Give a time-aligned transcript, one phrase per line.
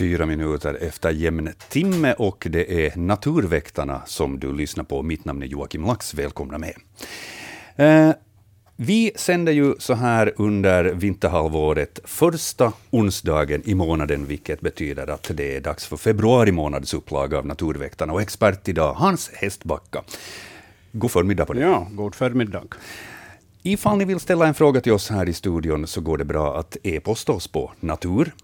[0.00, 5.02] Fyra minuter efter jämn timme och det är Naturväktarna som du lyssnar på.
[5.02, 6.14] Mitt namn är Joakim Lax.
[6.14, 6.74] Välkomna med.
[7.76, 8.14] Eh,
[8.76, 15.56] vi sänder ju så här under vinterhalvåret första onsdagen i månaden, vilket betyder att det
[15.56, 18.12] är dags för februari månads upplaga av Naturväktarna.
[18.12, 20.02] Och expert idag, Hans Hästbacka.
[20.92, 21.62] God förmiddag på dig.
[21.62, 22.62] Ja, god förmiddag.
[23.62, 26.58] Ifall ni vill ställa en fråga till oss här i studion så går det bra
[26.58, 28.34] att e-posta oss på natur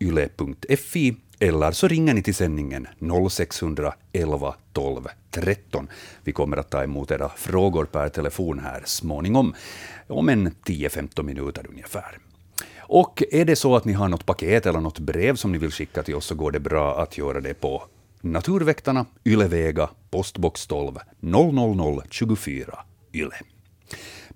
[0.00, 2.86] yle.fi eller så ringer ni till sändningen
[3.30, 5.88] 0611 12 13.
[6.24, 9.54] Vi kommer att ta emot era frågor per telefon här småningom,
[10.06, 12.18] om en 10-15 minuter ungefär.
[12.78, 15.72] Och är det så att ni har något paket eller något brev som ni vill
[15.72, 17.82] skicka till oss så går det bra att göra det på
[18.20, 22.78] Naturväktarna, Ylevega, postbox 12 00024
[23.12, 23.51] Yle.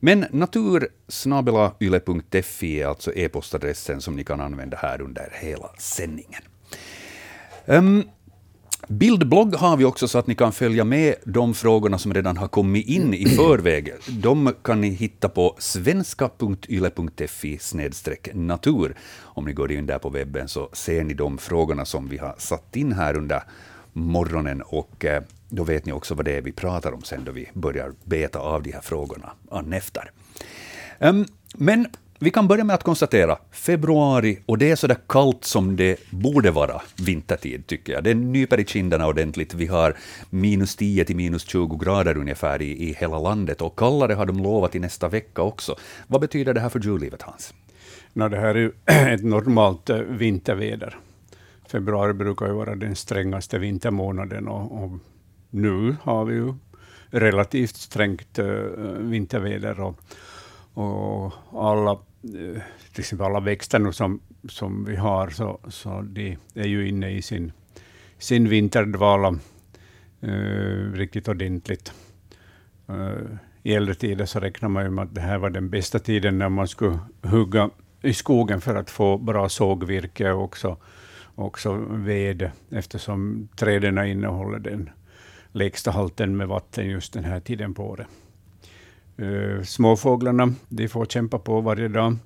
[0.00, 6.42] Men natursnabelayle.fi är alltså e-postadressen som ni kan använda här under hela sändningen.
[7.66, 8.04] Um,
[8.88, 12.48] Bildblogg har vi också så att ni kan följa med de frågorna som redan har
[12.48, 13.92] kommit in i förväg.
[14.08, 17.58] De kan ni hitta på svenska.yle.fi
[18.32, 18.96] natur.
[19.20, 22.34] Om ni går in där på webben så ser ni de frågorna som vi har
[22.38, 23.42] satt in här under
[23.96, 27.32] morgonen och eh, då vet ni också vad det är vi pratar om sen då
[27.32, 29.32] vi börjar beta av de här frågorna
[29.72, 30.10] efter.
[30.98, 31.86] Ehm, men
[32.18, 36.10] vi kan börja med att konstatera februari, och det är så där kallt som det
[36.10, 38.04] borde vara vintertid, tycker jag.
[38.04, 39.54] Det nyper i kinderna ordentligt.
[39.54, 39.96] Vi har
[40.30, 44.42] minus 10 till minus 20 grader ungefär i, i hela landet, och kallare har de
[44.42, 45.76] lovat i nästa vecka också.
[46.06, 47.54] Vad betyder det här för djurlivet, Hans?
[48.12, 48.72] No, det här är ju
[49.14, 50.96] ett normalt eh, vinterväder.
[51.68, 54.90] Februari brukar ju vara den strängaste vintermånaden, och, och
[55.50, 56.54] nu har vi ju
[57.10, 58.46] relativt strängt äh,
[58.98, 59.80] vinterväder.
[59.80, 60.00] Och,
[60.74, 61.32] och
[61.70, 62.62] alla, eh,
[62.92, 67.10] till exempel alla växter nu som, som vi har, så, så de är ju inne
[67.10, 67.52] i sin,
[68.18, 69.38] sin vinterdvala
[70.20, 71.92] äh, riktigt ordentligt.
[73.62, 76.38] I äldre tider så räknar man ju med att det här var den bästa tiden
[76.38, 77.70] när man skulle hugga
[78.02, 80.76] i skogen för att få bra sågvirke och också,
[81.36, 84.90] också ved, eftersom träden innehåller den
[85.52, 88.06] lägsta halten med vatten just den här tiden på året.
[89.16, 92.16] Eh, småfåglarna de får kämpa på varje dag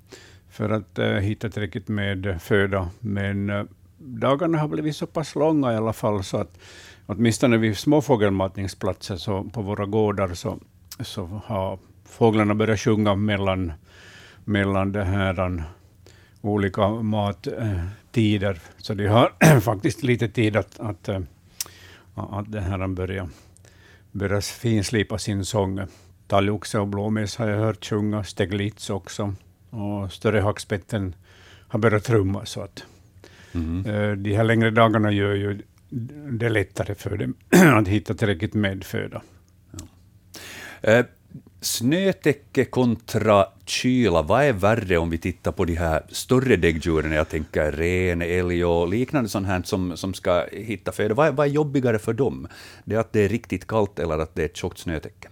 [0.51, 3.65] för att eh, hitta tillräckligt med föda, men eh,
[3.99, 6.59] dagarna har blivit så pass långa i alla fall, så att
[7.07, 10.59] åtminstone vid småfågelmatningsplatser så på våra gårdar så,
[11.01, 13.73] så har fåglarna börjat sjunga mellan,
[14.45, 15.65] mellan det här,
[16.41, 21.09] olika mattider, så de har faktiskt lite tid att, att
[22.29, 23.29] att den här börjar,
[24.13, 25.81] börjar finslipa sin sång.
[26.27, 29.35] Talgoxe och blåmes har jag hört sjunga, steglitz också,
[29.71, 31.15] och större hackspetten
[31.69, 32.47] har börjat trumma.
[32.47, 32.85] Så att,
[33.53, 33.83] mm.
[34.23, 35.63] de här längre dagarna gör ju
[36.31, 37.35] det lättare för dem
[37.79, 39.23] att hitta tillräckligt med föda.
[40.81, 40.99] Ja.
[40.99, 41.05] Uh,
[41.63, 47.29] Snötäcke kontra kyla, vad är värre om vi tittar på de här större däggdjuren, jag
[47.29, 51.51] tänker ren, älg och liknande sånt här som, som ska hitta föda, vad, vad är
[51.51, 52.49] jobbigare för dem?
[52.85, 55.29] Det är att det är riktigt kallt eller att det är ett tjockt snötäcke?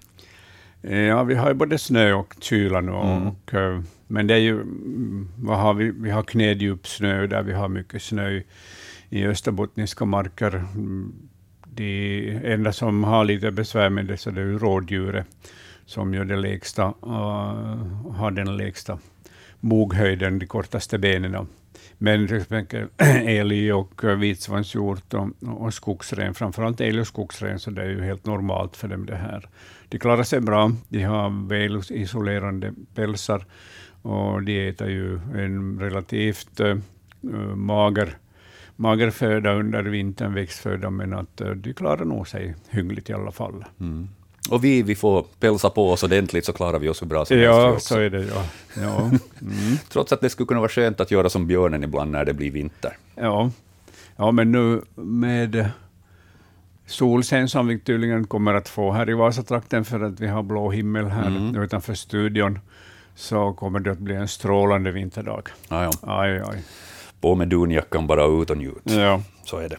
[0.80, 3.26] Ja, vi har ju både snö och kyla nu, mm.
[3.26, 4.64] och, eh, men det är ju,
[5.38, 8.42] vad har vi, vi har knädjup snö, där vi har mycket snö
[9.10, 10.64] i österbottniska marker.
[11.64, 15.26] Det enda som har lite besvär med det, så det är ju rådjuret
[15.88, 18.98] som ju det lägsta, uh, har den lägsta
[19.60, 21.46] moghöjden, de kortaste benen.
[21.98, 22.88] Men till exempel
[23.26, 28.02] älg och eh, vitsvanshjort och, och skogsren, framförallt älg och skogsren, så det är ju
[28.02, 29.48] helt normalt för dem det här.
[29.88, 33.46] De klarar sig bra, de har väl isolerande pälsar
[34.02, 36.76] och de äter ju en relativt uh,
[37.54, 38.16] mager
[38.76, 43.32] mager föda under vintern, växtföda, men att uh, de klarar nog sig hyggligt i alla
[43.32, 43.64] fall.
[43.80, 44.08] Mm.
[44.50, 47.36] Och vi, vi får pälsa på oss ordentligt så klarar vi oss hur bra som
[47.36, 47.50] helst.
[47.50, 48.24] Ja, så är det.
[48.24, 48.44] Ja.
[48.76, 48.98] ja.
[48.98, 49.78] Mm.
[49.88, 52.50] Trots att det skulle kunna vara skönt att göra som björnen ibland när det blir
[52.50, 52.96] vinter.
[53.14, 53.50] Ja,
[54.16, 55.70] ja men nu med
[56.86, 60.70] solsken som vi tydligen kommer att få här i Vasatrakten, för att vi har blå
[60.70, 61.62] himmel här mm.
[61.62, 62.58] utanför studion,
[63.14, 65.48] så kommer det att bli en strålande vinterdag.
[65.68, 66.62] Aj, aj.
[67.20, 68.82] På med dunjackan bara ut och njut.
[68.82, 69.22] Ja.
[69.44, 69.76] Så är det.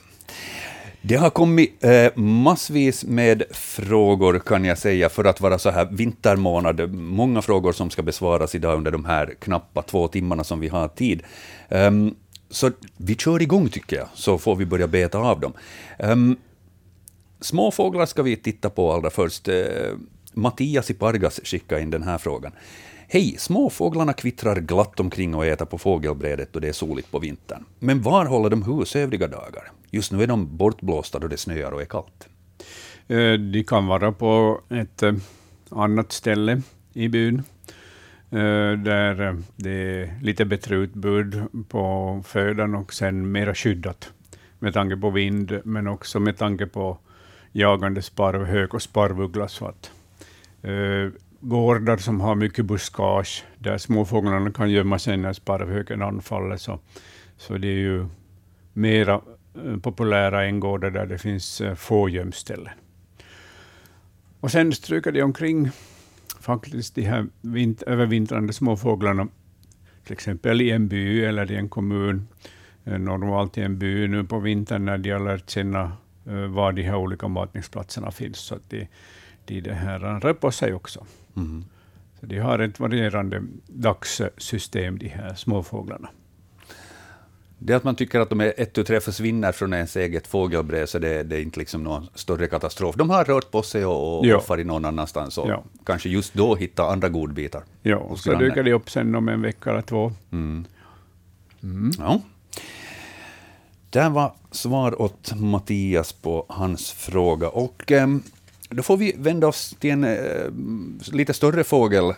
[1.01, 5.87] Det har kommit eh, massvis med frågor, kan jag säga, för att vara så här
[5.91, 6.93] vintermånad.
[6.93, 10.87] Många frågor som ska besvaras idag under de här knappa två timmarna som vi har
[10.87, 11.23] tid.
[11.69, 12.15] Um,
[12.49, 15.53] så vi kör igång, tycker jag, så får vi börja beta av dem.
[15.99, 16.37] Um,
[17.41, 19.47] småfåglar ska vi titta på allra först.
[19.47, 19.55] Uh,
[20.33, 22.51] Mattias i Pargas skickade in den här frågan.
[23.07, 27.65] Hej, småfåglarna kvittrar glatt omkring och äter på fågelbrädet då det är soligt på vintern.
[27.79, 29.71] Men var håller de hus övriga dagar?
[29.91, 32.29] Just nu är de bortblåsta då det snöar och är kallt.
[33.07, 35.13] Eh, de kan vara på ett eh,
[35.69, 36.61] annat ställe
[36.93, 37.43] i byn,
[38.31, 44.13] eh, där det är lite bättre utbud på födan och sen mera skyddat
[44.59, 46.97] med tanke på vind, men också med tanke på
[47.51, 49.47] jagande sparvhök och sparvuggla.
[49.47, 49.91] Så att,
[50.61, 56.79] eh, gårdar som har mycket buskage, där småfåglarna kan gömma sig när sparvhöken anfaller, så,
[57.37, 58.07] så det är ju
[58.73, 59.21] mera
[59.81, 62.73] populära än gårdar där det finns uh, få gömställen.
[64.39, 65.69] Och sen stryker de omkring
[66.39, 69.27] faktiskt de här vint övervintrande småfåglarna,
[70.03, 72.27] till exempel i en by eller i en kommun,
[72.83, 75.91] normalt i en by nu på vintern när de har lärt känna
[76.49, 78.37] var de här olika matningsplatserna finns.
[78.37, 78.87] Så att de,
[79.45, 81.05] de det här rör på sig också.
[81.35, 81.65] Mm.
[82.19, 86.09] Så de har ett varierande dagssystem, de här småfåglarna.
[87.61, 90.89] Det att man tycker att de är ett, tu, tre försvinner från ens eget fågelbräd,
[90.89, 92.95] så det, det, är inte liksom någon större katastrof.
[92.95, 95.63] De har rört på sig och, och farit någon annanstans och ja.
[95.85, 97.63] kanske just då hittar andra godbitar.
[97.81, 100.11] Ja, och så dyker de upp sen om en vecka eller två.
[100.31, 100.65] Mm.
[101.63, 101.91] Mm.
[101.99, 102.21] Ja.
[103.89, 107.49] Det var svar åt Mattias på hans fråga.
[107.49, 108.07] Och eh,
[108.69, 110.17] då får vi vända oss till en eh,
[111.11, 112.09] lite större fågel.
[112.09, 112.15] Eh,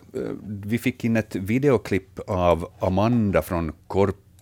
[0.63, 3.73] vi fick in ett videoklipp av Amanda från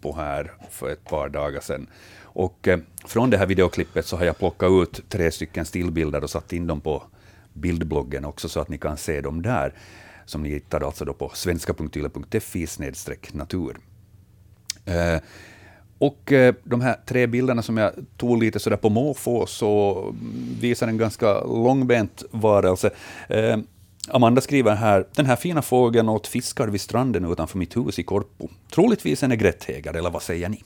[0.02, 1.88] Korpo här för ett par dagar sedan.
[2.24, 6.30] Och eh, från det här videoklippet så har jag plockat ut tre stycken stillbilder och
[6.30, 7.04] satt in dem på
[7.54, 9.74] bildbloggen också, så att ni kan se dem där,
[10.26, 12.68] som ni hittar alltså då på svenska.yle.fi
[13.34, 13.78] natur.
[14.86, 15.22] Eh,
[15.98, 20.58] och eh, de här tre bilderna som jag tog lite sådär på måfå, så mm,
[20.62, 22.90] visar en ganska långbent varelse.
[23.30, 23.58] Eh,
[24.12, 28.04] Amanda skriver här, den här fina fågeln åt fiskar vid stranden utanför mitt hus i
[28.04, 28.50] Korpo.
[28.72, 30.64] Troligtvis en egretthäger, eller vad säger ni?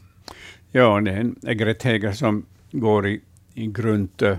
[0.72, 3.22] Ja, det är en egretthäger som går i,
[3.54, 4.38] i grunt eh,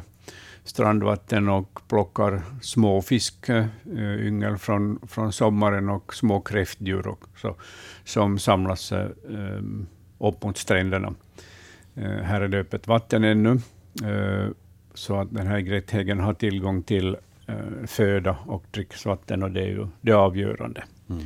[0.64, 7.54] strandvatten och plockar små fiskyngel eh, eh, från, från sommaren och små kräftdjur också,
[8.04, 9.08] som samlas eh,
[10.18, 11.14] upp mot stränderna.
[12.22, 13.60] Här är det öppet vatten ännu,
[14.94, 17.16] så att den här grätthägen har tillgång till
[17.86, 20.84] föda och dricksvatten, och det är ju det avgörande.
[21.10, 21.24] Mm.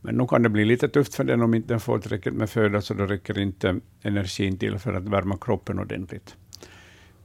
[0.00, 2.50] Men nog kan det bli lite tufft för den om inte den får tillräckligt med
[2.50, 6.36] föda, så då räcker inte energin till för att värma kroppen ordentligt.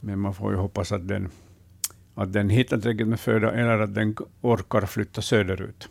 [0.00, 1.28] Men man får ju hoppas att den,
[2.14, 5.88] att den hittar tillräckligt med föda, eller att den orkar flytta söderut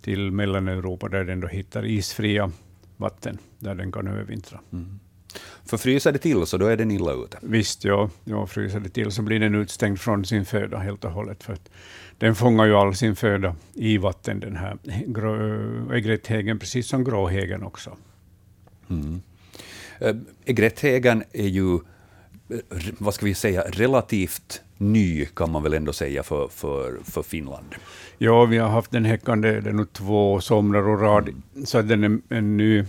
[0.00, 2.50] till Mellaneuropa, där den då hittar isfria
[2.96, 4.60] vatten där den kan övervintra.
[4.72, 5.00] Mm.
[5.64, 7.38] För fryser det till så då är den illa ute?
[7.42, 8.10] Visst, ja.
[8.24, 8.46] ja.
[8.46, 11.42] Fryser det till så blir den utstängd från sin föda helt och hållet.
[11.42, 11.56] För
[12.18, 14.78] den fångar ju all sin föda i vatten, den här
[15.94, 17.96] egretthägen, precis som gråhägen också.
[18.90, 19.22] Mm.
[20.44, 21.78] Egretthägen är ju,
[22.98, 27.74] vad ska vi säga, relativt ny, kan man väl ändå säga, för, för, för Finland?
[28.18, 32.04] Ja, vi har haft den häckande det är nog två somrar och rad, så den
[32.04, 32.84] är en ny,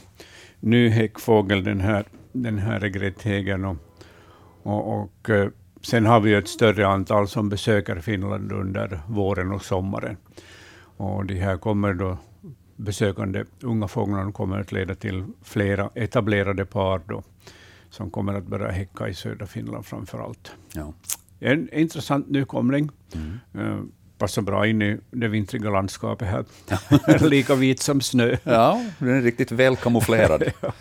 [0.60, 3.65] ny häckfågel, den här, den här regretthägern.
[3.65, 3.77] Och,
[4.63, 5.50] och, och, eh,
[5.81, 10.17] sen har vi ett större antal som besöker Finland under våren och sommaren.
[10.97, 12.17] Och de här kommer då
[12.75, 17.23] besökande unga fåglarna kommer att leda till flera etablerade par då,
[17.89, 20.51] som kommer att börja häcka i södra Finland framför allt.
[20.73, 20.93] Ja.
[21.39, 22.89] En intressant nykomling.
[23.13, 23.39] Mm.
[23.67, 23.83] Uh,
[24.17, 26.45] passar bra in i det vintriga landskapet här.
[27.29, 28.38] Lika vit som snö.
[28.43, 30.43] Ja, den är riktigt väl kamouflerad.
[30.61, 30.73] ja.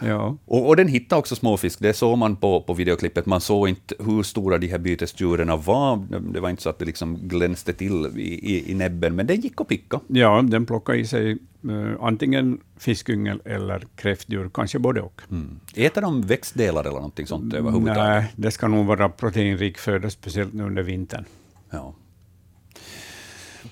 [0.00, 0.36] Ja.
[0.44, 3.26] Och, och, den hittar också småfisk, det såg man på, på videoklippet.
[3.26, 5.96] Man såg inte hur stora de här bytesdjuren var.
[6.32, 9.40] Det var inte så att det liksom glänste till i, i, i näbben, men den
[9.40, 10.00] gick att picka.
[10.06, 11.38] Ja, den plockade i sig
[11.68, 15.20] uh, antingen fiskyngel eller kräftdjur, kanske både och.
[15.30, 15.60] Mm.
[15.74, 18.04] Äter de växtdelar eller någonting sånt överhuvudtaget?
[18.04, 21.24] Nej, det ska nog vara proteinrik föda, speciellt nu under vintern.
[21.70, 21.94] Ja.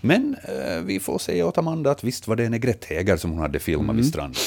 [0.00, 3.40] Men eh, vi får säga åt Amanda att visst var det en egretthäger som hon
[3.40, 3.96] hade filmat mm.
[3.96, 4.40] vid stranden.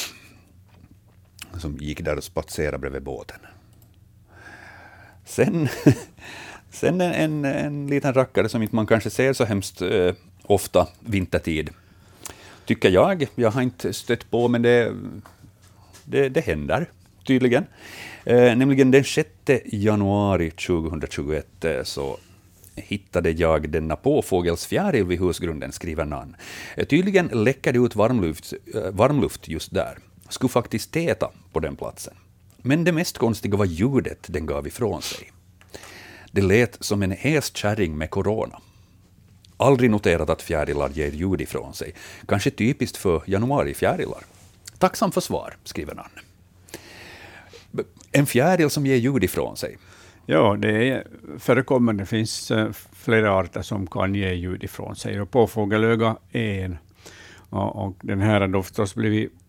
[1.58, 3.40] Som gick där och spatserade bredvid båten.
[5.26, 5.68] Sen,
[6.70, 10.88] sen en, en, en liten rackare som inte man kanske ser så hemskt eh, ofta
[11.00, 11.70] vintertid.
[12.66, 13.28] Tycker jag.
[13.36, 14.96] Jag har inte stött på, men det,
[16.06, 16.90] det, det händer
[17.28, 17.66] tydligen.
[18.26, 19.30] Eh, nämligen den 6
[19.66, 22.18] januari 2021 eh, så
[22.76, 26.36] hittade jag denna påfågelsfjäril vid husgrunden, skriver Nan.
[26.76, 29.98] Eh, tydligen läcker det ut varmluft, eh, varmluft just där.
[30.32, 32.14] Skulle faktiskt täta på den platsen.
[32.58, 35.32] Men det mest konstiga var ljudet den gav ifrån sig.
[36.32, 38.62] Det lät som en hes kärring med corona.
[39.58, 41.94] Aldrig noterat att fjärilar ger ljud ifrån sig.
[42.28, 44.24] Kanske typiskt för januarifjärilar.
[44.78, 46.22] Tacksam för svar, skriver Nanne.
[48.12, 49.78] En fjäril som ger ljud ifrån sig.
[50.26, 51.08] Ja, det är
[51.40, 52.04] förekommande.
[52.04, 55.22] Det finns eh, flera arter som kan ge ljud ifrån sig.
[55.22, 56.78] Och påfågelöga är en.
[57.50, 59.41] Och, den här har förstås blivit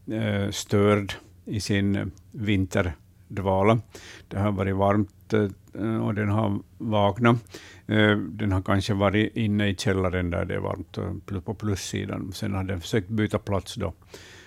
[0.50, 3.80] störd i sin vinterdvala.
[4.28, 7.36] Det har varit varmt eh, och den har vaknat.
[8.28, 10.98] Den har kanske varit inne i källaren där det är varmt
[11.44, 12.32] på plussidan.
[12.32, 13.92] Sen har den försökt byta plats då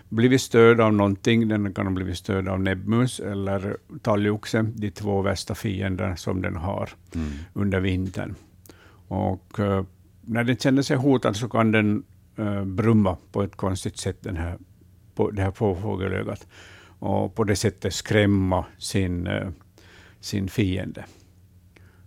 [0.10, 1.48] blivit störd av någonting.
[1.48, 6.56] Den kan ha blivit störd av näbbmus eller talgoxe, de två värsta fiender som den
[6.56, 7.28] har mm.
[7.54, 8.36] under vintern.
[9.08, 9.60] Och
[10.22, 12.04] när den känner sig hotad så kan den
[12.66, 14.58] brumma på ett konstigt sätt, den här,
[15.16, 16.48] på, det här påfågelögat,
[17.00, 19.50] och på det sättet skrämma sin, eh,
[20.20, 21.06] sin fiende.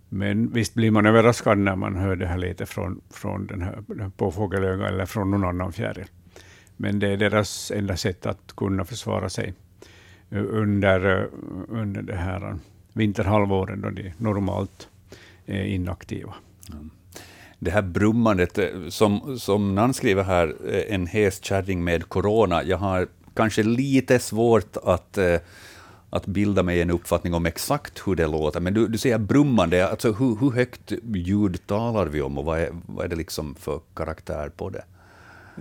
[0.09, 3.83] Men visst blir man överraskad när man hör det här lite från, från den här,
[3.87, 6.07] den påfågelögat eller från någon annan fjäril.
[6.77, 9.53] Men det är deras enda sätt att kunna försvara sig
[10.29, 11.25] under, eh,
[11.69, 12.55] under det här
[12.93, 14.89] vinterhalvåret då de normalt
[15.45, 16.35] är inaktiva.
[16.71, 16.89] Mm.
[17.59, 22.63] Det här brummandet, eh, som, som Nan skriver här, eh, en hes kärring med corona.
[22.63, 25.35] Jag har kanske lite svårt att, eh,
[26.09, 28.59] att bilda mig en uppfattning om exakt hur det låter.
[28.59, 32.59] Men du, du säger brummande, alltså hur, hur högt ljud talar vi om och vad
[32.59, 34.83] är, vad är det liksom för karaktär på det?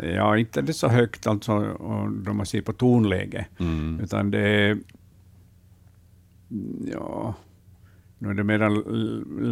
[0.02, 1.76] Ja, inte det så högt alltså,
[2.24, 4.00] då man ser på tonläge, mm.
[4.00, 4.78] utan det är...
[6.92, 7.34] Ja,
[8.18, 8.68] nu är det mer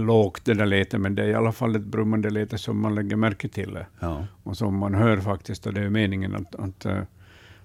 [0.05, 2.95] lågt det där letet, men det är i alla fall ett brummande lete som man
[2.95, 3.79] lägger märke till.
[4.01, 4.27] Ja.
[4.43, 6.87] Och som man hör faktiskt, och det är meningen att, att,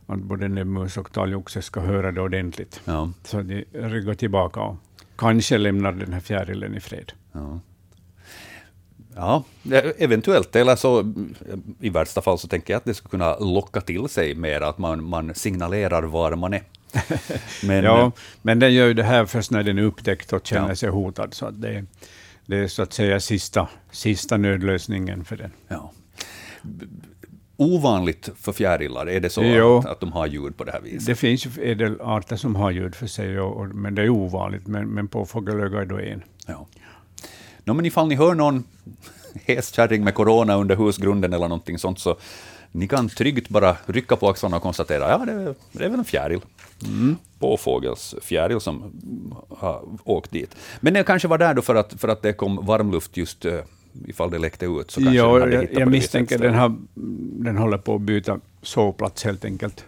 [0.08, 2.82] att både näbbmus och talgoxe ska höra det ordentligt.
[2.86, 3.12] Ja.
[3.24, 4.78] Så de ryggar tillbaka och
[5.16, 7.12] kanske lämnar den här fjärilen i fred.
[7.32, 7.60] Ja.
[9.16, 9.44] Ja,
[9.98, 10.56] eventuellt.
[10.56, 11.14] Eller så
[11.80, 14.78] i värsta fall så tänker jag att det skulle kunna locka till sig mer, att
[14.78, 16.62] man, man signalerar var man är.
[17.64, 20.70] men, ja, men den gör ju det här först när den är upptäckt och känner
[20.70, 20.76] ja.
[20.76, 21.34] sig hotad.
[21.34, 21.86] Så att det,
[22.46, 25.52] det är så att säga sista, sista nödlösningen för den.
[25.68, 25.92] Ja.
[27.58, 31.06] Ovanligt för fjärilar, är det så att, att, de har ljud på det här viset?
[31.06, 34.68] Det finns ädelarter som har ljud för sig, och, och, men det är ovanligt.
[34.68, 36.24] Men, men på fågelöga är då en.
[36.48, 36.68] Ja.
[37.64, 38.64] No, men ifall ni hör någon
[39.46, 42.18] hästkärring med corona under husgrunden eller någonting sånt, så
[42.72, 46.00] ni kan tryggt bara rycka på axlarna och konstatera ja, det, är, det är väl
[46.00, 46.42] en fjäril.
[46.84, 47.18] Mm.
[47.40, 48.94] Påfågelsfjäril som
[49.50, 50.56] har åkt dit.
[50.80, 53.54] Men det kanske var där då för att, för att det kom varmluft just uh,
[54.08, 54.92] ifall det läckte ut.
[54.92, 56.76] Så kanske ja, den jag, jag misstänker den, har,
[57.44, 59.86] den håller på att byta sovplats helt enkelt.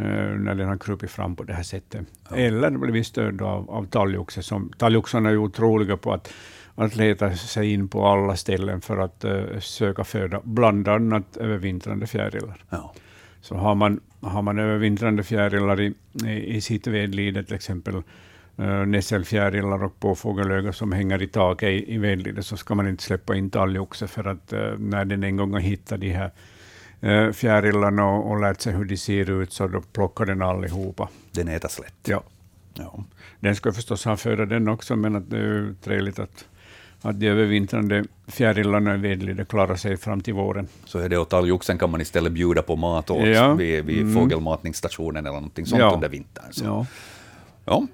[0.00, 0.06] Uh,
[0.38, 2.06] när den har krupit fram på det här sättet.
[2.30, 2.36] Ja.
[2.36, 4.42] Eller blivit störd av, av talgoxe.
[4.78, 6.32] Talgoxarna är ju otroliga på att
[6.76, 12.06] att leta sig in på alla ställen för att uh, söka föda, bland annat övervintrande
[12.06, 12.64] fjärilar.
[12.70, 12.94] Ja.
[13.44, 15.94] Så har man, har man övervintrande fjärilar i,
[16.26, 21.94] i, i sitt vedlide, till exempel uh, nässelfjärilar och påfågelöga som hänger i taket i,
[21.94, 25.36] i vedlidet, så ska man inte släppa in talgoxe, för att uh, när den en
[25.36, 26.30] gång har hittat de här
[27.04, 31.08] uh, fjärilarna och, och lärt sig hur de ser ut, så då plockar den allihopa.
[31.32, 32.08] Den äter slätt.
[32.08, 32.22] Ja.
[32.74, 33.04] ja.
[33.40, 36.44] Den ska förstås ha föda den också, men att det är trevligt att
[37.04, 40.68] att de övervintrande fjärilarna i vedlide klarar sig fram till våren.
[40.84, 43.54] Så är det, och talgoxen kan man istället bjuda på mat åt ja.
[43.54, 44.14] vid, vid mm.
[44.14, 45.94] fågelmatningsstationen eller någonting sånt ja.
[45.94, 46.52] under vintern.
[46.52, 46.64] Så.
[46.64, 46.86] Ja.
[47.64, 47.86] ja.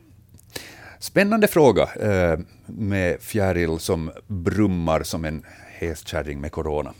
[0.98, 5.42] Spännande fråga eh, med fjäril som brummar som en
[5.78, 6.92] hästkärring med corona.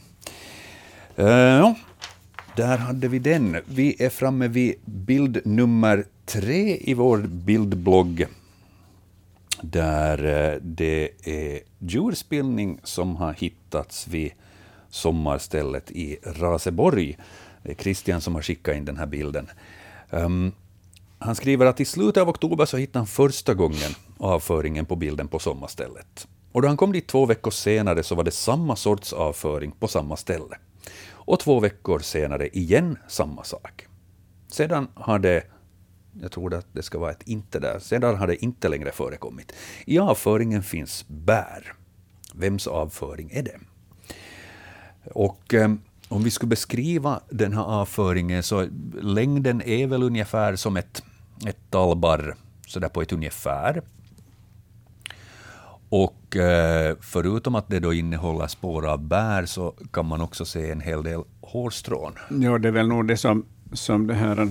[1.17, 1.75] Eh, ja,
[2.57, 3.57] där hade vi den.
[3.64, 8.26] Vi är framme vid bild nummer tre i vår bildblogg
[9.62, 14.33] där eh, det är djurspillning som har hittats vid
[14.90, 17.19] sommarstället i Raseborg.
[17.62, 19.50] Det är Christian som har skickat in den här bilden.
[20.11, 20.52] Um,
[21.19, 25.29] han skriver att i slutet av oktober så hittade han första gången avföringen på bilden
[25.29, 26.29] på sommarstället.
[26.52, 29.88] Och då han kom dit två veckor senare så var det samma sorts avföring på
[29.88, 30.59] samma ställe.
[31.09, 33.87] Och två veckor senare igen samma sak.
[34.49, 35.43] Sedan har det
[36.23, 37.79] jag tror att det ska vara ett inte där.
[37.79, 39.53] Sedan har det inte längre förekommit.
[39.87, 41.73] I avföringen finns bär.
[42.35, 43.59] Vems avföring är det?
[45.05, 45.75] Och eh,
[46.09, 48.67] om vi skulle beskriva den här avföringen så
[49.00, 51.03] längden är väl ungefär som ett,
[51.47, 52.35] ett tallbarr,
[52.67, 53.83] sådär på ett ungefär.
[55.89, 60.71] Och eh, förutom att det då innehåller spår av bär så kan man också se
[60.71, 62.12] en hel del hårstrån.
[62.41, 64.50] Ja, det är väl nog det som, som det här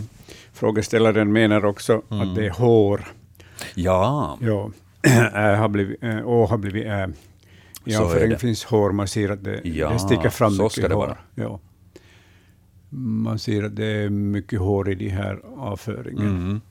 [0.60, 2.30] frågeställaren menar också mm.
[2.30, 3.08] att det är hår.
[3.76, 4.38] Ja.
[4.42, 4.72] ja.
[5.34, 7.10] Ä har blivit, å har blivit ä
[7.84, 11.18] Ja, för det finns hår, man ser att det, ja, det sticker fram mycket hår.
[11.36, 11.60] Ja.
[12.90, 16.28] Man ser att det är mycket hår i de här avföringen.
[16.28, 16.62] Mm.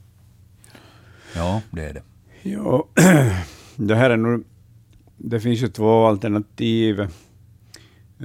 [1.35, 2.03] Ja, det är det.
[2.43, 2.89] Ja,
[3.77, 4.45] det här är nog...
[5.17, 7.09] Det finns ju två alternativ.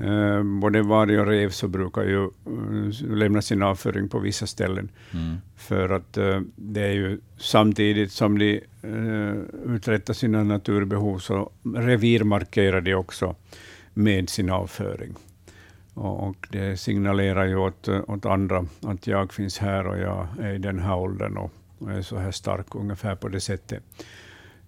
[0.01, 4.89] Uh, både varg och rev så brukar ju uh, lämna sin avföring på vissa ställen.
[5.13, 5.37] Mm.
[5.55, 8.61] För att uh, det är ju samtidigt som de
[9.65, 13.35] uträttar sina naturbehov så revirmarkerar de också
[13.93, 15.15] med sin avföring.
[15.93, 20.53] Och, och det signalerar ju åt, åt andra att jag finns här och jag är
[20.53, 23.83] i den här åldern och, och är så här stark, ungefär på det sättet.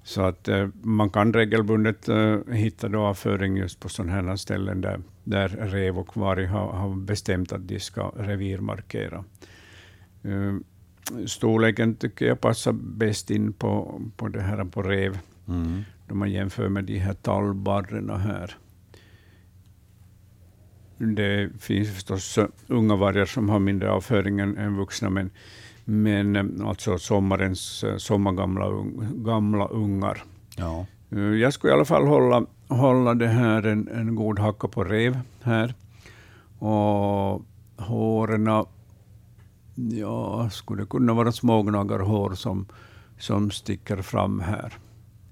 [0.05, 4.81] Så att eh, man kan regelbundet eh, hitta då avföring just på sådana här ställen
[4.81, 9.23] där, där rev och varg har, har bestämt att de ska revirmarkera.
[10.23, 10.55] Eh,
[11.25, 15.81] storleken tycker jag passar bäst in på, på det här på rev, mm.
[16.07, 18.57] då man jämför med de här tallbarrerna här.
[20.97, 25.29] Det finns förstås unga vargar som har mindre avföring än, än vuxna, men
[25.85, 28.65] men eh, alltså sommarens eh, sommargamla
[29.15, 30.23] gamla ungar.
[30.57, 30.85] Ja.
[31.11, 34.83] Eh, jag skulle i alla fall hålla, hålla det här en, en god hacka på
[34.83, 35.73] rev här.
[36.59, 37.41] Och
[37.77, 38.65] håren,
[39.75, 42.65] ja, skulle kunna vara smågnagarhår som,
[43.17, 44.73] som sticker fram här.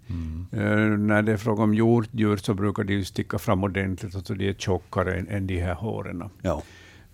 [0.08, 0.46] Mm.
[0.54, 4.50] Uh, när det är fråga om hjortdjur så brukar de sticka fram ordentligt, alltså de
[4.50, 6.24] är tjockare än, än de här håren.
[6.42, 6.64] Ja.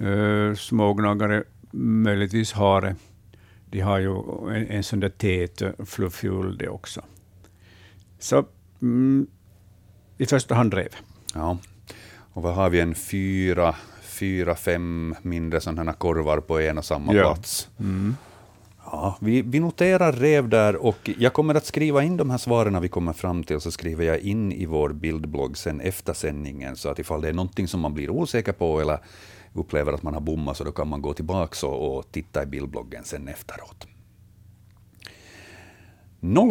[0.01, 2.95] Uh, smågnagare, möjligtvis hare,
[3.69, 4.15] de har ju
[4.55, 7.01] en, en sån där tät fluffig ull det också.
[8.19, 8.45] Så
[8.81, 9.27] mm,
[10.17, 10.95] i första hand rev.
[11.33, 11.57] Ja.
[12.33, 17.13] Och vad har vi, en fyra, fyra fem mindre sådana korvar på en och samma
[17.13, 17.21] ja.
[17.21, 17.69] plats?
[17.79, 18.15] Mm.
[18.91, 22.81] Ja, vi, vi noterar rev där och jag kommer att skriva in de här svaren
[22.81, 26.89] vi kommer fram till, så skriver jag in i vår bildblogg sen efter sändningen, så
[26.89, 28.99] att ifall det är någonting som man blir osäker på eller
[29.59, 32.45] upplever att man har bommat, så då kan man gå tillbaka och, och titta i
[32.45, 33.87] bildbloggen sen efteråt.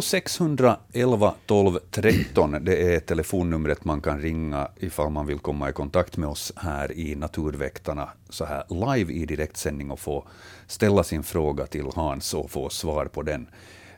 [0.03, 6.17] 0611 12 13, det är telefonnumret man kan ringa ifall man vill komma i kontakt
[6.17, 10.29] med oss här i Naturväktarna, så här live i direktsändning och få
[10.67, 13.49] ställa sin fråga till Hans och få svar på den.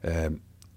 [0.02, 0.30] Eh,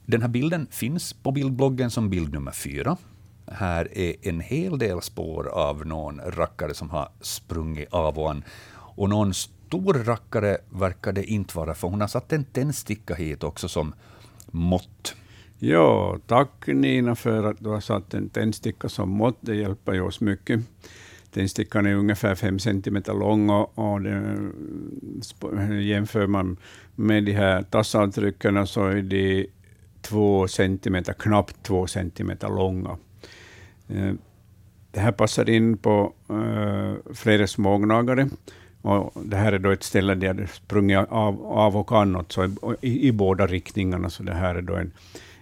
[0.06, 2.96] den här bilden finns på bildbloggen som bild nummer fyra.
[3.46, 8.44] Här är en hel del spår av någon rackare som har sprungit av och an.
[8.96, 13.44] Och någon stor rackare verkar det inte vara, för hon har satt en tändsticka hit
[13.44, 13.94] också som
[14.46, 15.14] mått.
[15.58, 19.38] Ja, tack Nina för att du har satt en tändsticka som mått.
[19.40, 20.60] Det hjälper ju oss mycket.
[21.30, 24.50] Tändstickan är ungefär fem centimeter lång och, och det,
[25.82, 26.56] jämför man
[26.94, 29.46] med de här tassavtrycken så är de
[30.04, 32.96] två centimeter, knappt två centimeter långa.
[33.88, 34.12] Eh,
[34.90, 38.28] det här passar in på eh, flera smågnagare.
[38.82, 42.44] Och det här är då ett ställe där det sprungit av, av och an, så
[42.80, 44.10] i, i, båda riktningarna.
[44.10, 44.92] Så det här är då en,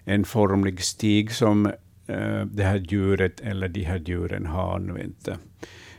[0.04, 1.66] en formlig stig som
[2.06, 5.28] eh, det här djuret eller de här djuren har använt.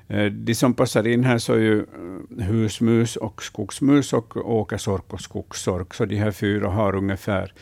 [0.07, 5.13] Eh, de som passar in här så är ju eh, husmus och skogsmus och åkersork
[5.13, 5.93] och skogssork.
[5.93, 7.53] Så de här fyra har ungefär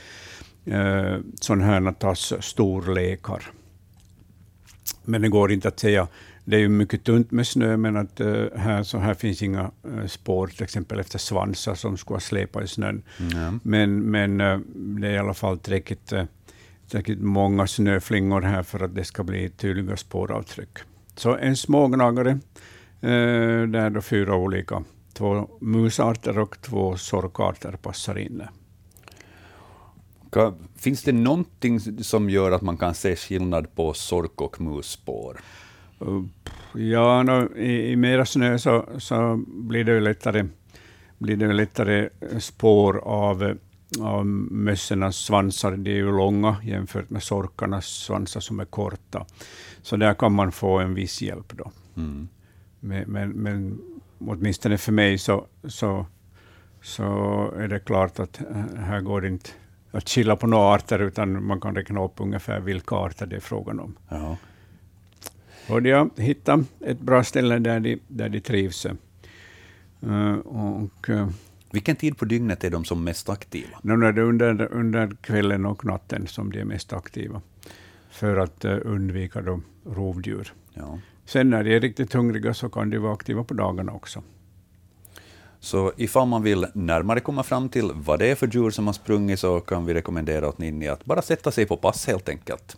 [0.65, 3.52] eh, sådana här tass storlekar.
[5.04, 6.08] Men det går inte att säga
[6.45, 9.71] det är ju mycket tunt med snö, men att uh, här, så här finns inga
[9.88, 13.04] uh, spår, till exempel efter svansar som skulle ha släpat i snön.
[13.34, 13.54] Ja.
[13.63, 16.24] Men, men uh, det är i alla fall tillräckligt, uh,
[16.89, 20.78] tillräckligt många snöflingor här för att det ska bli tydliga spåravtryck.
[21.15, 28.43] Så en smågnagare, uh, där då fyra olika, två musarter och två sorkarter passar in.
[30.76, 35.38] Finns det någonting som gör att man kan se skillnad på sork och musspår?
[36.74, 40.46] Ja, no, i, i mera snö så, så blir det ju lättare,
[41.17, 43.58] blir det lättare spår av,
[44.00, 45.72] av mössornas svansar.
[45.72, 49.26] De är ju långa jämfört med sorkarnas svansar som är korta.
[49.82, 51.54] Så där kan man få en viss hjälp.
[51.58, 51.72] Då.
[51.98, 52.28] Mm.
[52.80, 53.82] Men, men, men
[54.20, 56.06] åtminstone för mig så, så,
[56.82, 57.04] så
[57.58, 58.41] är det klart att
[58.78, 59.50] här går det inte
[59.92, 63.40] att skilja på några arter, utan man kan räkna upp ungefär vilka arter det är
[63.40, 63.98] frågan om.
[64.10, 64.38] Ja.
[65.70, 68.86] Och de har hittat ett bra ställe där de, där de trivs.
[70.04, 71.30] Uh, och, uh,
[71.72, 73.78] Vilken tid på dygnet är de som mest aktiva?
[73.82, 77.42] nu är det under, under kvällen och natten som de är mest aktiva,
[78.10, 80.54] för att uh, undvika då rovdjur.
[80.74, 81.00] Ja.
[81.26, 84.24] Sen när de är riktigt hungriga så kan de vara aktiva på dagarna också.
[85.63, 88.93] Så ifall man vill närmare komma fram till vad det är för djur som har
[88.93, 92.78] sprungit så kan vi rekommendera åt Ninni att bara sätta sig på pass helt enkelt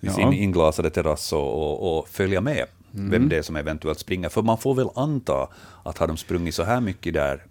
[0.00, 0.14] vid Ja.
[0.14, 4.28] sin inglasade terrass och, och, och följa med vem det är som eventuellt springer.
[4.28, 5.48] För man får väl anta
[5.84, 7.44] att har de sprungit så här mycket där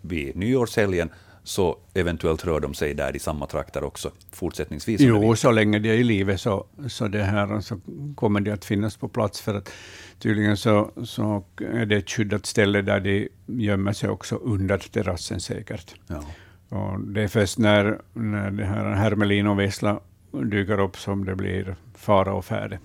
[0.00, 1.10] vid nyårshelgen
[1.48, 5.00] så eventuellt rör de sig där i samma trakter också fortsättningsvis.
[5.00, 7.80] Jo, så länge de är i livet så, så, det här, så
[8.14, 9.72] kommer de att finnas på plats, för att
[10.18, 15.40] tydligen så, så är det ett skyddat ställe där de gömmer sig också under terrassen
[15.40, 15.94] säkert.
[16.06, 16.22] Ja.
[16.68, 20.00] Och det är först när, när det här Hermelin och Vessla
[20.44, 22.78] dyker upp som det blir fara och färde.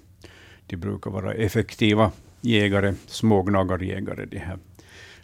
[0.67, 4.58] De brukar vara effektiva jägare, smågnagarjägare, de här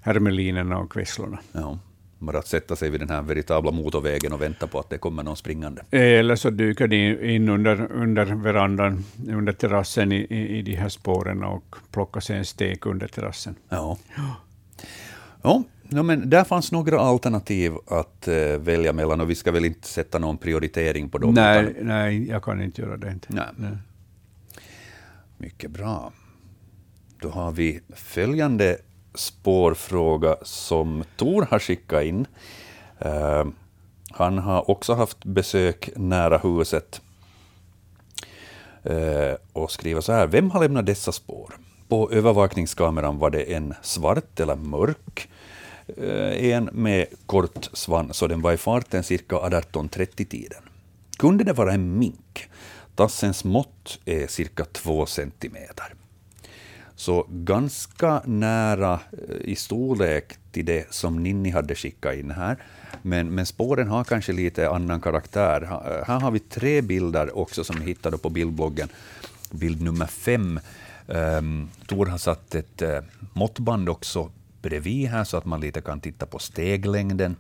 [0.02, 1.40] hermelinerna och vesslorna.
[1.52, 1.80] Ja.
[2.22, 5.24] Bara att sätta sig vid den här veritabla motorvägen och vänta på att det kommer
[5.24, 5.82] någon springande.
[5.92, 10.90] Eller så dyker de in under, under verandan, under terrassen i, i, i de här
[10.90, 13.56] spåren och plockar sig en stek under terrassen.
[13.70, 13.98] Ja.
[15.42, 19.66] Ja, ja, men där fanns några alternativ att eh, välja mellan och vi ska väl
[19.66, 21.34] inte sätta någon prioritering på dem.
[21.34, 23.12] Nej, utan- nej, jag kan inte göra det.
[23.12, 23.28] Inte.
[23.30, 23.46] Nej.
[23.58, 23.78] Nej.
[25.38, 26.12] Mycket bra.
[27.22, 28.78] Då har vi följande
[29.16, 32.28] spårfråga som Tor har skickat in.
[33.00, 33.46] Eh,
[34.12, 37.02] han har också haft besök nära huset
[38.84, 40.28] eh, och skriver så här.
[40.28, 41.54] Vem har lämnat dessa spår?
[41.88, 45.30] På övervakningskameran var det en svart eller mörk,
[45.98, 50.64] eh, en med kort svans och den var i farten cirka 18.30-tiden.
[51.18, 52.50] Kunde det vara en mink?
[52.96, 55.94] Tassens mått är cirka två centimeter.
[57.00, 62.58] Så ganska nära eh, i storlek till det som Ninni hade skickat in här.
[63.02, 65.62] Men, men spåren har kanske lite annan karaktär.
[65.62, 68.90] Eh, här har vi tre bilder också som ni hittade på bildbloggen.
[69.52, 70.60] Bild nummer fem.
[71.08, 73.00] Um, Tor har satt ett uh,
[73.34, 74.32] måttband också
[74.62, 77.36] bredvid här så att man lite kan titta på steglängden.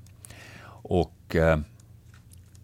[0.84, 1.58] Och Uh,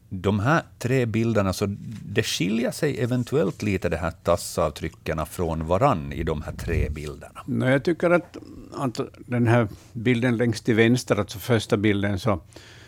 [0.09, 6.11] de här tre bilderna, så det skiljer sig eventuellt lite de här tassavtrycken från varann
[6.13, 7.41] i de här tre bilderna.
[7.45, 8.37] No, jag tycker att,
[8.73, 12.39] att den här bilden längst till vänster, alltså första bilden, så,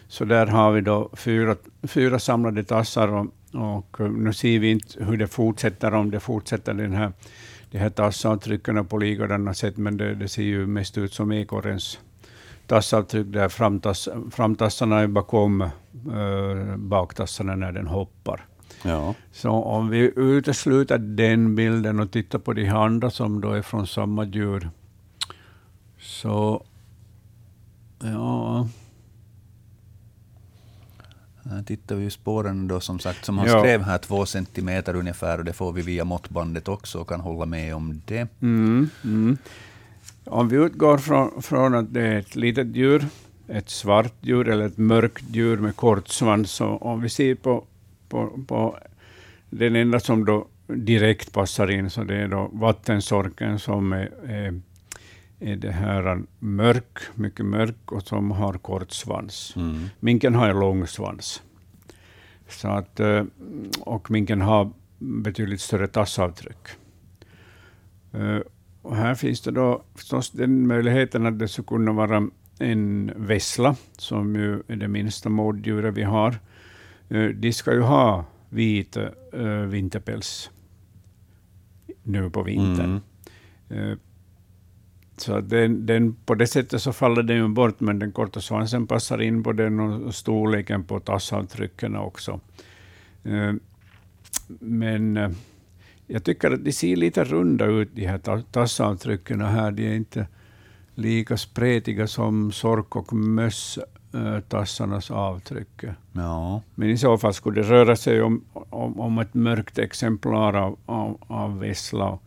[0.08, 4.72] så där har vi då fyra, fyra samlade tassar och, och eh, nu ser vi
[4.72, 7.12] inte hur det fortsätter, om det fortsätter den här,
[7.72, 12.00] de här tassavtrycken på likadana sätt, men det, det ser ju mest ut som ekorrens
[12.68, 18.46] tassavtryck där framtass, framtassarna är bakom äh, baktassarna när den hoppar.
[18.84, 19.14] Ja.
[19.32, 23.88] Så om vi utesluter den bilden och tittar på de andra som då är från
[23.88, 24.70] samma djur,
[26.00, 26.64] så
[28.00, 28.68] ja,
[31.50, 33.60] Här tittar vi ju spåren då som sagt, som han Ja.
[33.60, 37.46] skrev här, två centimeter ungefär, och det får vi via måttbandet också och kan hålla
[37.46, 38.28] med om det.
[38.42, 39.38] mm, mm.
[40.30, 43.06] Om vi utgår från, från att det är ett litet djur,
[43.48, 47.64] ett svart djur eller ett mörkt djur med kort svans, så om vi ser på,
[48.10, 48.78] på, på
[49.50, 54.62] den enda som då direkt passar in, så det är då vattensorken som är, är,
[55.40, 59.54] är det här mörk, mycket mörk och som har kort svans.
[59.56, 59.90] Mm.
[60.00, 61.42] Minken har en lång svans.
[62.50, 63.24] Så att, eh,
[63.80, 66.68] och minken har betydligt större tassavtryck.
[68.88, 72.28] Och här finns det då förstås den möjligheten att det skulle kunna vara
[72.60, 76.40] en vessla, som ju är det minsta mårddjuret vi har.
[77.10, 80.52] Eh, De ska ju ha vit eh, vinterpäls
[82.04, 83.02] nu på vintern.
[83.70, 83.92] Mm.
[83.92, 83.98] Eh,
[85.18, 88.88] så den, den, på det sättet så faller den ju bort, men den korta svansen
[88.88, 92.40] passar in på den och storleken på tassavtrycken också.
[94.60, 95.36] Men
[96.08, 99.72] jag tycker att de ser lite runda ut, de här tassavtrycken här.
[99.72, 100.28] De är inte
[100.96, 103.80] lika spretiga som sork och möss
[104.50, 105.84] tassarnas avtryck.
[106.14, 106.62] Ja.
[106.76, 110.78] Men i så fall skulle det röra sig om, om, om ett mörkt exemplar av,
[110.86, 112.20] av, av vessla.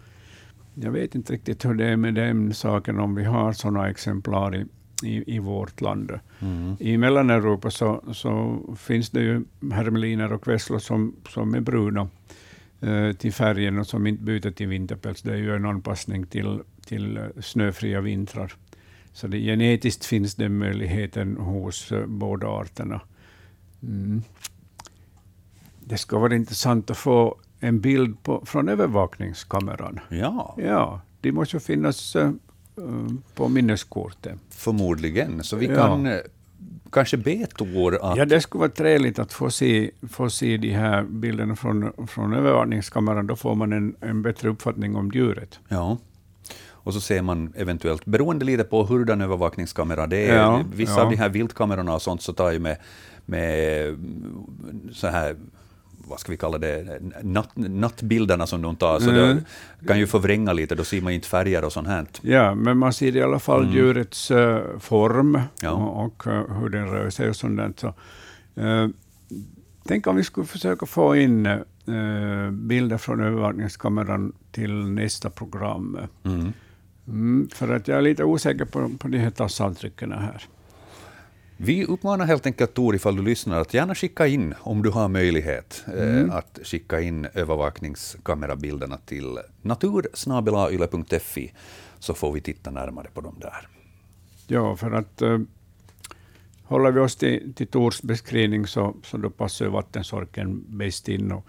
[0.74, 4.56] Jag vet inte riktigt hur det är med den saken, om vi har sådana exemplar
[4.56, 4.66] i,
[5.04, 6.18] i, i vårt land.
[6.40, 6.76] Mm.
[6.80, 12.08] I Mellaneuropa så, så finns det ju hermeliner och vesslor som, som är bruna eh,
[13.18, 15.22] till färgen och som inte byter till vinterpäls.
[15.22, 18.52] Det är ju en anpassning till, till eh, snöfria vintrar.
[19.12, 23.00] Så det, genetiskt finns den möjligheten hos uh, båda arterna.
[23.82, 24.22] Mm.
[25.80, 30.00] Det skulle vara intressant att få en bild på, från övervakningskameran.
[30.08, 30.54] Ja.
[30.58, 31.00] ja.
[31.20, 32.16] De måste ju finnas
[33.34, 34.38] på minneskortet.
[34.50, 35.74] Förmodligen, så vi ja.
[35.74, 36.20] kan
[36.90, 38.16] kanske be Tor att...
[38.16, 42.34] Ja, det skulle vara trevligt att få se, få se de här bilderna från, från
[42.34, 43.26] övervakningskameran.
[43.26, 45.60] Då får man en, en bättre uppfattning om djuret.
[45.68, 45.98] Ja.
[46.82, 51.02] Och så ser man eventuellt, beroende lite på hurdan övervakningskamera det är, ja, vissa ja.
[51.04, 52.76] av de här viltkamerorna och sånt så tar ju med,
[53.26, 53.96] med
[54.92, 55.36] så här
[56.10, 59.40] vad ska vi kalla det, natt, nattbilderna som de tar, så mm.
[59.80, 62.06] det kan ju förvränga lite, då ser man inte färger och sånt här.
[62.22, 63.74] Ja, men man ser i alla fall mm.
[63.74, 65.70] djurets uh, form ja.
[65.70, 67.72] och, och uh, hur den rör sig och sånt där.
[67.76, 67.94] Så,
[68.60, 68.88] uh,
[69.84, 71.48] tänk om vi skulle försöka få in
[72.52, 75.98] bilder från övervakningskameran till nästa program.
[76.24, 76.52] Mm.
[77.08, 80.44] Mm, för att jag är lite osäker på, på de här tassavtrycken här.
[81.62, 85.08] Vi uppmanar helt enkelt Tor, ifall du lyssnar, att gärna skicka in, om du har
[85.08, 86.30] möjlighet, eh, mm.
[86.30, 91.52] att skicka in övervakningskamerabilderna till natursnabelayle.fi,
[91.98, 93.68] så får vi titta närmare på dem där.
[94.46, 95.40] Ja, för att uh,
[96.62, 101.32] håller vi oss till, till Tors beskrivning så, så då passar vattensorken bäst in.
[101.32, 101.46] Och,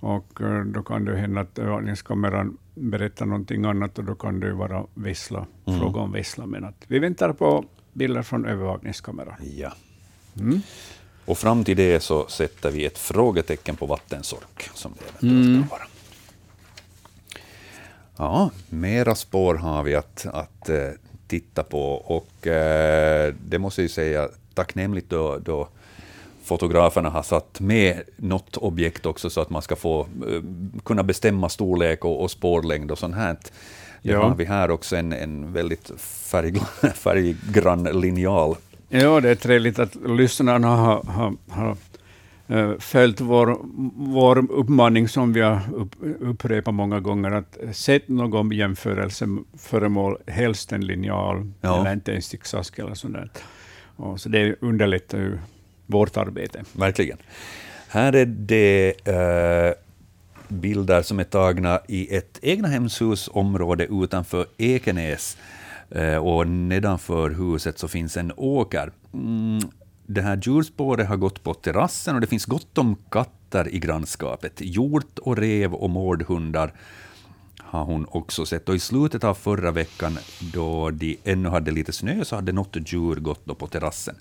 [0.00, 4.52] och uh, då kan det hända att övervakningskameran berättar någonting annat och då kan det
[4.52, 5.80] vara vissla, mm.
[5.80, 6.46] fråga om vissla.
[6.46, 9.34] Men att vi väntar på bilder från övervakningskameran.
[9.56, 9.72] Ja.
[10.38, 10.60] Mm.
[11.24, 15.60] Och fram till det så sätter vi ett frågetecken på vattensork, som det eventuellt mm.
[15.60, 15.82] kan vara.
[18.16, 20.88] Ja, mera spår har vi att, att uh,
[21.26, 25.68] titta på och uh, det måste jag säga tacknämligt då, då
[26.44, 30.42] fotograferna har satt med något objekt också så att man ska få uh,
[30.84, 33.36] kunna bestämma storlek och, och spårlängd och sånt här.
[34.02, 34.22] Det ja.
[34.22, 36.54] har vi här också en, en väldigt färg,
[36.94, 38.56] färggrann linjal.
[38.88, 41.76] Ja, det är trevligt att lyssnarna har, har, har
[42.50, 43.58] uh, följt vår,
[44.12, 50.86] vår uppmaning som vi har upp, upprepat många gånger, att sätt någon jämförelseföremål, helst en
[50.86, 51.80] linjal, ja.
[51.80, 53.30] eller inte en sticksask eller sånt där.
[53.96, 55.38] Och så det underlättar ju
[55.86, 56.64] vårt arbete.
[56.72, 57.18] Verkligen.
[57.88, 59.74] Här är det uh,
[60.52, 65.36] bilder som är tagna i ett egnahemshusområde utanför Ekenäs.
[65.90, 68.92] Eh, och nedanför huset så finns en åker.
[69.14, 69.60] Mm,
[70.06, 74.52] det här djurspåret har gått på terrassen och det finns gott om katter i grannskapet.
[74.60, 76.72] Hjort och rev och mårdhundar
[77.58, 78.68] har hon också sett.
[78.68, 80.18] Och I slutet av förra veckan,
[80.52, 84.14] då de ännu hade lite snö, så hade något djur gått på terrassen.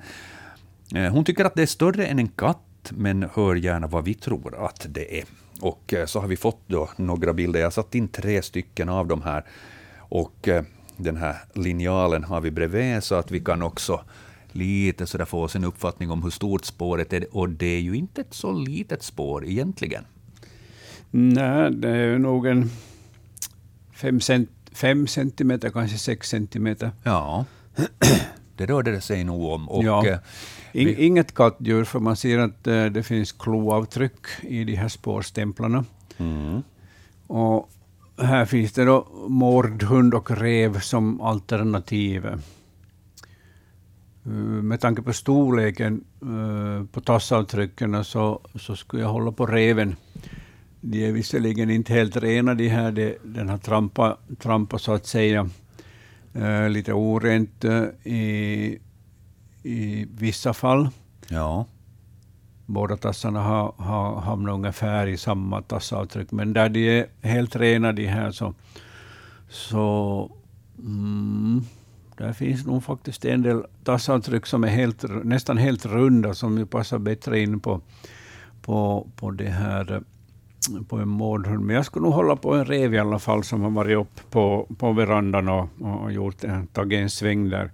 [0.96, 4.14] Eh, hon tycker att det är större än en katt, men hör gärna vad vi
[4.14, 5.26] tror att det är.
[5.60, 7.60] Och eh, så har vi fått då några bilder.
[7.60, 9.44] Jag har satt in tre stycken av dem här.
[9.98, 10.64] Och eh,
[10.98, 14.02] den här linjalen har vi bredvid, så att vi kan också
[14.52, 17.36] lite så där få oss en uppfattning om hur stort spåret är.
[17.38, 20.04] Och det är ju inte ett så litet spår egentligen.
[21.12, 22.70] Nej, det är nog en
[23.94, 26.92] fem, cent, fem centimeter, kanske sex centimeter.
[27.04, 27.46] Ja,
[28.58, 29.70] det rörde det sig nog om.
[29.70, 30.20] Och ja.
[30.74, 35.86] In, inget kattdjur, för man ser att uh, det finns kloavtryck i de här spårstämplarna.
[36.18, 36.62] Mm.
[37.28, 37.70] Och
[38.18, 42.26] här finns det då mårdhund och rev som alternativ.
[44.28, 49.96] Uh, med tanke på storleken uh, på tassavtrycken så, så skulle jag hålla på reven.
[50.82, 55.08] De är visserligen inte helt rena, de här, de, den har trampat, trampat så att
[55.08, 55.50] säga
[56.70, 57.66] lite orent
[58.04, 58.78] i
[59.64, 60.90] i vissa fall.
[61.28, 61.66] Ja.
[62.66, 67.92] Båda tassarna har, har hamnat ungefär i samma tassavtryck, men där de är helt rena
[67.92, 68.54] de här så,
[69.50, 70.32] så
[70.80, 71.64] mm,
[72.18, 76.66] där finns nog faktiskt en del tassavtryck som är helt, nästan helt runda, som ju
[76.66, 77.82] passar bättre in på,
[78.62, 80.04] på, på det här
[80.88, 83.62] på en mårdhund, men jag skulle nog hålla på en rev i alla fall som
[83.62, 86.44] har varit upp på, på verandan och, och gjort,
[86.74, 87.72] tagit en sväng där.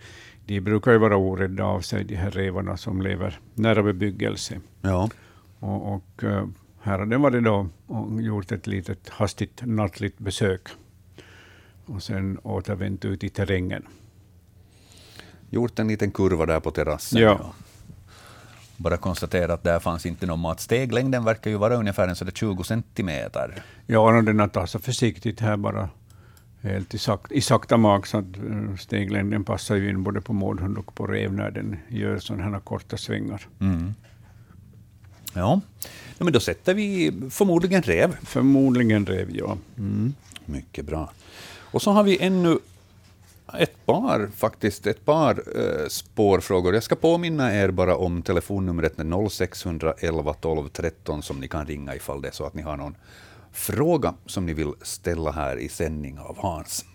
[0.48, 4.60] De brukar ju vara orädda av sig, de här revarna som lever nära bebyggelse.
[4.82, 5.10] Ja.
[5.60, 6.48] Och, och eh,
[6.82, 10.68] här har den varit då och gjort ett litet hastigt nattligt besök
[11.86, 13.88] och sen återvänt ut i terrängen.
[15.50, 17.22] Gjort en liten kurva där på terrassen.
[17.22, 17.38] Ja.
[17.40, 17.54] ja.
[18.78, 20.60] Bara konstatera att där fanns inte någon mat.
[20.60, 23.64] Steglängden verkar ju vara ungefär en sådär 20 centimeter.
[23.86, 25.90] Ja, den har så försiktigt här bara
[26.62, 30.34] helt i, sak, i sakta mak, så att eh, steglängden passar ju in både på
[30.34, 33.48] mårdhund och på rev när den gör sådana här korta svängar.
[33.60, 33.94] Mm.
[35.34, 35.62] Ja.
[36.18, 38.16] ja, men då sätter vi förmodligen rev.
[38.24, 39.58] Förmodligen rev, ja.
[39.78, 40.14] Mm.
[40.46, 41.12] Mycket bra.
[41.60, 42.60] Och så har vi ännu
[43.54, 46.74] ett par, faktiskt, ett par eh, spårfrågor.
[46.74, 48.94] Jag ska påminna er bara om telefonnumret
[49.32, 52.96] 0611 12 13 som ni kan ringa ifall det är så att ni har någon
[53.52, 56.86] fråga som ni vill ställa här i sändning av Hans.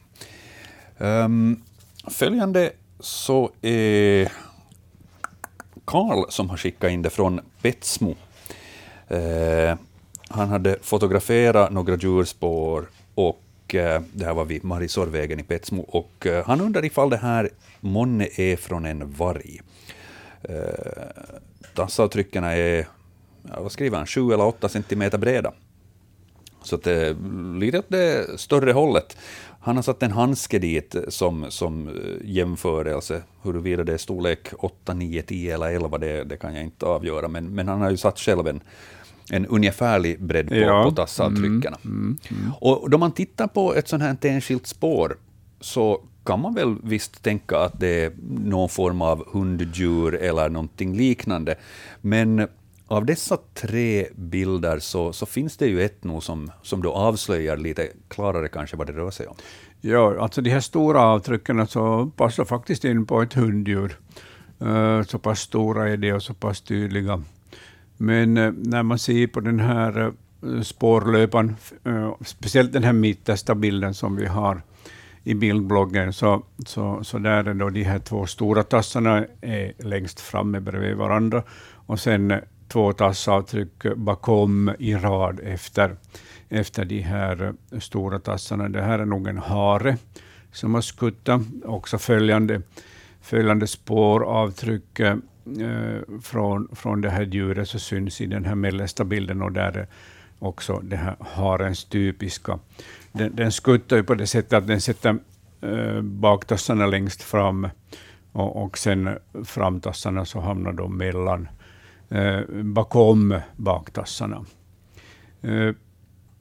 [0.99, 1.63] Um,
[2.09, 4.33] följande så är
[5.85, 8.11] Karl som har skickat in det från Petsmo.
[8.11, 9.79] Uh, ehm,
[10.29, 13.43] han hade fotograferat några djurspår och
[13.75, 15.83] uh, det här var vid Marisorvägen i Petsmo.
[15.83, 19.61] Och, uh, han undrar ifall det här månne är från en varg.
[20.43, 20.63] Ehm, uh,
[21.75, 22.87] Tassavtrycken är,
[23.43, 25.53] vad skriver han, 7 eller 8 centimeter breda.
[26.65, 27.17] Så att det
[27.59, 29.17] lite åt det större hållet.
[29.61, 31.91] Han har satt en handske dit som, som
[32.25, 33.23] jämförelse.
[33.43, 37.29] Huruvida det är storlek 8, 9, 10 eller 11, det, det kan jag inte avgöra.
[37.29, 38.61] Men, men han har ju satt själv en,
[39.31, 40.85] en ungefärlig bredd på, Ja.
[40.85, 41.79] på tassavtryckarna.
[41.85, 42.53] Mm, mm.
[42.61, 45.17] Och då man tittar på ett sånt här enskilt spår
[45.61, 48.13] så kan man väl visst tänka att det är
[48.45, 51.55] någon form av hunddjur eller någonting liknande.
[52.01, 52.49] Men
[52.93, 57.57] av dessa tre bilder så, så finns det ju ett nu som, som då avslöjar
[57.57, 59.37] lite klarare kanske vad det rör sig om.
[59.81, 63.99] Ja, alltså de här stora avtrycken så passar faktiskt in på ett hunddjur.
[64.61, 67.23] Eh, så pass stora är de och så pass tydliga.
[67.97, 70.01] Men eh, när man ser på den här
[70.43, 71.57] eh, spårlöpan,
[72.25, 74.63] speciellt den här mittersta bilden som vi har
[75.25, 80.21] i bildbloggen, så, så, så där är då de här två stora tassarna är längst
[80.21, 81.43] framme bredvid varandra
[81.87, 82.33] och sen
[82.73, 85.97] två tassavtryck bakom i rad efter,
[86.49, 88.69] efter de här stora tassarna.
[88.69, 89.97] Det här är nog en hare
[90.53, 91.41] som har skuttat.
[91.65, 92.63] Också följande,
[93.21, 95.17] följande spåravtryck eh,
[96.23, 99.87] från, från det här djuret så syns i den här mellersta bilden och där är
[100.39, 102.59] också det här harens typiska.
[103.13, 105.19] Den, den skuttar ju på det sättet att den sätter
[105.61, 107.69] eh, baktassarna längst fram
[108.33, 111.62] och, och sen framtassarna så hamnar de mellan, eh,
[112.13, 114.45] Eh, bakom baktassarna.
[115.43, 115.75] Eh,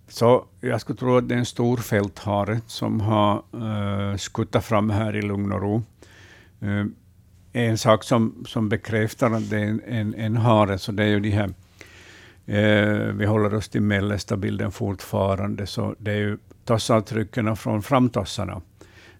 [0.07, 4.89] så jag skulle tro att det är en stor fälthare som har eh, skuttat fram
[4.89, 5.83] här i lugn och ro.
[6.61, 6.85] Eh,
[7.53, 11.07] en sak som, som bekräftar att det är en, en, en hare, så det är
[11.07, 11.53] ju de här
[12.45, 18.61] Eh, vi håller oss till mellersta bilden fortfarande, så det är ju tassavtrycken från framtassarna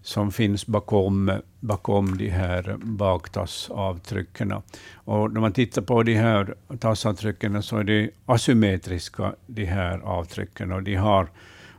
[0.02, 4.54] som finns bakom, bakom de här baktassavtrycken.
[4.94, 10.72] Och när man tittar på de här tassavtrycken så är de asymmetriska, de här avtrycken.
[10.72, 11.28] Och de har,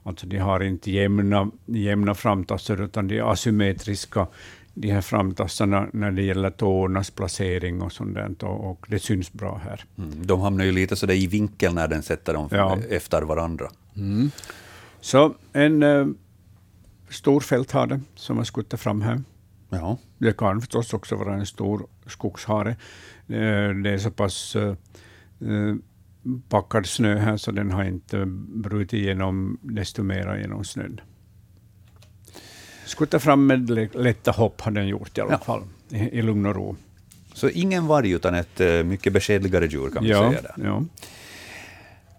[0.03, 4.27] alltså de har inte jämna, jämna framtassar, utan de är asymmetriska
[4.73, 9.61] de här framtassarna när det gäller tårnas placering och sånt och, och det syns bra
[9.63, 9.83] här.
[9.97, 10.27] Mm.
[10.27, 12.77] De hamnar ju lite sådär i vinkel när den sätter dem Ja.
[12.89, 13.69] efter varandra.
[13.95, 14.31] Mm.
[15.01, 16.15] Så en
[17.13, 19.21] eh, stor fälthare som har skuttat fram här.
[19.69, 19.97] Ja.
[20.17, 22.69] Det kan förstås också vara en stor skogshare.
[23.27, 24.75] Eh, det är så pass eh,
[25.41, 25.75] eh,
[26.49, 28.25] packad snö här så den har inte
[28.63, 31.01] brutit igenom desto mera genom snön.
[32.85, 35.37] Skuttat fram med lätta hopp har den gjort i alla Ja.
[35.39, 36.75] fall, i, lugn och ro.
[37.33, 40.41] Så ingen varg, utan ett mycket beskedligare djur kan vi Ja, säga.
[40.41, 40.65] Där.
[40.65, 40.83] ja.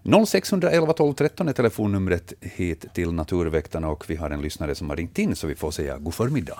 [0.05, 4.97] 0611 12 13 är telefonnumret hit till Naturväktarna och vi har en lyssnare som har
[4.97, 6.59] ringt in så vi får säga god förmiddag.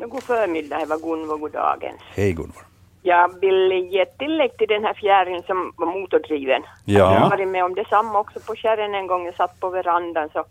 [0.00, 2.00] Ja, God förmiddag, det var Gunvor, god dagens.
[2.14, 2.62] Hej Gunvor.
[3.02, 6.62] Jag vill ge ett tillägg till den här fjärilen som var motordriven.
[6.84, 6.98] Ja.
[6.98, 9.24] Jag har varit med om detsamma också på kärren en gång.
[9.24, 10.44] Jag satt på verandan så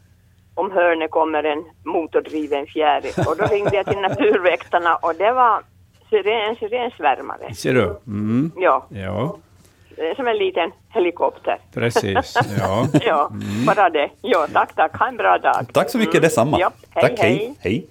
[0.54, 3.14] om hörnet kommer en motordriven fjäril.
[3.28, 5.64] Och då ringde jag till Naturväktarna och det var
[6.10, 7.54] syren, en sirensvärmare.
[7.54, 8.00] Ser du?
[8.08, 8.52] Mm.
[8.56, 9.38] Ja, Ja,
[10.16, 11.58] som en liten helikopter.
[11.74, 12.38] precis.
[12.60, 12.88] Ja.
[13.06, 13.32] Ja,
[13.66, 14.10] bara det.
[14.22, 14.98] Ja, tack, tack.
[14.98, 15.66] Ha en bra dag.
[15.74, 16.60] Tack så mycket, detsamma.
[16.60, 17.56] Ja, hej, Tack, hej.
[17.60, 17.86] hej.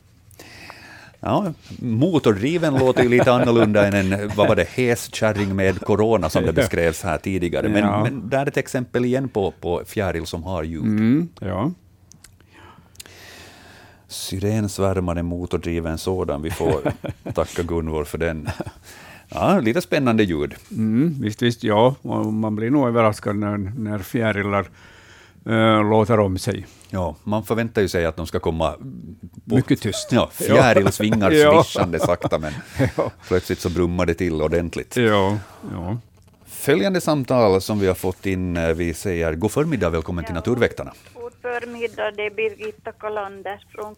[1.20, 1.52] Ja,
[1.82, 6.52] motordriven låter ju lite annorlunda än en, vad var det, häskärring med corona som det
[6.52, 7.68] beskrevs här tidigare.
[7.68, 8.02] Men, Ja.
[8.02, 10.82] men där är ett exempel igen på, på fjäril som har ljud.
[10.82, 11.70] Mm, ja.
[14.08, 16.42] Syrensvärmare motordriven sådan.
[16.42, 16.92] Vi får
[17.34, 18.48] tacka Gunvor för den.
[19.34, 20.54] Ja, lite spännande ljud.
[20.70, 21.94] Mm, visst, visst, ja.
[22.02, 24.66] Och man blir nog överraskad när, när fjärilar
[25.46, 26.66] äh, låter om sig.
[26.90, 30.08] Ja, man förväntar ju sig att de ska komma på, Mycket tyst.
[30.12, 31.62] Ja, fjärilsvingar Ja.
[31.64, 32.52] svischande sakta, men
[32.96, 33.10] Ja.
[33.28, 34.96] plötsligt så brummar det till ordentligt.
[34.96, 35.38] Ja,
[35.72, 35.98] ja.
[36.46, 40.92] Följande samtal som vi har fått in, eh, vi säger god förmiddag, välkommen till Naturväktarna.
[41.14, 43.94] God förmiddag, det är Birgitta Kalander från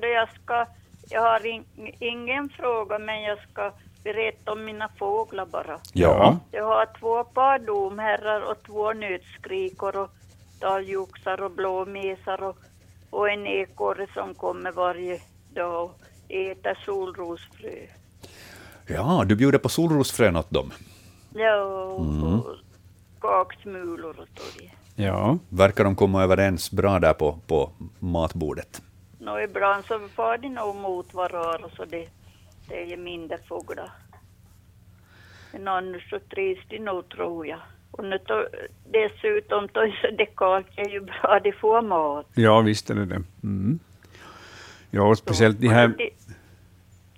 [0.00, 0.66] det jag, ska,
[1.08, 1.64] jag har in,
[1.98, 3.72] ingen fråga, men jag ska
[4.04, 5.78] berätta om mina fåglar bara.
[5.92, 10.10] Ja, Jag har två par domherrar och två nötskrikor och
[10.60, 12.56] talgoxar och blåmesar och,
[13.10, 15.20] och en ekorre som kommer varje
[15.54, 17.86] dag och äter solrosfrö.
[18.86, 20.72] ja du bjuder på solrosfrön åt dem.
[21.34, 22.56] Ja, och, och
[23.20, 24.62] kaksmulor och så
[24.94, 25.38] ja.
[25.48, 28.82] Verkar de komma överens bra där på, på matbordet?
[29.18, 32.08] Nå, ibland så far de nog mot varandra så det,
[32.70, 33.90] det är ju mindre fåglar.
[35.52, 37.60] Men annars så trivs de nog tror jag.
[37.90, 38.34] Och nu to,
[38.92, 39.80] dessutom så
[40.18, 42.26] det kallt är ju bra, de får mat.
[42.34, 43.22] ja, visst är det det.
[43.42, 43.78] Mm.
[44.90, 45.92] Ja, och speciellt de här...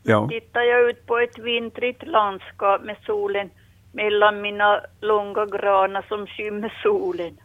[0.03, 3.50] Ja, Tittar jag ut på ett vintrigt landskap med solen
[3.92, 7.38] mellan mina långa granar som skymmer solen.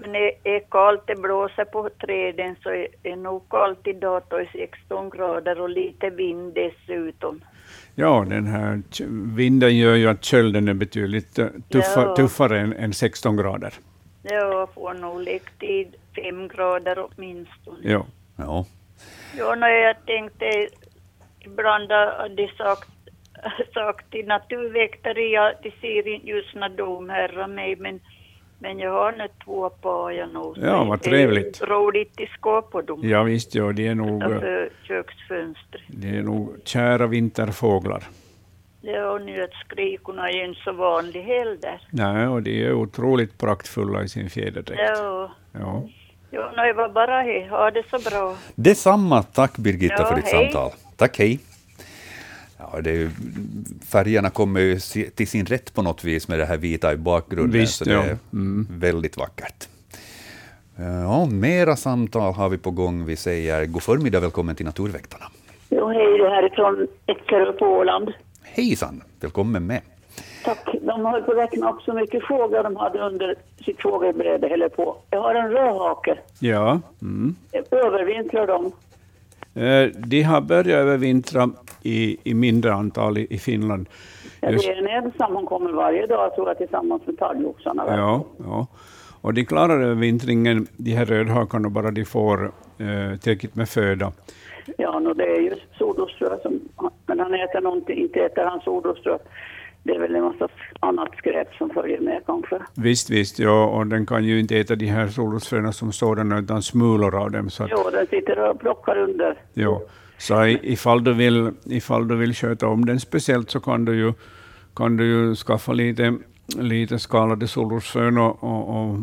[0.00, 4.36] Men är, är kallt, det blåser på träden så är det nog kallt idag, då
[4.36, 7.44] är 16 grader och lite vind dessutom.
[7.94, 8.82] ja, den här
[9.36, 12.16] vinden gör ju att kölden är betydligt eh, tuffa, Ja.
[12.16, 13.72] tuffare än, än 16 grader.
[14.22, 17.78] Jag får nog läggtid 5 grader åtminstone.
[17.82, 18.06] Ja.
[18.36, 18.66] Ja,
[19.38, 20.68] Ja, när jag tänkte
[21.40, 22.88] ibland har de sagt,
[23.74, 28.00] sagt till naturväktare, ja, de ser inte just när domherrar mig, men,
[28.58, 30.58] men jag har nu två par jag nog.
[30.62, 31.62] Ja, vad det är trevligt.
[31.62, 33.00] Roligt i skåp på dem.
[33.02, 35.82] ja, visst, ja, de är nog, Utanför köksfönstret.
[35.88, 38.04] de är nog kära vinterfåglar.
[38.80, 41.80] Ja, och nötskrikorna är ju inte så vanliga heller.
[41.90, 44.82] Nej, och de är otroligt praktfulla i sin fjäderdräkt.
[44.96, 45.82] Ja, Ja.
[46.30, 47.46] ja nej, var bara hej.
[47.48, 48.34] Ha det så bra.
[48.54, 49.22] detsamma.
[49.22, 50.50] Tack Birgitta Ja, för ditt hej.
[50.52, 50.70] samtal.
[50.96, 51.40] Tack, hej.
[52.72, 53.10] Ja, det är ju,
[53.88, 54.78] färgerna kommer ju
[55.14, 57.92] till sin rätt på något vis med det här vita i bakgrunden, Visst, så det
[57.92, 58.02] ja.
[58.02, 58.66] är Mm.
[58.70, 59.68] väldigt vackert.
[60.76, 63.06] Ja, mera samtal har vi på gång.
[63.06, 65.24] Vi säger god förmiddag, välkommen till Naturväktarna.
[65.70, 68.12] Jo, hej, det här är från Eckerö på Åland.
[68.42, 69.80] Hejsan, välkommen med.
[70.44, 70.68] Tack.
[70.82, 73.78] De höll på att räkna upp så mycket fåglar de hade under sitt.
[73.84, 74.96] Eller på.
[75.10, 76.18] Jag har en rödhake.
[76.38, 76.80] Ja.
[77.02, 77.34] Mm.
[77.70, 78.72] Övervintrar de?
[79.58, 81.50] Eh, De har börjat övervintra
[81.82, 83.88] i, i mindre antal i, i Finland.
[84.40, 87.84] Ja, det är en ensam, hon kommer varje dag tror jag tillsammans med talgoxarna.
[87.86, 88.66] ja, ja.
[89.20, 92.44] Och de klarar övervintringen, de här rödhakarna, bara de får
[92.78, 94.12] eh, tillräckligt med föda.
[94.78, 96.60] Ja, no, det är ju solrosfrö som...
[97.06, 99.18] Men han äter någonting, inte äter han solrosfrö.
[99.82, 100.48] Det är väl en massa
[100.80, 102.58] annat skräp som följer med kanske.
[102.74, 106.62] Visst, visst, ja, och den kan ju inte äta de här solrosfröna som sådana, utan
[106.62, 107.50] smulor av dem.
[107.50, 109.38] Så att, Jo, den sitter och plockar under.
[109.54, 109.82] ja.
[110.18, 114.12] så ifall du, vill, ifall du vill sköta om den speciellt så kan du ju,
[114.74, 116.14] kan du ju skaffa lite,
[116.58, 118.96] lite skalade solrosfrön och, och, och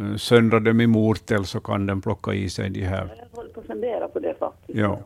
[0.00, 3.14] eh, söndra dem i mortel så kan den plocka i sig de här.
[3.30, 4.78] Jag håller på att fundera på det faktiskt.
[4.78, 4.98] Ja.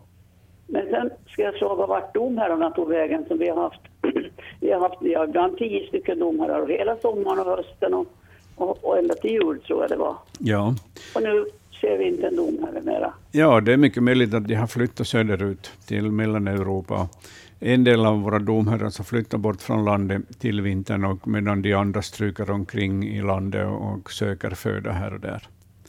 [0.66, 3.80] Men sen ska jag fråga vart domherrarna tog vägen som vi har haft.
[4.60, 8.06] vi har haft vi har ibland tio stycken domherrar hela sommaren och hösten och,
[8.56, 10.16] och, och ända till jul tror jag det var.
[10.38, 10.74] Ja.
[11.14, 11.44] Och nu
[11.80, 13.12] ser vi inte en domherre mera.
[13.32, 17.08] ja, det är mycket möjligt att de har flyttat söderut till Mellaneuropa.
[17.60, 21.74] En del av våra domherrar så flyttar bort från landet till vintern, och medan de
[21.74, 25.48] andra stryker omkring i landet och söker föda här och där.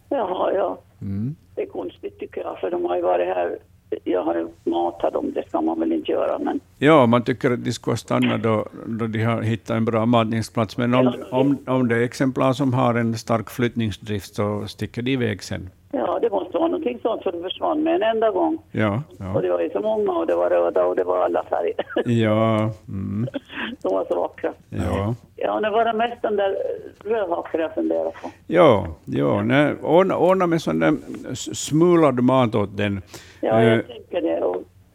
[0.10, 0.80] Jaha, ja.
[1.02, 1.36] Mm.
[1.56, 3.58] Det är konstigt tycker jag för de har ju varit här.
[4.04, 7.52] Jag har ju matat dem, det ska man väl inte göra men Ja, man tycker
[7.52, 11.58] att de skulle stanna då, då de har hittat en bra matningsplats, men om, om,
[11.68, 15.70] om det är exemplar som har en stark flyttningsdrift så sticker de iväg sen.
[15.96, 18.58] ja det måste vara någonting sånt för de försvann med en enda gång.
[18.72, 19.42] Ja, Och ja.
[19.42, 21.76] det var ju så många och det var röda och det var alla färger.
[22.24, 23.28] Ja, mm,
[23.82, 24.54] de var så vackra.
[24.70, 25.16] ja.
[25.38, 26.56] Ja, det var det mest den där
[27.04, 28.30] rödhaken jag funderade på.
[28.48, 30.94] Ja, ja nej, ordna, ordna med sån där
[31.36, 33.02] smulad mat åt den.
[33.42, 34.45] Ja, Eh, jag tänker det.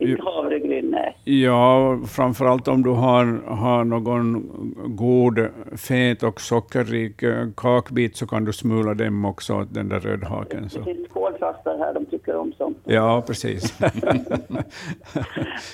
[0.00, 1.16] Inte havregryn, nej.
[1.24, 4.50] Ja, framförallt om du har, har någon
[4.96, 10.00] god fet och sockerrik eh, kakbit så kan du smula dem också åt den där
[10.00, 10.62] rödhaken.
[10.62, 10.82] Det Så.
[10.84, 12.78] finns koltrastar här, de tycker om sånt.
[12.84, 13.74] Ja, precis.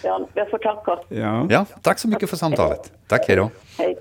[0.04, 0.98] Ja, jag får tacka.
[1.08, 1.46] ja.
[1.50, 2.92] Ja, tack så mycket för samtalet.
[3.06, 3.50] Tack, hej då.
[3.78, 3.96] Hej.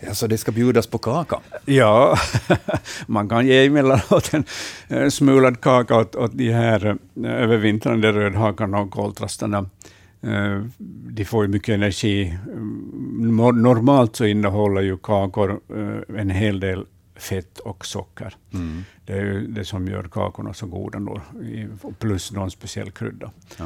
[0.00, 1.40] Ja, så det ska bjudas på kaka.
[1.64, 2.16] Ja,
[3.06, 4.30] man kan ge emellanåt
[4.88, 9.58] en smulad kaka åt, åt de här eh, övervintrande rödhakarna och koltrastarna.
[10.22, 10.62] Eh,
[11.10, 12.38] De får ju mycket energi.
[12.46, 16.86] Mm, nor- Normalt så innehåller ju kakor eh, en hel del
[17.16, 18.36] fett och socker.
[19.06, 21.20] Det är ju det som gör kakorna så goda, då,
[21.98, 23.30] plus någon speciell krydda.
[23.58, 23.64] Ja.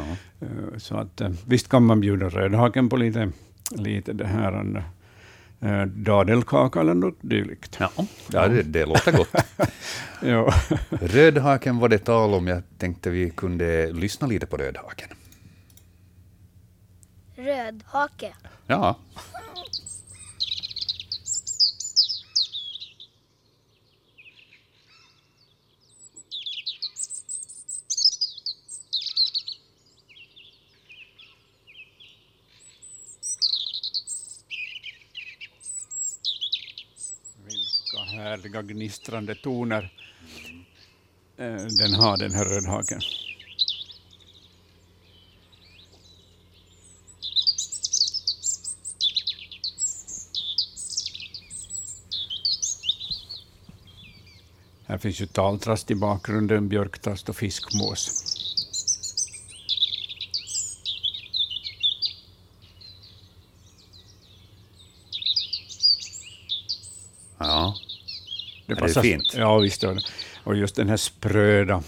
[0.78, 3.30] Så att, visst kan man bjuda rödhaken på lite,
[3.70, 4.84] lite det här
[5.60, 7.76] eh, dadelkaka eller något dylikt.
[7.80, 7.90] Ja,
[8.32, 9.28] ja det, det låter gott.
[10.22, 10.54] Ja.
[10.90, 12.46] Rödhaken var det tal om.
[12.46, 15.08] Jag tänkte vi kunde lyssna lite på rödhaken.
[17.36, 18.32] Rödhake.
[18.66, 18.96] Ja,
[37.44, 39.92] Vilka härliga gnistrande toner
[41.36, 43.00] eh, den har, den här rödhaken.
[54.86, 58.27] Här finns ju taltrast i bakgrunden, björktrast och fiskmås.
[68.68, 69.34] Det, Ja, det är fint.
[69.36, 70.00] Ja, visst gör det.
[70.44, 71.82] Och just den här spröda,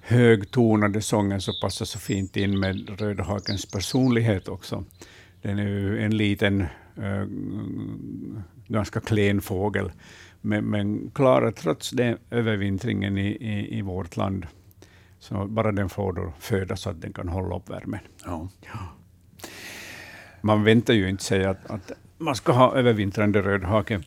[0.00, 4.84] högtonade sången så passar så fint in med rödhakens personlighet också.
[5.42, 6.60] Den är ju en liten,
[6.96, 7.26] eh,
[8.66, 9.92] ganska klen fågel,
[10.40, 14.46] men, men klarar trots det övervintringen i, i, i vårt land.
[15.18, 18.00] Så bara den får då föda så att den kan hålla upp värmen.
[18.60, 18.88] ja.
[20.40, 24.02] Man väntar ju inte sig att, att man ska ha övervintrande rödhake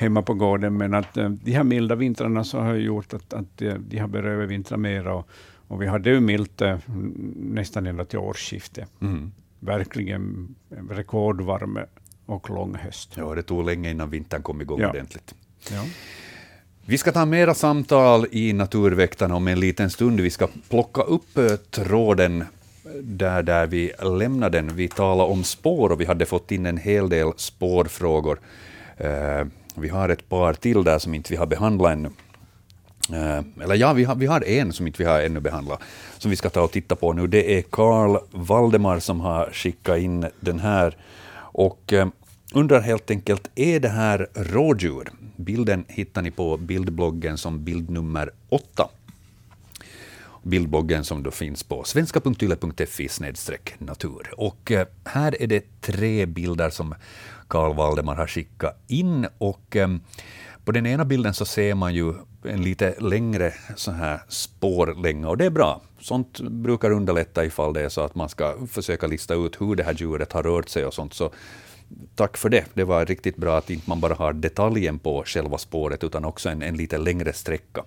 [0.00, 3.56] hemma på gården, men att eh, de här milda vintrarna så har gjort att, att
[3.78, 5.06] de har börjat övervintra mer.
[5.08, 5.28] Och,
[5.68, 6.78] och vi hade ju milt eh,
[7.36, 8.88] nästan ända till årsskiftet.
[9.00, 9.32] Mm.
[9.60, 10.54] Verkligen
[10.90, 11.78] rekordvarm
[12.26, 13.12] och lång höst.
[13.16, 14.90] ja, det tog länge innan vintern kom igång Ja.
[14.90, 15.34] ordentligt.
[15.72, 15.84] Ja.
[16.86, 20.20] Vi ska ta mera samtal i Naturväktarna om en liten stund.
[20.20, 22.44] Vi ska plocka upp eh, tråden
[23.02, 24.76] där, där vi lämnade den.
[24.76, 28.38] Vi talade om spår och vi hade fått in en hel del spårfrågor.
[29.74, 32.10] Vi har ett par till där som inte vi har behandlat ännu.
[33.12, 35.80] Eh, eller ja, vi har, vi har en som inte vi har ännu behandlat,
[36.18, 37.26] som vi ska ta och titta på nu.
[37.26, 40.96] Det är Karl Valdemar som har skickat in den här.
[41.52, 42.08] Och eh,
[42.52, 45.10] undrar helt enkelt, är det här rådjur?
[45.36, 48.88] Bilden hittar ni på bildbloggen som bild nummer åtta.
[50.42, 53.08] Bildbloggen som då finns på svenska.yle.fi
[53.78, 54.30] natur.
[54.36, 56.94] Och eh, här är det tre bilder som
[57.50, 59.26] Karl Valdemar har skickat in.
[59.38, 59.88] Och eh,
[60.64, 65.36] på den ena bilden så ser man ju en lite längre så här spårlänga och
[65.36, 65.80] det är bra.
[66.00, 69.84] Sånt brukar underlätta ifall det är så att man ska försöka lista ut hur det
[69.84, 71.14] här djuret har rört sig och sånt.
[71.14, 71.30] Så
[72.14, 72.64] tack för det.
[72.74, 76.48] Det var riktigt bra att inte man bara har detaljen på själva spåret utan också
[76.48, 77.82] en, en lite längre sträcka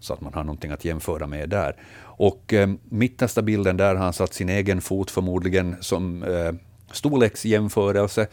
[0.00, 1.76] så att man har någonting att jämföra med där.
[2.02, 6.52] Och eh, mittersta bilden, där har han satt sin egen fot förmodligen som eh,
[6.92, 8.26] storleksjämförelse.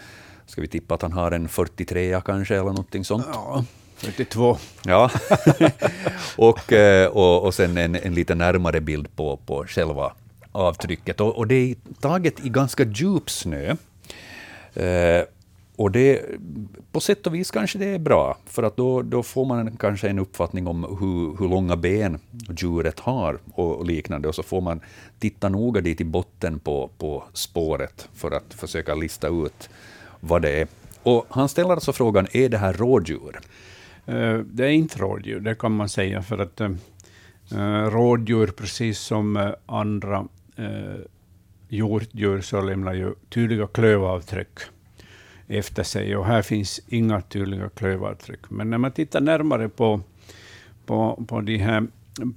[0.46, 3.26] Ska vi tippa att han har en 43 kanske eller någonting sånt?
[3.34, 3.66] Ja,
[3.96, 4.58] 42.
[4.86, 5.12] Ja.
[6.36, 10.14] och, eh, och, och sen en, en lite närmare bild på, på själva
[10.52, 11.22] avtrycket.
[11.22, 13.76] Och, och det är taget i ganska djup snö.
[14.74, 15.24] Eh,
[15.76, 16.22] och det,
[16.92, 20.10] på sätt och vis kanske det är bra, för att då, då får man kanske
[20.10, 22.20] en uppfattning om hur, hur långa ben
[22.58, 24.82] djuret har och, och liknande, och så får man
[25.20, 29.70] titta noga dit i botten på, på spåret för att försöka lista ut
[30.28, 30.68] vad det är.
[31.04, 33.40] Och han ställer alltså frågan, är det här rådjur?
[34.06, 36.72] Eh, det är inte rådjur, det kan man säga, för att eh,
[37.52, 40.28] eh, rådjur, precis som andra
[41.70, 44.60] hjortdjur, så lämnar ju tydliga klövavtryck
[45.48, 46.18] efter sig.
[46.18, 48.40] Och här finns inga tydliga klövavtryck.
[48.50, 50.02] Men när man tittar närmare på,
[50.86, 51.88] på, på de här,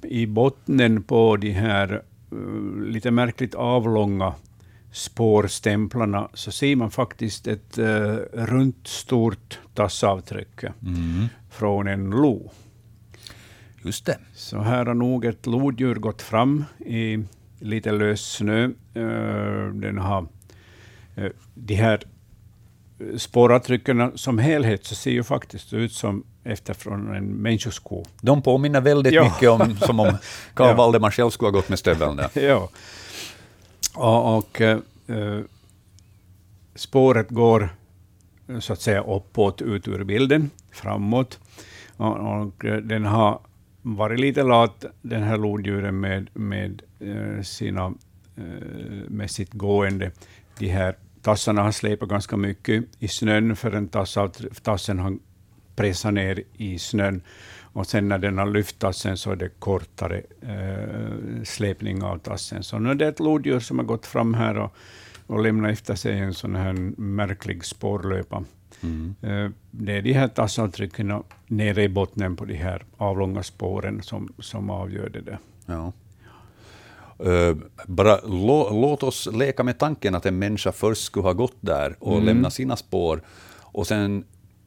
[0.02, 2.02] i botten på de här
[2.86, 4.34] lite märkligt avlånga
[4.96, 10.60] spårstämplarna, så ser man faktiskt ett uh, runt stort tassavtryck
[11.50, 12.50] från en lo.
[13.84, 14.18] Just det.
[14.34, 17.24] Så här har nog ett lodjur gått fram i,
[17.60, 18.64] lite lös snö.
[18.94, 20.26] Eh, den har
[21.16, 22.00] eh, de här
[23.16, 28.04] spåravtrycken som helhet så ser ju faktiskt ut som efter från en människosko.
[28.20, 29.24] De påminner väldigt Ja.
[29.24, 30.16] mycket om som om
[30.54, 30.74] Karl Ja.
[30.74, 32.30] Valdemar själv skulle ha gått med stöveln där.
[32.34, 32.68] ja.
[33.96, 35.40] Och, och eh,
[36.74, 37.68] spåret går
[38.48, 41.38] eh, så att säga uppåt ut ur bilden, framåt.
[41.96, 43.40] Och, och eh, den har
[43.82, 46.82] varit lite lat, den här lodjuren, med, med,
[47.42, 47.94] sina,
[49.08, 50.10] med sitt gående.
[50.58, 54.18] De här tassarna har släpat ganska mycket i snön, för en tass
[54.62, 55.18] tassen har
[55.76, 57.22] pressat ner i snön.
[57.76, 62.62] Och sen när den har lyft tassen så är det kortare eh, släpning av tassen.
[62.62, 64.72] Så nu är det ett lodjur som har gått fram här och,
[65.26, 68.44] och lämnat efter sig en sån här märklig spårlöpa.
[69.22, 74.32] Eh, det är de här tassavtrycken nere i botten på de här avlånga spåren som,
[74.38, 75.38] som avgör det där.
[75.66, 75.92] Ja.
[77.24, 77.56] Eh,
[77.86, 81.96] bara lå, låt oss leka med tanken att en människa först skulle ha gått där
[81.98, 83.22] och lämnat sina spår,
[83.60, 84.24] och sen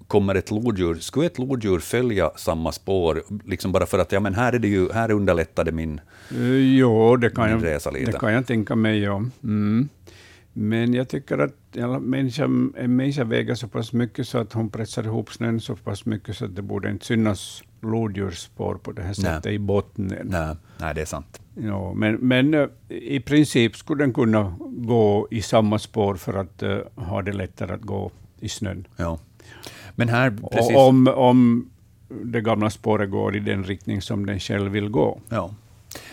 [0.09, 0.95] kommer ett lodjur.
[0.95, 4.67] Skulle ett lodjur följa samma spår, liksom bara för att ja, men här, är det
[4.67, 6.01] ju, här underlättade min...
[6.35, 8.11] Uh, jo, det kan, Min jag, resa lite.
[8.11, 8.99] det kan jag tänka mig.
[8.99, 9.23] Ja.
[9.43, 9.89] Mm.
[10.53, 15.03] Men jag tycker att människan, en människa väger så pass mycket så att hon pressar
[15.03, 19.13] ihop snön så pass mycket så att det borde inte synas lodjursspår på det här
[19.13, 20.13] sättet i botten.
[20.23, 21.41] Nej, nej, det är sant.
[21.55, 26.63] Ja, men, men eh, i princip skulle den kunna gå i samma spår för att
[26.63, 28.87] eh, ha det lättare att gå i snön.
[28.97, 29.19] Ja.
[29.99, 30.75] Men här, precis...
[30.75, 31.69] Och om, om
[32.09, 35.19] det gamla spåret går i den riktning som den själv vill gå.
[35.29, 35.53] Ja.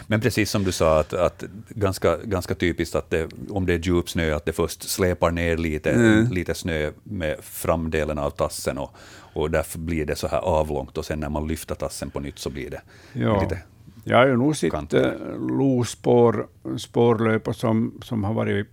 [0.07, 3.79] Men precis som du sa, att, att ganska, ganska typiskt att det, om det är
[3.79, 6.33] djup snö, att det först släpar ner lite, Mm.
[6.33, 8.91] lite snö med framdelen av tassen och,
[9.35, 12.39] och därför blir det så här avlångt och sen när man lyfter tassen på nytt
[12.39, 12.81] så blir det
[13.13, 13.43] Ja.
[13.43, 13.59] lite...
[14.05, 15.11] Jag har ju nog sett eh,
[15.51, 16.47] lospår,
[16.79, 18.67] spårlöpor som, som har varit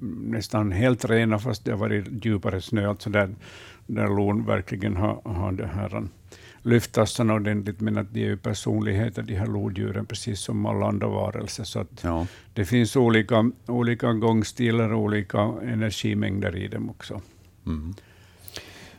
[0.00, 3.28] nästan helt rena fast det har varit djupare snö, alltså där,
[3.86, 6.02] där lon verkligen har, har det här,
[6.62, 10.86] lyft tassarna ordentligt, men att de är ju personligheter, de här lodjuren, precis som alla
[10.86, 11.64] andra varelser.
[11.64, 12.26] Så Ja.
[12.54, 17.20] det finns olika, olika gångstilar och olika energimängder i dem också.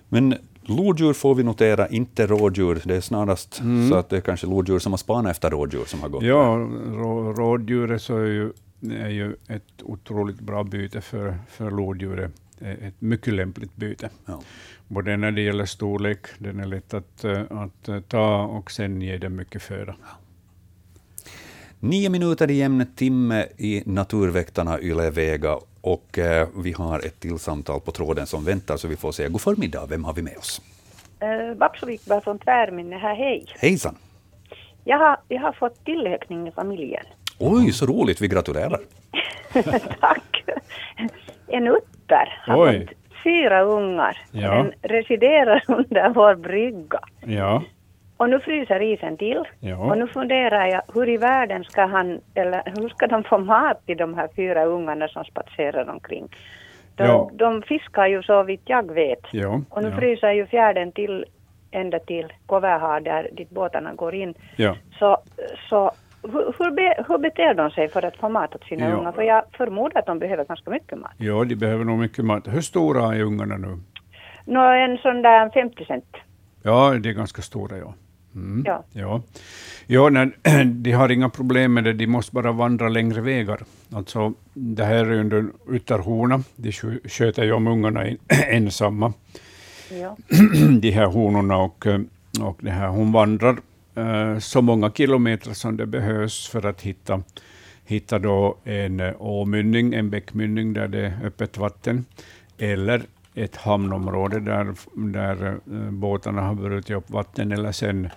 [0.10, 2.82] Men lodjur får vi notera, inte rådjur.
[2.86, 6.02] Det är snarast så att det är kanske lodjur som har spanat efter rådjur som
[6.02, 6.24] har gått.
[6.24, 6.36] Mm.
[6.36, 8.52] Ja, rå, rådjuret så är ju,
[8.82, 12.32] är ju ett otroligt bra byte för, för lodjuret.
[12.62, 14.10] Eh, Ett mycket lämpligt byte.
[14.26, 14.42] Ja.
[14.88, 19.02] Både när det gäller storlek, den är lätt att, eh, att eh, ta och sen
[19.02, 19.96] ger den mycket föda.
[21.80, 27.40] Nio minuter i jämn timme i Naturväktarna Yle Vega och eh, vi har ett till
[27.40, 29.86] samtal på tråden som väntar så vi får säga god förmiddag.
[29.90, 30.62] Vem har vi med oss?
[31.58, 33.46] Babso Wikberg från Tvärminne här, hej.
[33.58, 33.96] Hejsan!
[34.84, 37.06] Jag har, jag har fått tillökning i familjen.
[37.42, 38.80] Oj, så roligt, vi gratulerar.
[40.00, 40.44] Tack.
[41.48, 42.80] En utter har Oj.
[42.88, 44.18] fått fyra ungar.
[44.32, 44.54] Ja.
[44.54, 47.00] Den residerar under vår brygga.
[47.26, 47.64] Ja,
[48.18, 49.44] Och nu fryser isen till.
[49.60, 49.78] Ja.
[49.78, 53.86] Och nu funderar jag, hur i världen ska han, eller hur ska de få mat
[53.86, 56.28] till de här fyra ungarna som spatserar omkring?
[56.96, 57.30] De, Ja.
[57.34, 59.20] de fiskar ju så vitt jag vet.
[59.32, 61.26] ja, Och nu ja, fryser ju fjärden till
[61.72, 64.34] ända till Koverhar där dit båtarna går in.
[64.56, 64.76] ja.
[65.00, 65.18] Så,
[65.70, 65.92] så
[66.24, 68.96] hur, hur, be, hur beter de sig för att få mat åt sina Ja.
[68.96, 69.12] ungar?
[69.12, 71.12] För jag förmodar att de behöver ganska mycket mat.
[71.18, 72.48] ja, de behöver nog mycket mat.
[72.48, 73.78] Hur stora är ungarna nu?
[74.46, 76.06] Nå, en sån där 50 cent.
[76.64, 77.94] Ja, de är ganska stora, ja.
[78.36, 78.64] Mm.
[78.68, 78.84] Ja.
[78.94, 79.22] Ja,
[79.88, 80.32] ja nej,
[80.66, 83.60] de har inga problem med det, de måste bara vandra längre vägar.
[83.96, 88.18] Alltså, det här är under ytterhorna, de skö- sköter ju om ungarna en-
[88.50, 89.14] ensamma,
[90.02, 90.18] Ja.
[90.82, 92.00] de här honorna, och, eh,
[92.42, 93.58] och det här, hon vandrar
[94.40, 97.24] så många kilometer som det behövs för att hitta,
[97.86, 102.06] hitta då en eh, åmynning, en bäckmynning där det är öppet vatten,
[102.58, 103.04] eller
[103.36, 104.74] ett hamnområde där,
[105.12, 108.10] där eh, båtarna har brutit upp vatten, eller sen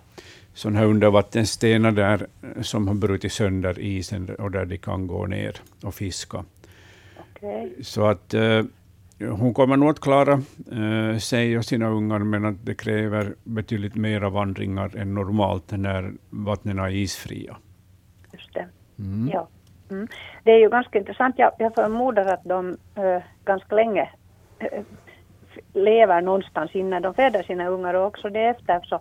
[0.55, 5.27] sådana här undervattensstenar där eh, som har brutit sönder isen och där de kan gå
[5.27, 6.45] ner och fiska.
[7.19, 7.75] Okej.
[7.83, 8.63] Så att eh,
[9.31, 10.33] hon kommer nog att klara
[10.73, 16.13] eh, sig och sina ungar, men att det kräver betydligt mera vandringar än normalt när
[16.31, 17.57] vattnen är isfria.
[18.33, 18.67] Just det.
[19.33, 19.49] Ja.
[19.91, 20.09] Mm.
[20.45, 21.35] Det är ju ganska intressant.
[21.39, 24.09] Jag, jag förmodar att de eh, ganska länge
[24.59, 24.71] f-
[25.73, 28.81] lever någonstans innan de föder sina ungar och också det efter.
[28.81, 29.01] Så,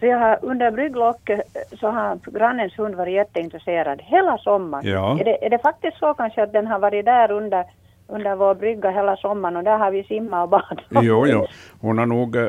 [0.00, 4.86] så jag har under brygglocket eh, så har grannens hund varit jätteintresserad hela sommaren.
[4.88, 5.20] Ja.
[5.20, 7.64] Är, det, är det faktiskt så kanske att den har varit där under
[8.06, 10.78] under vår brygga hela sommaren och där har vi simmat och badat.
[10.90, 11.46] Jo, jo.
[11.80, 12.48] Hon har nog eh,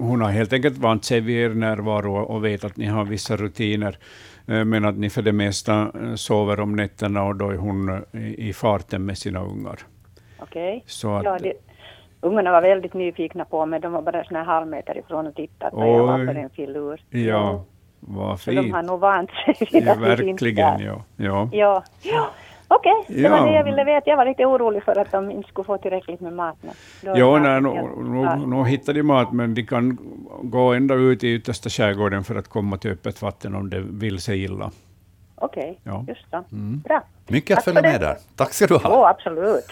[0.00, 3.36] hon har helt enkelt vant sig vid er närvaro och vet att ni har vissa
[3.36, 3.98] rutiner,
[4.48, 8.04] eh, men att ni för det mesta eh, sover om nätterna och då är hon
[8.36, 9.78] i farten med sina ungar.
[10.38, 10.82] Okej.
[10.86, 11.52] Så att, Ja, det,
[12.20, 13.80] ungarna var väldigt nyfikna på mig.
[13.80, 16.50] De var bara sån här halv meter ifrån och tittade vad jag var för en
[16.50, 17.00] filur.
[17.10, 17.64] ja,
[18.00, 18.86] vad Så de har fint.
[18.86, 21.02] nog vant sig vid Ja, verkligen, ja.
[21.16, 21.48] ja.
[21.52, 21.82] Ja.
[22.02, 22.30] ja.
[22.68, 23.44] Okej, det var Ja.
[23.44, 24.10] det jag ville veta.
[24.10, 26.56] Jag var lite orolig för att de inte skulle få tillräckligt med mat.
[27.14, 29.98] Jo, var nej, det nu, hittar de mat, men de kan
[30.42, 34.18] gå ända ut i yttersta skärgården för att komma till öppet vatten om det vill
[34.20, 34.70] sig illa.
[35.36, 36.04] Okej, Ja.
[36.08, 36.44] just så.
[36.52, 36.80] Mm.
[36.80, 37.02] Bra.
[37.28, 38.06] Mycket att Tack följa för med det.
[38.06, 38.16] där.
[38.36, 39.08] Tack ska du ha.
[39.08, 39.64] absolut.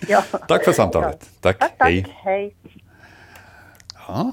[0.08, 0.22] ja.
[0.48, 1.30] Tack för samtalet.
[1.40, 1.58] Tack.
[1.58, 1.88] Tack, tack.
[1.88, 2.06] Hej.
[2.24, 2.54] Hej.
[4.08, 4.32] Ja,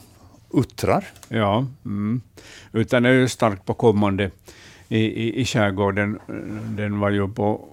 [0.53, 1.05] uttrar.
[1.27, 2.21] Ja, mm.
[2.73, 4.31] utan är ju starkt på kommande
[4.89, 6.19] i, i, i skärgården.
[6.77, 7.67] Den var ju på,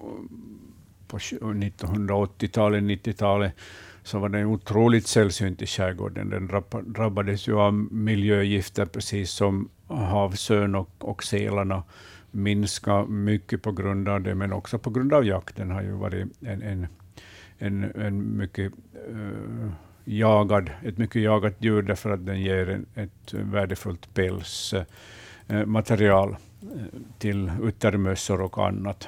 [1.07, 3.53] på 1980-talet, 90-talet,
[4.03, 6.29] så var den otroligt sällsynt i skärgården.
[6.29, 6.49] Den
[6.93, 11.83] drabbades ju av miljögifter, precis som havsörn och, och sälarna
[12.31, 16.27] minska mycket på grund av det, men också på grund av jakten har ju varit
[16.41, 16.87] en, en,
[17.57, 18.73] en, en mycket
[19.11, 19.69] uh,
[20.05, 26.35] jagad, ett mycket jagat djur därför att den ger en, ett värdefullt pälsmaterial
[27.17, 29.07] till uttermössor och annat.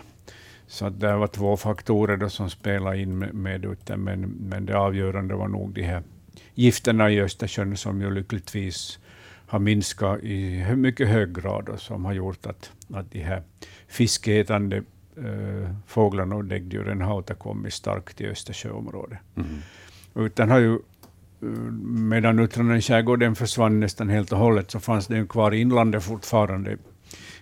[0.67, 4.77] Så det var två faktorer då som spelade in med, med uttern, men, men det
[4.77, 6.03] avgörande var nog de här
[6.53, 8.99] gifterna i Östersjön som ju lyckligtvis
[9.47, 13.43] har minskat i mycket hög grad och som har gjort att, att de här
[13.87, 14.77] fiskätande
[15.17, 19.19] eh, fåglarna och däggdjuren har återkommit starkt i Östersjöområdet.
[20.15, 21.47] Utan har ju, eh,
[21.83, 26.03] medan uttrarna i skärgården försvann nästan helt och hållet, så fanns ju kvar i inlandet
[26.03, 26.77] fortfarande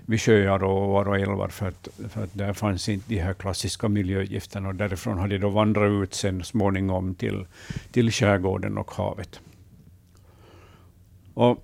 [0.10, 3.34] vid sjöar och åar och älvar, för att, för att där fanns inte de här
[3.34, 4.70] klassiska miljögifterna.
[4.70, 7.46] Och därifrån har de då vandrat ut sen småningom till,
[7.92, 9.40] till skärgården och havet.
[11.34, 11.64] Och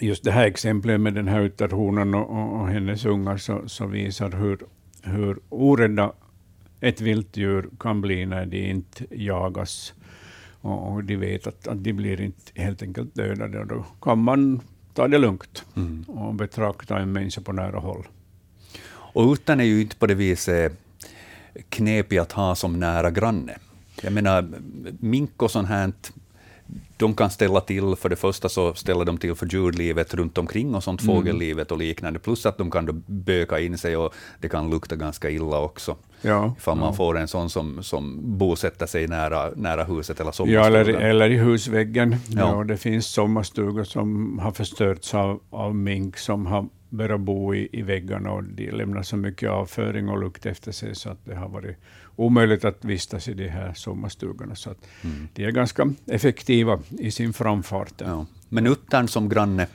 [0.00, 3.86] just det här exemplet med den här utterhonan och, och, och hennes ungar så, så
[3.86, 4.58] visar hur,
[5.02, 6.12] hur orädda
[6.80, 9.94] ett viltdjur kan bli när de inte jagas.
[10.60, 13.58] Och, och de vet att, att de blir inte helt enkelt dödade.
[13.60, 14.60] Och då kan man
[14.96, 15.64] ta det lugnt
[16.06, 18.06] och betrakta en människa på nära håll.
[18.88, 20.72] Och uttern är ju inte på det viset
[21.68, 23.58] knepig att ha som nära granne.
[24.02, 24.48] Jag menar,
[25.00, 25.92] mink och sånt här,
[26.96, 30.74] de kan ställa till, för det första så ställer de till för djurlivet runt omkring
[30.74, 34.48] och sånt, fågellivet och liknande, plus att de kan då böka in sig och det
[34.48, 35.96] kan lukta ganska illa också.
[36.26, 36.92] Ja, Ifall man ja.
[36.92, 41.02] får en sån som, som bosätter sig nära, nära huset eller Ja, eller, sommarstugan.
[41.10, 42.16] eller i husväggen.
[42.28, 42.56] Ja.
[42.58, 42.64] Ja.
[42.64, 47.82] det finns sommarstugor som har förstörts av, av mink som har börjat bo i, i
[47.82, 51.48] väggarna och de lämnar så mycket avföring och lukt efter sig så att det har
[51.48, 51.76] varit
[52.16, 54.54] omöjligt att vistas i de här sommarstugorna.
[54.54, 54.78] Så att
[55.34, 58.02] de är ganska effektiva i sin framfart.
[58.48, 59.66] Men uttern som granne,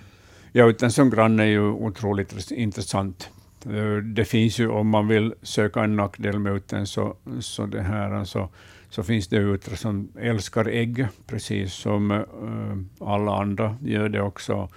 [0.53, 3.29] Ja, utan som granne är ju otroligt res- intressant.
[3.65, 7.81] Eh, Det finns ju, om man vill söka en nackdel med uttern, så, så, det
[7.81, 8.49] här, alltså,
[8.89, 14.69] så finns det uttrar som älskar ägg, precis som eh, alla andra gör det också,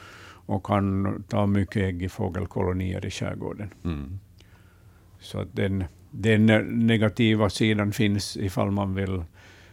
[0.47, 3.71] och kan ta mycket ägg i fågelkolonier i skärgården.
[3.85, 4.19] mm.
[5.21, 6.47] Så den, den
[6.87, 9.25] negativa sidan finns ifall man vill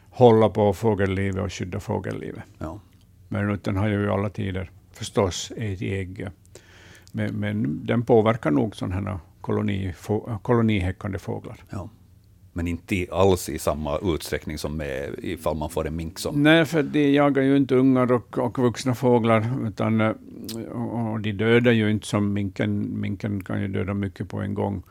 [0.09, 2.43] hålla på fågellivet och skydda fågellivet.
[2.57, 2.79] ja.
[3.27, 6.27] Men utan har ju i alla tider förstås ätit ägg.
[7.11, 11.57] Men, men den påverkar nog sådana här koloni, få, kolonihäckande fåglar.
[11.69, 11.89] Ja.
[12.53, 16.43] Men inte alls i samma utsträckning som med, ifall man får en mink som...
[16.43, 20.11] Nej, för de jagar ju inte ungar och, och vuxna fåglar, utan, eh,
[20.71, 23.01] och, och de dödar ju inte som minken.
[23.01, 24.83] Minken kan ju döda mycket på en gång,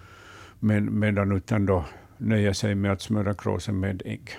[0.59, 1.85] men, medan utan då
[2.19, 4.31] nöjer sig med att smöra kråsen med ägg.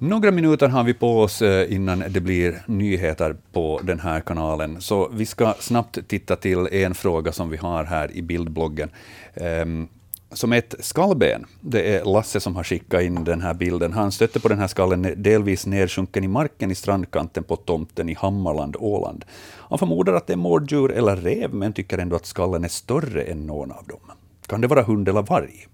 [0.00, 4.80] Några minuter har vi på oss eh, innan det blir nyheter på den här kanalen,
[4.80, 8.90] så vi ska snabbt titta till en fråga som vi har här i bildbloggen.
[9.34, 9.88] Ehm,
[10.30, 11.44] som ett skallben.
[11.60, 13.92] Det är Lasse som har skickat in den här bilden.
[13.92, 18.14] Han stötte på den här skallen delvis nedsjunken i marken i strandkanten på tomten i
[18.14, 19.24] Hammarland, Åland.
[19.68, 23.22] Han förmodar att det är mårddjur eller rev, men tycker ändå att skallen är större
[23.22, 24.00] än någon av dem.
[24.46, 25.66] Kan det vara hund eller varg?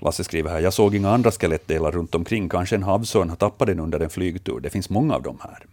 [0.00, 3.68] Lasse skriver här, jag såg inga andra skelettdelar runt omkring, kanske en havsörn har tappat
[3.68, 5.66] den under en flygtur, det finns många av dem här.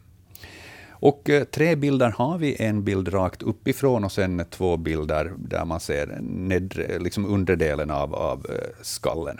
[0.99, 5.65] Och eh, tre bilder har vi, en bild rakt uppifrån och sen två bilder där
[5.65, 9.37] man ser nedre, liksom undre delen av, av eh, skallen.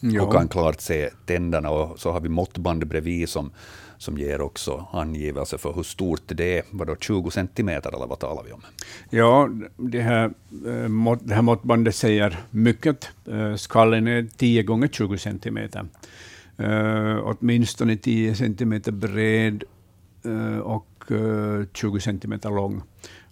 [0.00, 0.22] ja.
[0.22, 1.70] och kan klart se tänderna.
[1.70, 3.50] Och så har vi måttband bredvid som,
[4.02, 6.64] som ger också angivelse för hur stort det är.
[6.70, 8.60] Vadå, 20 centimeter eller vad talar vi om?
[9.10, 10.24] Ja, det här,
[10.66, 13.10] eh, det här måttbandet säger mycket.
[13.26, 15.86] Eh, skallen är 10 gånger 20 centimeter.
[16.56, 19.64] Eh, åtminstone 10 centimeter bred
[20.62, 20.88] och
[21.72, 22.82] 20 centimeter lång.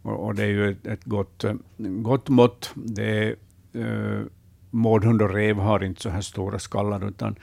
[0.02, 1.44] Och, det är ju ett, gott,
[1.78, 2.70] gott mått.
[2.74, 3.36] Det
[3.72, 4.26] är,
[4.70, 7.36] mårdhund och rev har inte så här stora skallar, utan,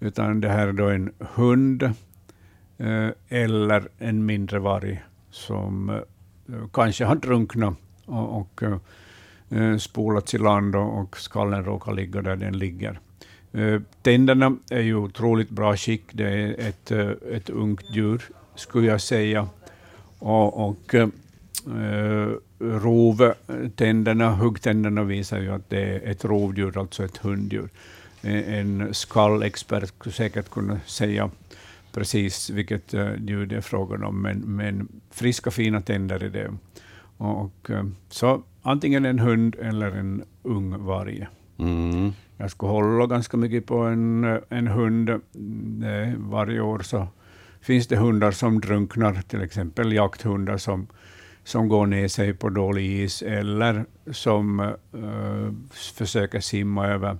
[0.00, 1.94] utan det här är då en hund
[2.82, 7.74] Eh, eller en mindre varg som eh, kanske har drunknat
[8.04, 8.62] och, och
[9.50, 13.00] eh, spolats i land och, och skallen råkar ligga där den ligger.
[14.02, 16.02] Tänderna är ju otroligt bra skick.
[16.12, 16.90] Det är ett,
[17.32, 18.22] ett ungt djur,
[18.54, 19.48] skulle jag säga.
[20.18, 20.94] Och, och
[22.58, 27.68] rovtänderna, huggtänderna visar ju att det är ett rovdjur, alltså ett hunddjur.
[28.22, 31.30] En skallexpert skulle säkert kunna säga
[31.92, 36.52] precis vilket djur det är frågan om, men, men friska fina tänder är det.
[37.16, 37.70] Och,
[38.08, 41.26] så antingen en hund eller en ung varg.
[41.58, 42.12] Mm.
[42.36, 45.10] Jag skulle hålla ganska mycket på en, en hund.
[46.16, 47.08] Varje år så
[47.60, 50.86] finns det hundar som drunknar, till exempel jakthundar som,
[51.44, 54.60] som går ner sig på dålig is eller som
[54.94, 57.16] uh, försöker simma över,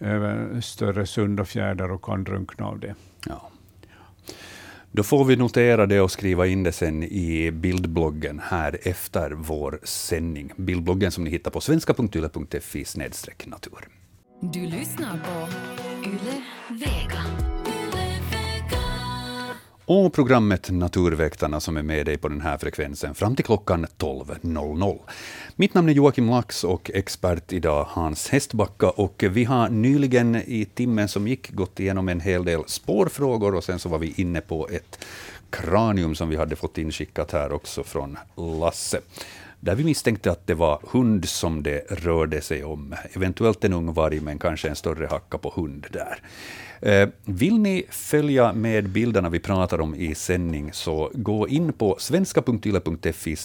[0.00, 2.94] över större sund och fjärdar och kan drunkna av det.
[4.92, 9.80] Då får vi notera det och skriva in det sen i bildbloggen här efter vår
[9.82, 10.52] sändning.
[10.56, 12.84] Bildbloggen som ni hittar på svenska.yle.fi
[13.46, 13.88] natur.
[14.40, 15.48] Du lyssnar på
[16.08, 17.39] Yle Vega.
[19.92, 24.98] Och programmet Naturväktarna som är med dig på den här frekvensen fram till klockan 12.00.
[25.56, 28.90] Mitt namn är Joakim Lax och expert idag Hans Hästbacka.
[28.90, 33.64] Och vi har nyligen i timmen som gick gått igenom en hel del spårfrågor och
[33.64, 35.04] sen så var vi inne på ett
[35.50, 39.00] kranium som vi hade fått inskickat här också från Lasse
[39.60, 42.94] där vi misstänkte att det var hund som det rörde sig om.
[43.12, 46.18] Eventuellt en ung varg, men kanske en större hacka på hund där.
[46.82, 51.96] Eh, vill ni följa med bilderna vi pratar om i sändning, så gå in på
[51.98, 53.36] svenska.yle.fi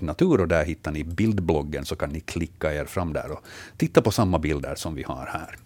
[0.00, 3.44] natur och där hittar ni bildbloggen, så kan ni klicka er fram där och
[3.76, 5.56] titta på samma bilder som vi har här.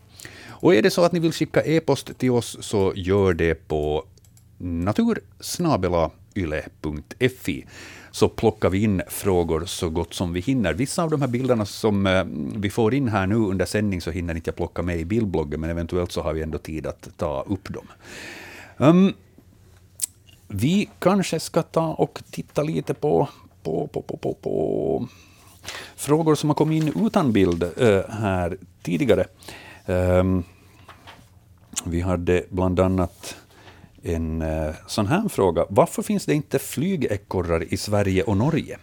[0.49, 4.05] Och är det så att ni vill skicka e-post till oss, så gör det på
[6.35, 7.67] yle.fi,
[8.11, 10.75] så plockar vi in frågor så gott som vi hinner.
[10.75, 12.25] Vissa av de här bilderna som eh,
[12.57, 15.61] vi får in här nu under sändning så hinner inte jag plocka med i bildbloggen,
[15.61, 17.87] men eventuellt så har vi ändå tid att ta upp dem.
[18.77, 19.13] Um,
[20.49, 23.29] vi kanske ska ta och titta lite på,
[23.63, 25.09] på, på, på, på, på
[25.97, 29.27] frågor som har kommit in utan bild uh, här tidigare.
[29.87, 30.45] Um,
[31.85, 33.37] vi hade bland annat
[34.03, 35.67] en eh, sån här fråga.
[35.69, 38.79] Varför finns det inte flygekorrar i Sverige och Norge?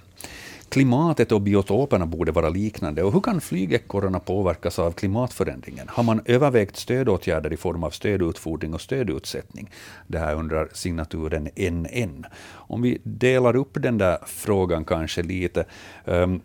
[0.70, 3.04] Klimatet och biotoperna borde vara liknande.
[3.04, 5.88] Och hur kan flygekorrarna påverkas av klimatförändringen?
[5.90, 9.72] Har man övervägt stödåtgärder i form av stödutfodring och stödutsättning?
[10.08, 12.26] Det här undrar signaturen NN.
[12.50, 15.66] Om vi delar upp den där frågan kanske lite
[16.06, 16.42] um,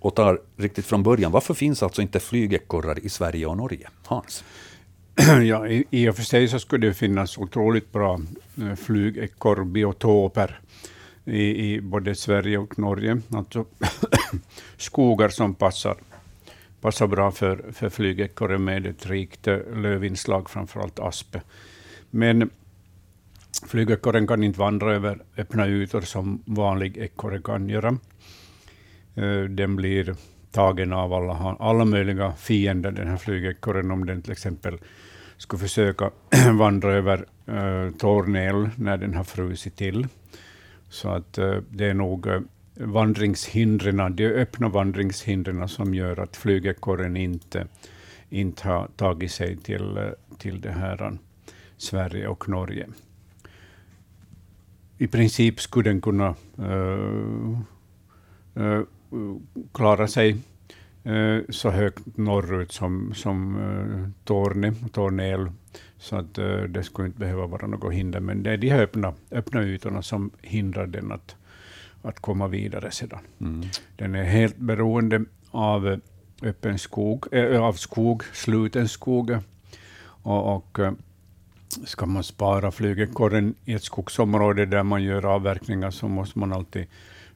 [0.00, 1.32] och tar riktigt från början.
[1.32, 3.88] Varför finns alltså inte flygekorrar i Sverige och Norge?
[4.06, 4.44] Hans?
[5.44, 8.20] ja, i, i och för sig så skulle det finnas otroligt bra
[8.62, 10.60] eh, flygekorrbiotoper
[11.24, 13.20] i, i både Sverige och Norge.
[13.30, 13.64] Alltså
[14.76, 15.96] skogar som passar,
[16.80, 21.42] passar bra för, för flygekorre med ett rikt eh, lövinslag, framförallt aspe.
[22.10, 22.50] Men
[23.66, 27.98] flygekorren kan inte vandra över öppna ytor som vanlig ekorre kan göra.
[29.14, 30.14] Eh, den blir
[30.50, 34.78] tagen av alla, alla möjliga fiender, den här flygekorren, om den till exempel
[35.40, 36.10] skulle försöka
[36.58, 40.06] vandra över äh, Tornel när den har frusit till.
[40.88, 42.40] Så att äh, det är nog äh,
[42.74, 47.66] vandringshindren, de öppna vandringshindren som gör att flygekorren inte,
[48.28, 51.18] inte har tagit sig till, till det här
[51.76, 52.86] Sverige och Norge.
[54.98, 56.34] I princip skulle den kunna
[59.72, 60.36] klara sig
[61.48, 65.50] så högt norrut som, som uh, Torne, Tornel,
[65.98, 68.20] så att uh, det skulle inte behöva vara något hinder.
[68.20, 71.36] Men det är de här öppna, öppna ytorna som hindrar den att,
[72.02, 73.18] att komma vidare sedan.
[73.40, 73.68] Mm.
[73.96, 76.00] Den är helt beroende av
[76.42, 79.38] öppen skog, äh, av skog, sluten skog.
[80.22, 80.78] Och, och
[81.84, 86.86] ska man spara flygekorren i ett skogsområde där man gör avverkningar så måste man alltid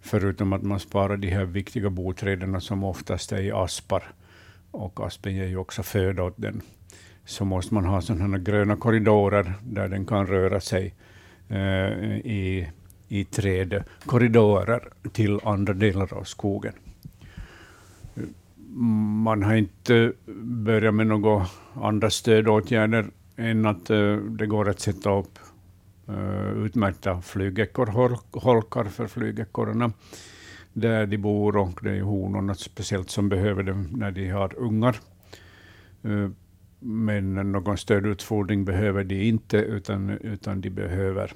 [0.06, 4.02] Förutom att man sparar de här viktiga boträden som oftast är i aspar.
[4.70, 6.62] Och aspen ger ju också föda åt den,
[7.24, 10.94] så måste man ha sådana gröna korridorer där den kan röra sig
[11.48, 12.68] eh, i,
[13.08, 16.72] i trädkorridorer till andra delar av skogen.
[19.24, 25.18] Man har inte börjat med några andra stödåtgärder än att eh, det går att sätta
[25.18, 25.38] upp
[26.08, 29.92] Eh, utmärkta flygekorrholkar för flygekorrarna
[30.72, 34.96] där de bor och det är honorna speciellt som behöver dem när de har ungar.
[36.02, 36.28] Eh,
[36.78, 41.32] men någon stödutfodring behöver de inte, utan, utan de, behöver,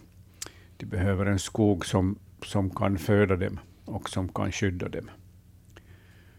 [0.77, 5.11] de behöver en skog som, som kan föda dem och som kan skydda dem.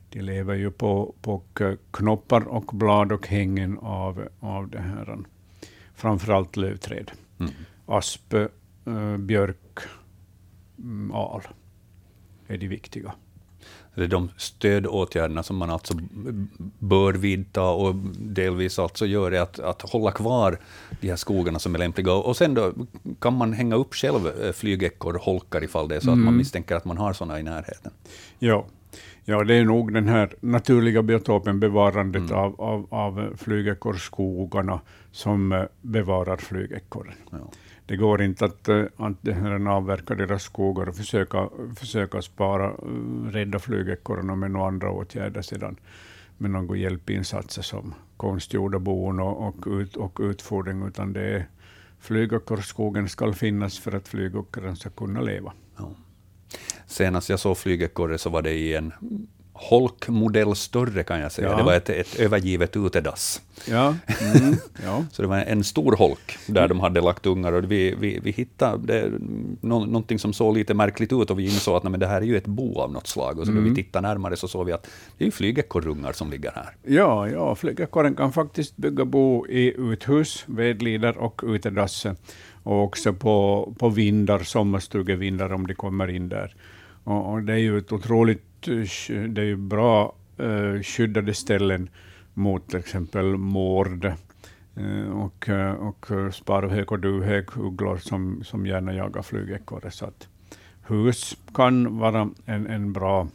[0.10, 1.42] De lever ju på, på
[1.92, 5.18] knoppar och blad och hängen av, av det här,
[5.96, 7.12] framförallt lövträd.
[7.40, 7.52] Mm.
[7.90, 9.80] Asp, äh, björk,
[10.78, 11.42] mm, al
[12.48, 13.14] är de viktiga.
[13.96, 15.94] Det är de stödåtgärderna som man alltså
[16.80, 20.60] bör vidta och delvis alltså gör är att, att hålla kvar
[21.02, 22.14] de här skogarna som är lämpliga.
[22.14, 22.74] Och sen då
[23.20, 26.14] kan man hänga upp själv eh, flygeckorholkar ifall det är så mm.
[26.20, 26.38] att man mm.
[26.38, 27.92] misstänker att man har sådana i närheten.
[28.40, 28.66] Ja.
[29.26, 32.38] Ja, det är nog den här naturliga biotopen, bevarandet mm.
[32.38, 34.82] av, av, av flygekorrskogarna,
[35.12, 37.16] som eh, bevarar flygekorren.
[37.32, 37.52] Ja.
[37.90, 39.28] Det går inte att, eh, att
[39.68, 45.80] avverka deras skogar och försöka, försöka spara, eh, rädda flygekorna med några andra åtgärder sedan,
[46.38, 51.48] med några hjälpinsatser som konstgjorda bon och, och, ut, och utfodring, utan det är
[52.00, 55.54] flygekorrskogen ska finnas för att flygekorren ska kunna leva.
[55.78, 55.92] Ja.
[56.86, 58.94] Senast jag såg flygekorre så var det i en
[59.62, 61.50] holkmodell större kan jag säga.
[61.50, 61.58] Ja.
[61.58, 63.42] Det var ett, ett övergivet utedass.
[63.70, 63.96] Ja.
[64.36, 65.06] Mm, ja.
[65.12, 67.52] så det var en stor holk där de hade lagt ungar.
[67.52, 69.12] Och vi, vi, vi hittade
[69.62, 72.26] nå, någonting som såg lite märkligt ut och vi insåg att nej, det här är
[72.26, 73.40] ju ett bo av något slag.
[73.40, 73.64] Och så mm.
[73.64, 74.88] när vi tittade närmare så såg vi att
[75.18, 76.76] det är flygekorrungar som ligger här.
[76.84, 82.06] Ja, ja flygekorren kan faktiskt bygga bo i uthus, vedlider och utedass.
[82.64, 86.56] Och också på, på vindar, sommarstugevindar om de kommer in där.
[87.04, 91.90] Och, och det är ju ett otroligt det är ju bra uh, skyddade ställen
[92.34, 94.14] mot till exempel mård
[94.78, 95.50] uh, och,
[95.80, 99.92] och sparvhök och duvhök, ugglor som, som gärna jagar flygekorre.
[99.92, 100.28] Så att
[100.88, 103.28] hus kan vara en, en bra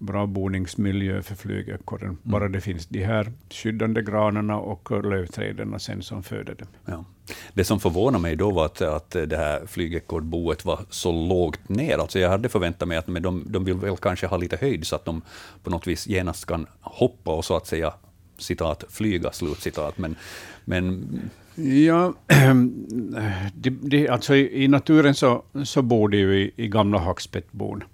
[0.00, 2.18] bra boningsmiljö för flygekorren, mm.
[2.22, 6.68] bara det finns de här skyddande granarna och lövträden sen som föder dem.
[6.84, 7.04] Ja.
[7.52, 11.98] Det som förvånade mig då var att, att det här flygekordboet var så lågt ner.
[11.98, 14.86] Alltså jag hade förväntat mig att men de, de vill väl kanske ha lite höjd
[14.86, 15.22] så att de
[15.62, 17.94] på något vis genast kan hoppa och så att säga
[18.38, 19.98] citat flyga, slutcitat.
[19.98, 20.16] Men,
[20.64, 21.06] men
[21.54, 22.14] Ja,
[23.54, 27.84] de, de, alltså i, i, naturen så, så bor de ju i, i gamla hackspettbon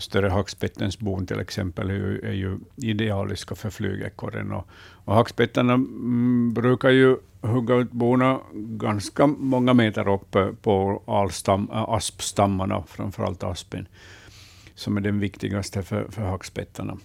[0.00, 4.52] större hackspettens bon till exempel är ju, är ju idealiska för flygekorren.
[4.52, 4.66] Och,
[5.04, 11.88] och hackspettarna mm, brukar ju hugga ut bona ganska många meter upp på alstam, äh,
[11.88, 13.88] aspstammarna, framförallt aspen,
[14.74, 16.96] som är den viktigaste för, för hackspettarna.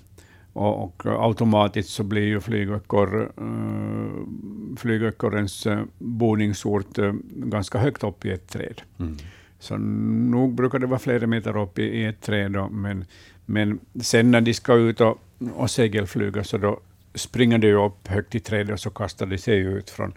[0.53, 7.77] Och, och, automatiskt så blir ju flygökor, uh, äh, flygökorrens uh, äh, boningsort uh, ganska
[7.77, 8.81] högt upp i ett träd.
[8.99, 9.17] Mm.
[9.59, 13.05] Så nog brukar det vara flera meter upp i, i ett träd, då, men,
[13.45, 15.19] men sen när de ska ut och,
[15.53, 16.79] och segelflyga, så då
[17.13, 20.13] springer de upp högt i trädet och så kastar de sig ut från,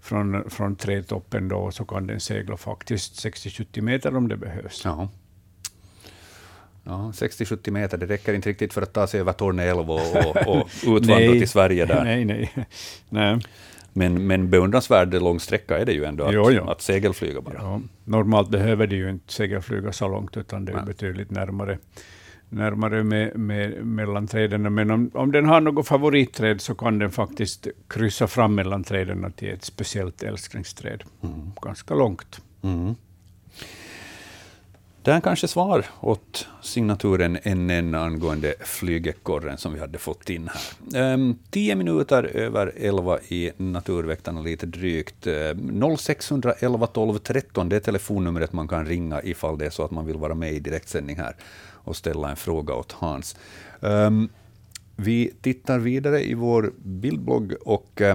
[0.00, 4.82] från, från trädtoppen, då, och så kan den segla faktiskt 60-70 meter om det behövs.
[4.84, 5.08] Ja.
[6.84, 10.16] Ja, 60-70 meter, det räcker inte riktigt för att ta sig över Torne älv och,
[10.16, 12.04] och, och utvandra till Sverige där.
[12.04, 12.52] Nej, nej.
[13.08, 13.40] nej.
[13.98, 16.70] Men, men beundransvärd lång sträcka är det ju ändå att, jo, jo.
[16.70, 17.54] att segelflyga bara.
[17.54, 17.80] Ja.
[18.04, 20.86] Normalt behöver de ju inte segelflyga så långt, utan det är Nej.
[20.86, 21.78] betydligt närmare,
[22.48, 24.74] närmare med, med, mellan träden.
[24.74, 29.32] Men om, om den har något favoritträd så kan den faktiskt kryssa fram mellan träden
[29.32, 31.02] till ett speciellt älsklingsträd.
[31.22, 31.52] Mm.
[31.62, 32.40] Ganska långt.
[32.62, 32.94] Mm.
[35.02, 40.50] Det här kanske svar åt signaturen NN angående flygekorren som vi hade fått in
[40.92, 41.14] här.
[41.14, 45.26] Um, tio minuter över elva i Naturväktarna, lite drygt.
[45.98, 50.06] 0611 12 13, det är telefonnumret man kan ringa ifall det är så att man
[50.06, 51.36] vill vara med i direktsändning här
[51.72, 53.36] och ställa en fråga åt Hans.
[53.80, 54.28] Um,
[54.96, 58.14] vi tittar vidare i vår bildblogg och uh,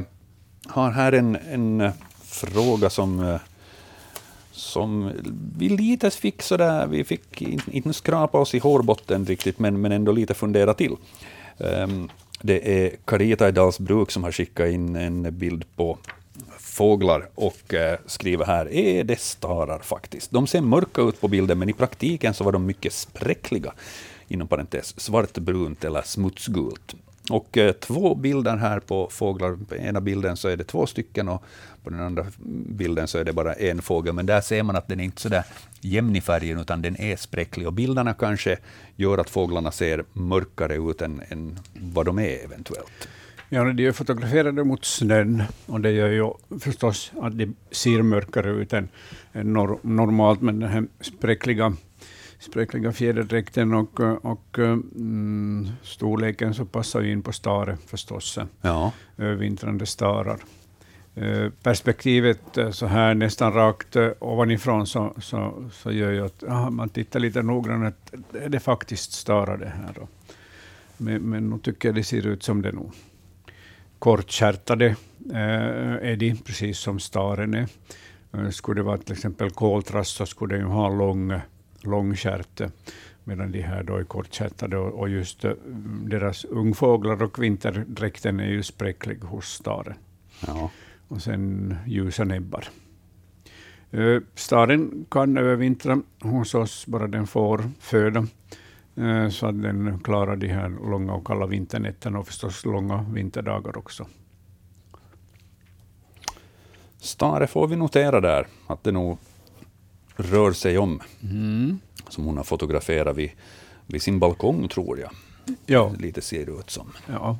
[0.67, 1.91] har här en, en eh,
[2.23, 3.39] fråga som uh,
[4.53, 5.11] som
[5.57, 10.11] vi lite fick sådär, vi fick inte skrapa oss i hårbotten riktigt, men, men ändå
[10.11, 10.95] lite fundera till.
[11.57, 12.09] Um,
[12.41, 15.97] det är Carita i Dalsbruk som har skickat in en bild på
[16.59, 20.31] fåglar och uh, skriver här, är det starar faktiskt.
[20.31, 23.73] De ser mörka ut på bilden, men i praktiken så var de mycket spräckliga,
[24.27, 26.95] inom parentes svartbrunt eller smutsgult.
[27.29, 29.57] Och eh, två bilder här på fåglar.
[29.67, 31.43] På ena bilden så är det två stycken och
[31.83, 32.25] på den andra
[32.65, 34.13] bilden så är det bara en fågel.
[34.13, 35.43] Men där ser man att den är inte så där
[35.81, 37.67] jämn i färgen, utan den är spräcklig.
[37.67, 38.57] Och bilderna kanske
[38.95, 43.07] gör att fåglarna ser mörkare ut än, än vad de är eventuellt.
[43.49, 48.49] Ja, de är fotograferade mot snön och det gör ju förstås att de ser mörkare
[48.49, 48.89] ut än,
[49.33, 51.75] än nor normalt, men den här spräckliga,
[52.43, 58.91] spräckliga fjäderdräkten och, och mm, storleken så passar ju in på stare förstås, Ja.
[59.15, 60.39] vintrande starar.
[61.15, 66.43] Eh, Perspektivet eh, så här nästan rakt eh, ovanifrån så, så, så gör ju att
[66.43, 67.93] aha, man tittar lite noggrannare,
[68.33, 70.07] är det faktiskt starar det här då?
[70.97, 72.91] Men, men nog tycker jag det ser ut som det nog
[73.99, 74.85] kortkärtade
[75.31, 77.67] eh, är de, precis som staren är.
[78.33, 81.33] Eh, skulle det vara till exempel koltrast så skulle den ju ha lång
[82.15, 82.69] kärt, eh,
[83.23, 85.51] medan de här då är kortkärtade och, och just eh,
[86.05, 89.95] deras ungfåglar och vinterdräkten är ju spräcklig hos staren.
[90.47, 90.69] Ja.
[91.07, 92.67] Och sen ljusa näbbar.
[93.91, 98.27] Eh, Staren kan övervintra hos oss, bara den får föda,
[98.95, 103.77] eh, så att den klarar de här långa och kalla vinternätterna och förstås långa vinterdagar
[103.77, 104.07] också.
[106.97, 109.17] Stare får vi notera där, att det nog
[110.15, 111.79] rör sig om, Mm.
[112.09, 113.31] som hon har fotograferat vid,
[113.87, 115.09] vid sin balkong, tror jag.
[115.65, 116.93] Ja, Lite ser det ut som.
[117.07, 117.37] ja.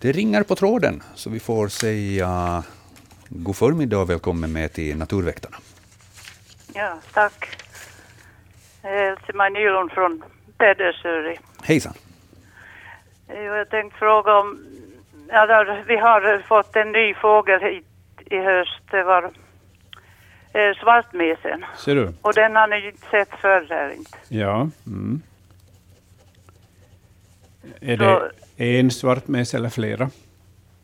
[0.00, 2.62] Det ringer på tråden, så vi får säga
[3.28, 5.56] god förmiddag och välkommen med till Naturväktarna.
[6.74, 7.48] Ja, tack.
[8.82, 10.22] Else-Maj Nylund från
[10.58, 11.38] Pedersöri.
[11.62, 11.94] Hejsan!
[13.28, 14.58] Eh, Jag tänkte fråga om...
[15.28, 17.86] Ja, där, vi har fått en ny fågel hit
[18.30, 18.80] i höst.
[18.90, 19.30] Det var
[20.52, 21.64] eh, svartmesen.
[21.78, 22.12] Ser du?
[22.22, 24.18] Och den har ni inte sett förr här inte.
[24.28, 24.68] Ja.
[24.86, 25.22] Mm.
[27.80, 30.10] Är Så- det en svartmes eller flera?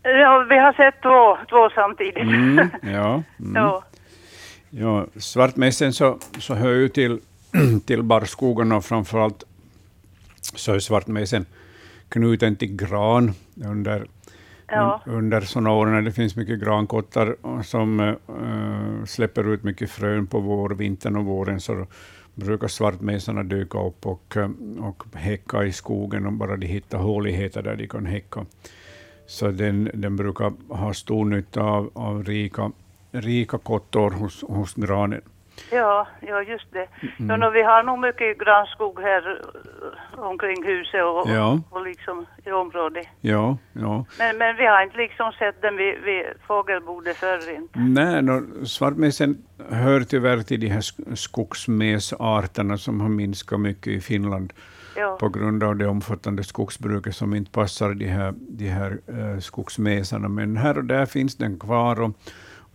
[0.02, 2.16] Ja, vi har sett två, två samtidigt.
[2.16, 2.68] Mm.
[2.82, 3.22] Ja.
[3.40, 3.54] Mm.
[3.54, 3.82] ja.
[4.70, 7.20] Ja, svartmässen så, så hör ju till,
[7.86, 9.44] till barrskogarna och framförallt
[10.40, 11.46] så är svartmässen
[12.08, 13.32] knuten till gran
[13.66, 14.06] under,
[14.68, 15.02] Ja.
[15.06, 18.14] under sådana år när det finns mycket grankottar som äh,
[19.06, 21.86] släpper ut mycket frön på vår, vintern och våren så
[22.34, 24.50] brukar svartmesarna dyka upp och, eh,
[24.80, 28.46] och häcka i skogen och bara de hittar håligheter där de kan häcka.
[29.26, 32.72] Så den, den brukar ha stor nytta av, av rika,
[33.10, 35.20] rika kottor hos, hos granen.
[35.72, 36.86] Ja, ja, just det.
[37.18, 37.30] Mm.
[37.30, 39.40] Ja, nå, vi har nog mycket granskog här
[40.14, 41.60] eh, omkring huset och, Ja.
[41.70, 43.06] och liksom i området.
[43.20, 44.04] Ja, ja.
[44.18, 47.78] Men, men vi har inte liksom sett den vid, vid fågelbordet förr inte.
[47.78, 49.38] Nej, no, svartmesen
[49.70, 54.52] hör tyvärr till de här sk- skogsmesarterna som har minskat mycket i Finland
[54.98, 59.38] Ja, på grund av det omfattande skogsbruket som inte passar de här, de här eh,
[59.40, 60.28] skogsmesarna.
[60.28, 62.10] Men här och där finns den kvar och,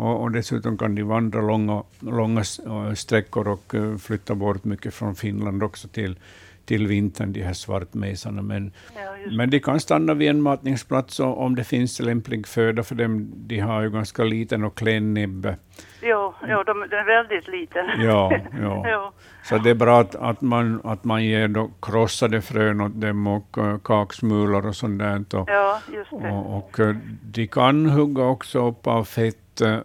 [0.01, 4.93] och, och dessutom kan de vandra långa, långa eh, sträckor och eh, flytta bort mycket
[4.93, 6.19] från Finland också till,
[6.65, 8.41] till vintern, de här svartmesarna.
[8.41, 12.95] Men, ja men de kan stanna vid en matningsplats om det finns lämplig föda för
[12.95, 13.31] dem.
[13.35, 15.57] De har ju ganska liten och klen näbbe.
[16.01, 17.85] Jo, jo de, den är väldigt liten.
[17.97, 18.31] Ja,
[18.61, 18.85] ja.
[18.91, 19.11] jo.
[19.43, 23.27] Så det är bra att, att, man, att man ger då krossade frön åt dem
[23.27, 25.25] och uh, kaksmulor och sånt där.
[25.33, 26.31] Och, Ja, just det.
[26.31, 29.40] och, och eh, de kan hugga också upp av fett eh,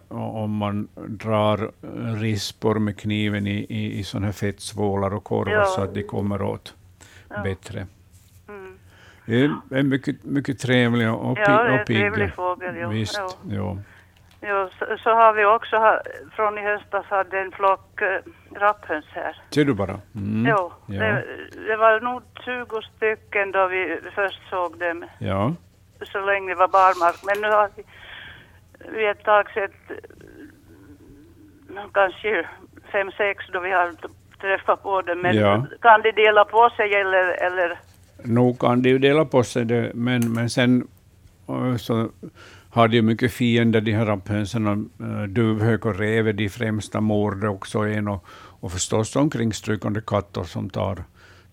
[0.09, 5.53] om man drar eh, rispor med kniven i, i, i sådana här fettsvålar och korvar
[5.53, 5.64] Ja.
[5.64, 6.75] så att de kommer åt
[7.31, 7.43] Ja.
[7.43, 7.87] bättre.
[8.49, 8.79] Mm.
[9.27, 9.45] Det
[9.79, 11.97] är mycket, mycket trevlig och, och, Ja, det är och en pigg.
[11.97, 13.55] trevlig fågel, jo, Visst, jo.
[13.57, 13.77] ja.
[14.49, 15.77] Jo, så, så har vi också
[16.37, 19.37] från i höstas hade en flock äh, rapphöns här.
[19.51, 20.01] Ser du bara?
[20.14, 20.47] Mm.
[20.51, 21.01] Jo, Ja.
[21.01, 21.25] det,
[21.69, 25.55] det var nog 20 stycken då vi först såg dem, Ja.
[26.12, 27.17] så länge det var barmark.
[27.25, 27.83] Men nu har vi
[28.93, 32.47] vid ett tag sett eh, kanske
[32.93, 33.93] fem, sex då vi har
[34.41, 35.20] träffat på dem.
[35.20, 35.66] Men Ja.
[35.80, 37.78] kan de dela på sig eller, eller
[38.24, 40.89] Nog kan de ju dela på sig det, men, men sen
[41.48, 42.09] eh, så
[42.70, 44.90] har de ju mycket fiender, de här rapphönsen.
[45.01, 48.24] Uh, duvhök och räv är de främsta mårde också en och,
[48.61, 51.05] och förstås omkringstrykande katter som tar,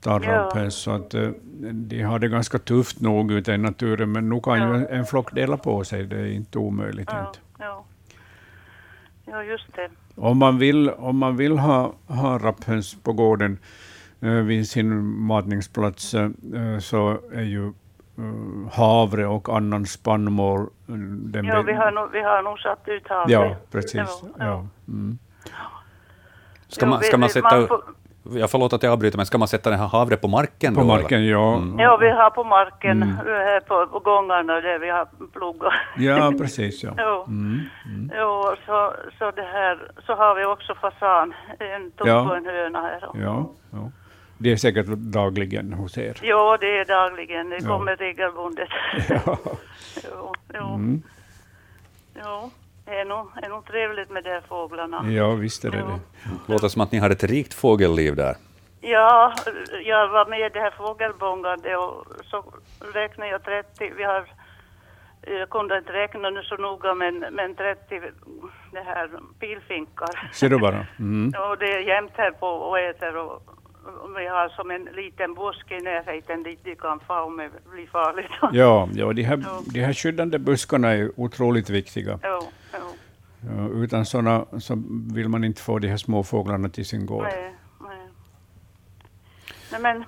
[0.04, 0.32] tar Ja.
[0.34, 0.76] rapphöns.
[0.76, 1.30] Så att, eh,
[1.74, 5.32] de har det ganska tufft nog ute i naturen, men nu kan ju en flock
[5.36, 7.10] dela på sig, det är inte omöjligt.
[7.12, 7.40] ja, Inte.
[7.60, 7.86] ja.
[9.26, 9.90] ja, just det.
[10.16, 13.58] Om man vill, om man vill ha, ha rapphöns på gården
[14.22, 16.30] eh, vid sin matningsplats eh,
[16.80, 17.68] så är ju
[18.18, 23.08] eh, havre och annan spannmål den Ja, vi har nog, vi har nog satt ut
[23.08, 23.32] havre.
[23.32, 23.94] Ja, precis.
[23.96, 24.68] Ja, ja.
[24.88, 25.18] Mm.
[26.68, 27.68] Ska Jo, man, ska man sätta...
[27.68, 27.84] får-
[28.24, 30.76] jag förlåt att jag avbryter, men ska man sätta den här havre på marken?
[30.76, 31.32] På då, marken, eller?
[31.32, 31.56] ja.
[31.58, 31.80] Mm.
[31.80, 33.16] Ja, vi har på marken, Mm.
[33.26, 35.74] här på, på gångarna där vi har plogat.
[35.98, 36.84] Ja, precis.
[36.84, 36.94] Ja.
[36.98, 37.60] Jo, Mm.
[38.20, 42.22] jo så, så, det här, så har vi också fasan, en tupp Ja.
[42.30, 43.00] och en höna här.
[43.14, 43.92] Ja, ja.
[44.38, 46.18] Det är säkert dagligen hos er.
[46.24, 47.68] Jo, det är dagligen, det Ja.
[47.68, 48.70] kommer regelbundet.
[49.10, 49.38] Ja.
[50.12, 51.02] jo, jo, Mm.
[52.24, 52.52] jo.
[52.86, 55.12] Det är nog, är nog trevligt med de här fåglarna.
[55.12, 56.00] ja, visst är det det.
[56.54, 58.36] Låter som att ni har ett rikt fågelliv där.
[58.82, 59.34] Ja,
[59.86, 62.44] jag var med i det här fågelbångande och så
[62.94, 64.26] räknade jag 30, vi har,
[65.22, 68.02] jag kunde inte räkna nu så noga men, men 30
[68.72, 70.30] det här pilfinkar.
[70.34, 70.86] Ser du bara?
[71.00, 71.34] Mm.
[71.50, 73.42] Och det är jämt här på och äter och
[74.18, 77.88] vi har som en liten buske i närheten dit de kan få om det blir
[77.88, 78.32] farligt.
[78.54, 79.62] Ja, ja de, här, Ja.
[79.74, 82.20] de här skyddande buskarna är otroligt viktiga.
[82.24, 82.40] Jo,
[82.74, 82.80] jo.
[83.58, 84.84] Ja, utan sådana så
[85.14, 87.24] vill man inte få de här små fåglarna till sin gård.
[87.24, 88.08] Nej, nej.
[89.72, 90.04] nej men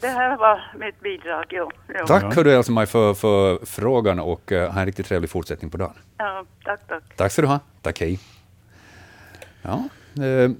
[0.00, 1.70] det här var mitt bidrag, jo.
[1.98, 2.06] jo.
[2.06, 2.30] Tack Ja.
[2.34, 5.94] hördu Else-Maj för, för frågan och eh, ha en riktigt trevlig fortsättning på dagen.
[6.18, 7.02] Ja, tack, tack.
[7.16, 7.60] Tack ska du ha.
[7.82, 8.20] Tack, hej.
[9.62, 9.84] Ja,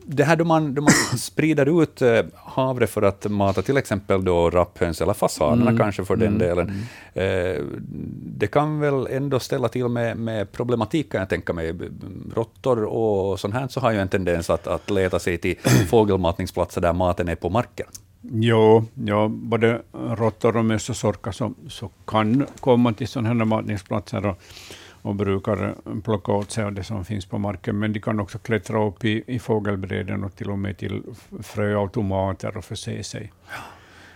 [0.05, 4.24] det här då man, då man sprider ut eh, havre för att mata till exempel
[4.24, 7.64] då rapphöns eller fasanerna kanske för den delen, eh,
[8.39, 11.74] det kan väl ändå ställa till med, med problematik kan jag tänka mig.
[12.35, 15.56] Råttor och sånt här så har ju en tendens att, att leta sig till
[15.89, 17.86] fågelmatningsplatser där maten är på marken.
[18.22, 24.43] Jo, ja, både råttor och sorkar så, så kan komma till sådana här matningsplatser och,
[25.02, 25.74] och brukar
[26.05, 29.05] plocka åt sig av det som finns på marken, men de kan också klättra upp
[29.05, 31.02] i, i fågelbräden och till och med till
[31.43, 33.32] fröautomater och förse sig.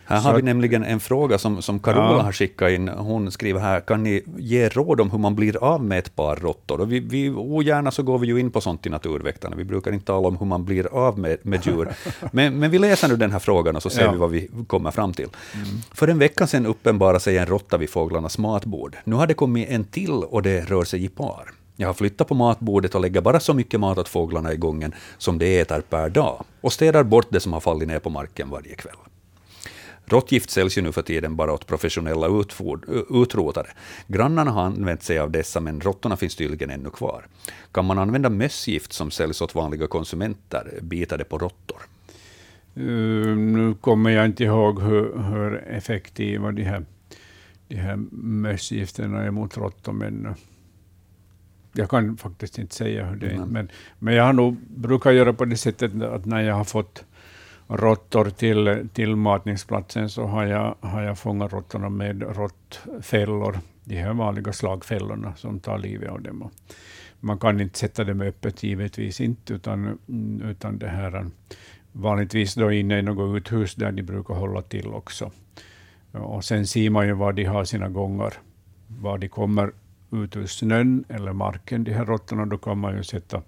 [0.07, 2.23] Här har vi nämligen en fråga som, som Carola Ja.
[2.23, 2.89] har skickat in.
[2.89, 6.37] Hon skriver här, kan ni ge råd om hur man blir av med ett par
[6.37, 6.81] råttor?
[6.81, 9.57] Och vi, vi, ogärna så går vi ju in på sånt i Naturväktarna.
[9.57, 11.89] Vi brukar inte tala om hur man blir av med, med djur.
[12.33, 14.13] Men, men vi läser nu den här frågan och så ser Ja.
[14.13, 15.29] vi vad vi kommer fram till.
[15.93, 18.97] För en vecka sedan uppenbarade sig en råtta vid fåglarnas matbord.
[19.05, 21.51] Nu har det kommit en till och det rör sig i par.
[21.77, 24.95] Jag har flyttat på matbordet och lägger bara så mycket mat åt fåglarna i gången
[25.19, 28.51] som de äter per dag och städar bort det som har fallit ner på marken
[28.51, 28.97] varje kväll.
[30.07, 33.67] Råttgift säljs ju nu för tiden bara åt professionella utfod, utrotare.
[34.07, 37.27] Grannarna har använt sig av dessa, men råttorna finns tydligen ännu kvar.
[37.73, 40.79] Kan man använda mössgift som säljs åt vanliga konsumenter?
[40.83, 41.79] Det på råttor?
[42.77, 46.85] Uh, nu kommer jag inte ihåg hur, hur effektiva de här,
[47.69, 50.33] de här mössgifterna är mot råttor, men uh,
[51.73, 53.35] jag kan faktiskt inte säga hur det är.
[53.35, 53.49] Mm.
[53.49, 53.69] Men,
[53.99, 57.05] men jag har nog brukar göra på det sättet att när jag har fått
[57.69, 64.13] råttor till, till matningsplatsen så har jag, har jag fångat råttorna med råttfällor, de här
[64.13, 66.51] vanliga slagfällorna som tar livet av dem.
[67.21, 69.99] Man kan inte sätta dem öppet, givetvis inte, utan,
[70.45, 71.27] utan det här
[71.93, 75.31] vanligtvis då inne i något uthus där de brukar hålla till också.
[76.13, 78.35] Och sen ser man ju var de har sina gångar,
[78.87, 79.73] var de kommer
[80.11, 83.43] ut ur snön eller marken, de här råttorna, då kan man ju sätta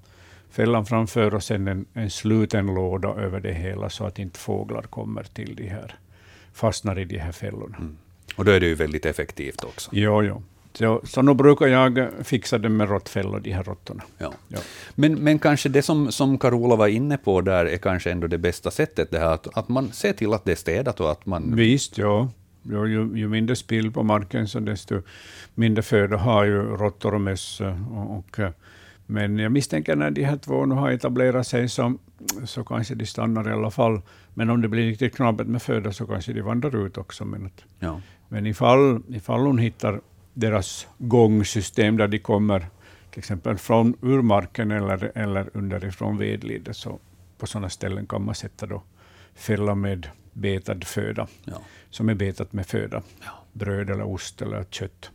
[0.57, 4.83] fällan framför och sen en, en sluten låda över det hela så att inte fåglar
[4.83, 5.95] kommer till de här,
[6.53, 7.77] fastnar i de här fällorna.
[8.37, 9.91] Och då är det ju väldigt effektivt också.
[9.93, 10.43] Jo, jo.
[10.73, 14.03] Så, så nu brukar jag fixa det med råttfällor, de här råttorna.
[14.19, 14.33] Ja.
[14.49, 14.59] Ja.
[14.95, 18.39] Men, men kanske det som, som Carola var inne på där är kanske ändå det
[18.39, 21.27] bästa sättet, det här att, att man ser till att det är städat och att
[21.27, 21.57] man...
[21.57, 22.29] Visst, ja.
[22.63, 25.03] Jo, ju, ju mindre spill på marken, så desto
[25.55, 27.61] mindre föda har ju råttor och möss.
[27.61, 28.41] Och, och,
[29.07, 31.95] men jag misstänker när de här två nu har etablerat sig, så,
[32.45, 34.01] så kanske de stannar i alla fall.
[34.35, 37.25] Men om det blir riktigt knapert med föda, så kanske de vandrar ut också.
[37.25, 38.01] Men, att, Ja.
[38.29, 40.01] men ifall, ifall hon hittar
[40.35, 42.67] deras gångsystem, där de kommer
[43.11, 46.99] till exempel från ur marken eller, eller underifrån vedlidet, så
[47.39, 48.83] på sådana ställen kan man sätta då
[49.35, 51.57] fälla med betad föda Ja.
[51.91, 53.03] som är betat med föda.
[53.25, 53.31] Ja.
[53.53, 55.11] Bröd eller ost eller kött.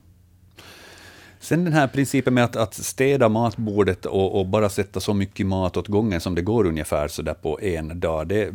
[1.41, 5.45] Sen den här principen med att, att städa matbordet och, och bara sätta så mycket
[5.45, 8.51] mat åt gången som det går ungefär så där på en dag, det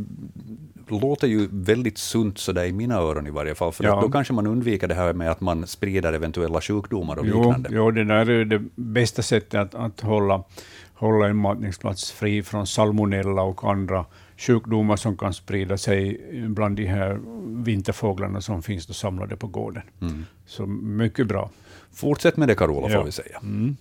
[0.88, 4.00] låter ju väldigt sunt så där i mina öron i varje fall, för Ja.
[4.00, 7.68] då kanske man undviker det här med att man sprider eventuella sjukdomar och Jo, liknande.
[7.72, 10.42] jo, det där är det bästa sättet att, att hålla,
[10.94, 14.04] hålla en matningsplats fri från salmonella och andra
[14.36, 17.18] sjukdomar som kan sprida sig bland de här
[17.64, 19.82] vinterfåglarna som finns då samlade på gården.
[20.00, 20.24] Mm.
[20.46, 21.50] Så mycket bra.
[21.96, 23.02] Fortsätt med det Carola, får Ja.
[23.02, 23.38] vi säga.
[23.42, 23.76] Mm.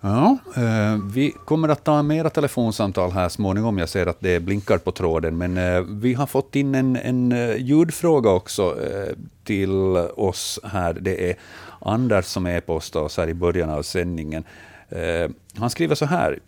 [0.00, 3.78] Ja, eh, vi kommer att ta mera telefonsamtal här småningom.
[3.78, 7.32] Jag ser att det blinkar på tråden, men eh, vi har fått in en, en
[7.32, 9.14] eh, ljudfråga också eh,
[9.44, 9.70] till
[10.16, 10.92] oss här.
[11.00, 11.36] Det är
[11.80, 14.44] Anders som är på oss här i början av sändningen.
[14.88, 16.38] Eh, han skriver så här.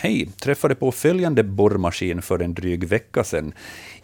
[0.00, 3.52] Hej, träffade på följande borrmaskin för en dryg vecka sedan.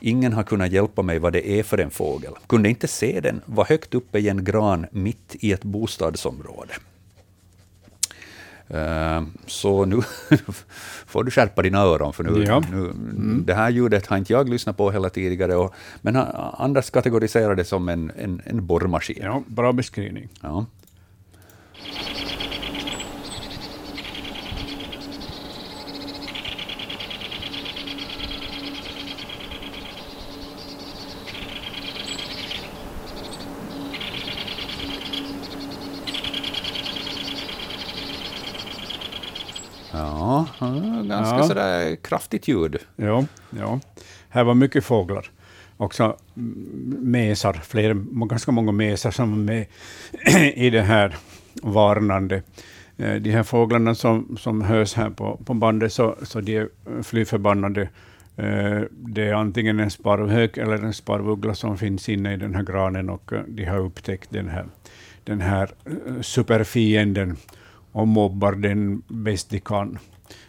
[0.00, 2.32] Ingen har kunnat hjälpa mig vad det är för en fågel.
[2.46, 6.72] Kunde inte se den, var högt uppe i en gran mitt i ett bostadsområde.
[8.74, 10.00] Uh, så nu
[11.06, 12.62] får du skärpa dina öron, för nu, Ja.
[12.72, 12.92] nu,
[13.44, 17.64] det här ljudet har inte jag lyssnat på hela tidigare, och, men Anders kategoriserar det
[17.64, 19.18] som en, en, en borrmaskin.
[19.22, 20.28] Ja, bra beskrivning.
[20.42, 20.66] Ja.
[39.94, 40.46] Ja,
[41.08, 41.42] ganska Ja.
[41.42, 42.76] sådär kraftigt ljud.
[42.96, 43.24] Ja,
[43.58, 43.80] ja.
[44.28, 45.30] Här var mycket fåglar.
[45.76, 46.16] Också
[47.00, 47.94] mesar, fler,
[48.26, 49.66] ganska många mesar som var med
[50.54, 51.16] i det här
[51.62, 52.42] varnande.
[52.96, 56.68] Eh, De här fåglarna som, som hörs här på, på bandet, så, så de är
[57.02, 57.82] fly förbannade.
[58.36, 62.62] Eh, Det är antingen en sparvhök eller en sparvuggla som finns inne i den här
[62.62, 64.66] granen och eh, de har upptäckt den här,
[65.24, 65.70] den här
[66.22, 67.36] superfienden
[67.94, 69.98] och mobbar den bäst de kan.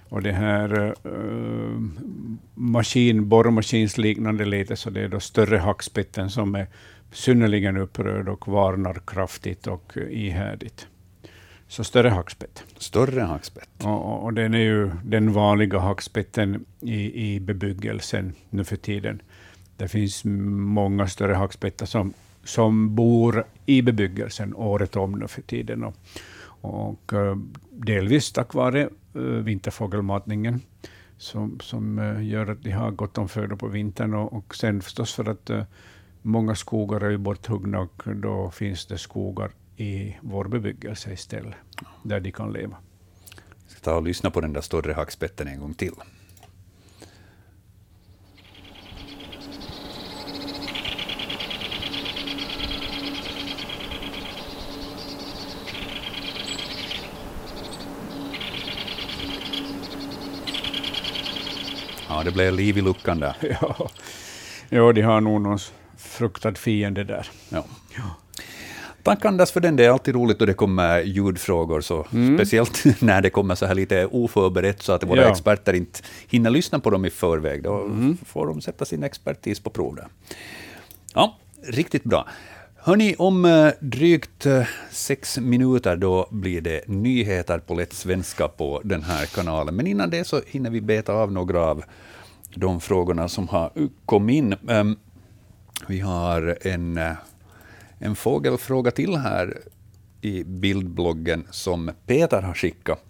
[0.10, 1.80] Och det här uh,
[2.54, 6.68] maskin, borrmaskinsliknande lite, så det är då större hackspetten som är
[7.12, 10.88] synnerligen upprörd och varnar kraftigt och eh, ihärdigt.
[11.68, 12.64] Så större hackspett.
[12.78, 13.70] Större hackspett.
[13.84, 19.22] Och, och den är ju den vanliga hackspetten i, i bebyggelsen nu för tiden.
[19.78, 22.14] Det finns många större hackspettar som,
[22.44, 25.84] som bor i bebyggelsen året om nu för tiden.
[25.84, 25.96] Och,
[26.66, 27.38] och eh,
[27.72, 30.62] delvis tack vare eh, vinterfågelmatningen
[31.18, 34.14] som, som eh, gör att de har gott om föda på vintern.
[34.14, 35.50] Och, och sen förstås för att
[36.22, 41.56] många skogar är ju borthuggna och då finns det skogar i vår bebyggelse istället,
[42.04, 42.78] där de kan leva.
[43.64, 45.94] Jag ska ta och lyssna på den där större hackspetten en gång till.
[62.16, 63.36] Ja, det blev liv i luckan där.
[63.62, 63.90] Ja.
[64.70, 65.60] ja, de har nog någon
[65.98, 67.28] fruktad fiende där.
[67.50, 67.66] Ja.
[69.04, 72.06] Tack Anders för den, det är alltid roligt då det kommer ljudfrågor, så
[72.36, 75.32] speciellt när det kommer så här lite oförberett, så att våra Ja.
[75.32, 77.64] experter inte hinner lyssna på dem i förväg.
[77.64, 77.90] Då
[78.26, 80.08] får de sätta sin expertis på prov där.
[81.14, 81.38] Ja,
[81.68, 82.28] riktigt bra.
[82.88, 88.82] Hörni, om eh, drygt eh, sex minuter då blir det nyheter på lätt svenska på
[88.84, 89.76] den här kanalen.
[89.76, 91.84] Men innan det så hinner vi beta av några av
[92.56, 93.72] de frågorna som har
[94.06, 94.56] kommit in.
[94.70, 94.96] Ehm,
[95.88, 97.12] vi har en, eh,
[98.00, 99.58] en fågelfråga till här
[100.22, 103.04] i bildbloggen som Peter har skickat.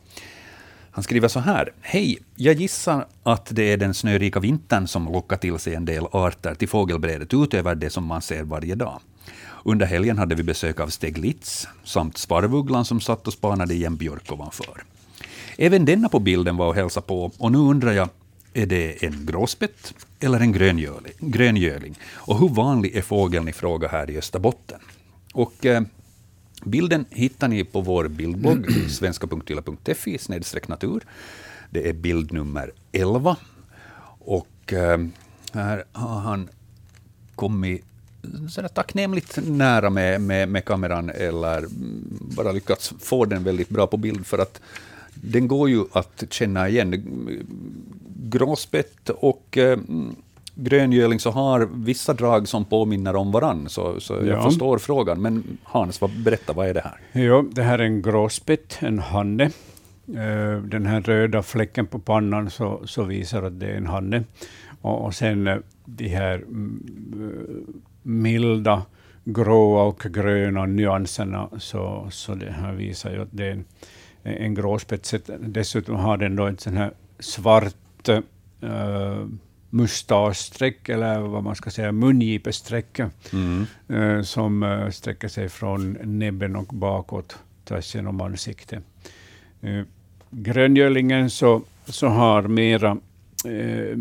[0.91, 1.73] Han skriver så här.
[1.81, 6.05] Hej, jag gissar att det är den snörika vintern som lockar till sig en del
[6.11, 9.01] arter till fågelbrädet utöver det som man ser varje dag.
[9.67, 13.95] Under helgen hade vi besök av steglitz samt sparvugglan som satt och spanade i en
[13.95, 14.83] björk ovanför.
[15.57, 18.09] Även denna på bilden var och hälsade på och nu undrar jag,
[18.53, 21.13] är det en gråspett eller en gröngöling?
[21.19, 21.99] gröngöling?
[22.13, 24.79] Och hur vanlig är fågeln i fråga här i Österbotten?
[25.33, 25.81] Och eh,
[26.63, 30.19] bilden hittar ni på vår bildblogg, svenska.yle.fi
[30.67, 31.03] natur.
[31.69, 33.37] Det är bild nummer 11.
[34.19, 34.99] Och eh,
[35.53, 36.49] här har han
[37.35, 37.85] kommit
[38.49, 41.65] sådär tacknämligt nära med, med, med kameran eller
[42.35, 44.61] bara lyckats få den väldigt bra på bild för att
[45.13, 47.03] den går ju att känna igen.
[48.23, 49.79] Gråspett och eh,
[50.55, 54.43] gröngöling så har vissa drag som påminner om varann, så, så jag Ja.
[54.43, 55.21] förstår frågan.
[55.21, 56.81] Men Hans, vad, berätta, vad är det
[57.11, 57.21] här?
[57.23, 59.43] Ja, det här är en gråspett, en hanne.
[60.07, 64.23] Eh, Den här röda fläcken på pannan så, så visar att det är en hanne.
[64.81, 66.83] Och, och sen eh, de här mm,
[67.13, 67.75] eh,
[68.05, 68.85] milda
[69.23, 73.65] gråa och gröna nyanserna, så, så det här visar ju att det är en,
[74.23, 75.05] en gråspett.
[75.05, 79.25] Så Dessutom har den då ett sån här svart uh,
[79.69, 86.67] mustaschstreck, eller vad man ska säga, mungipestreck, eh, som eh, sträcker sig från näbben och
[86.67, 88.83] bakåt tvärs genom ansiktet.
[89.61, 89.81] Eh,
[90.29, 92.97] gröngölingen så, så har mera,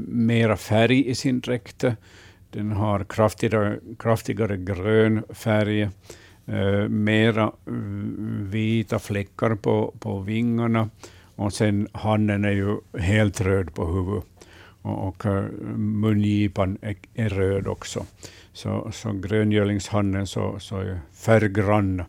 [0.07, 1.85] mera färg i sin dräkt.
[2.55, 5.83] Den har kraftigare, kraftigare grön färg,
[6.47, 10.91] eh, mera mm, vita fläckar på, på vingarna
[11.37, 14.25] och sen hannen är ju helt röd på huvudet
[14.83, 15.45] och, och eh,
[15.77, 18.07] mungipan är, är röd också.
[18.53, 22.03] Så, så gröngölingshannen så, så är färggrann.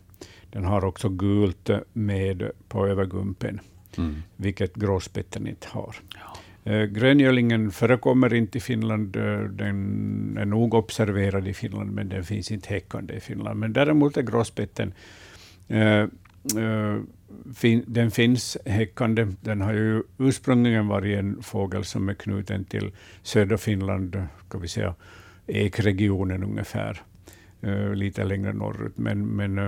[0.50, 3.60] Den har också gult med på övergumpen.
[3.98, 4.22] mm.
[4.36, 5.96] vilket gråspetten inte har.
[6.14, 6.36] Ja.
[6.66, 9.16] Eh, Gröngölingen förekommer inte i Finland.
[9.16, 13.60] Eh, den är nog observerad i Finland, men den finns inte häckande i Finland.
[13.60, 14.94] Men däremot är gråspetten
[15.68, 16.06] eh,
[17.86, 19.26] den finns häckande.
[19.40, 22.90] Den har ju ursprungligen varit en fågel som är knuten till
[23.22, 24.94] södra Finland, ska vi säga,
[25.46, 27.02] ekregionen ungefär,
[27.94, 28.98] lite längre norrut.
[28.98, 29.58] Men, men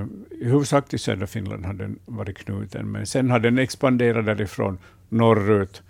[0.41, 2.91] i huvudsak till södra Finland har den varit knuten.
[2.91, 5.83] Men sen har den expanderat därifrån norrut,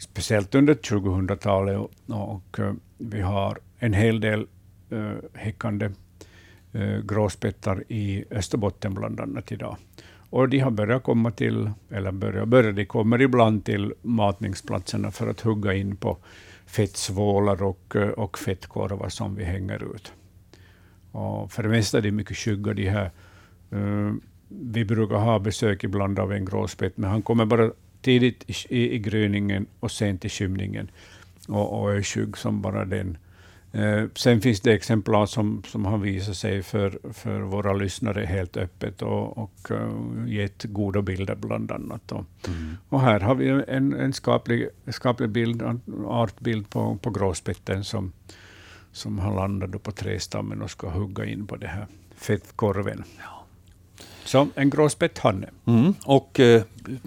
[0.00, 1.78] speciellt under 2000-talet.
[1.78, 4.46] Och, och eh, vi har en hel del
[4.90, 5.90] äh, häckande
[6.72, 9.76] äh, gråspettar i Österbotten bland annat idag.
[10.30, 15.28] Och de har börjat komma till, eller börjat, börjat, de kommer ibland till matningsplatserna för
[15.28, 16.18] att hugga in på
[16.66, 20.12] fettsvålar och, och fettkorvar som vi hänger ut.
[21.12, 23.10] Och för det mesta är de mycket skygga, de här.
[23.72, 24.14] Uh,
[24.48, 27.70] vi brukar ha besök ibland av en gråspett, men han kommer bara
[28.02, 30.90] tidigt i, i gryningen och sent i skymningen
[31.48, 33.18] och, och är skygg som bara den.
[33.72, 38.56] Eh, sen finns det exemplar som, som har visat sig för, för våra lyssnare helt
[38.56, 42.12] öppet och, och uh, gett goda bilder bland annat.
[42.12, 42.76] Och, mm.
[42.88, 45.62] och här har vi en, en skaplig, skaplig bild,
[46.06, 48.12] artbild på, på gråspetten som,
[48.92, 51.86] som har landat på trästammen och ska hugga in på det här
[52.16, 53.04] fettkorven.
[53.18, 53.39] Ja.
[54.24, 55.48] Som en gråspett hanne.
[55.66, 56.62] Mm, och eh,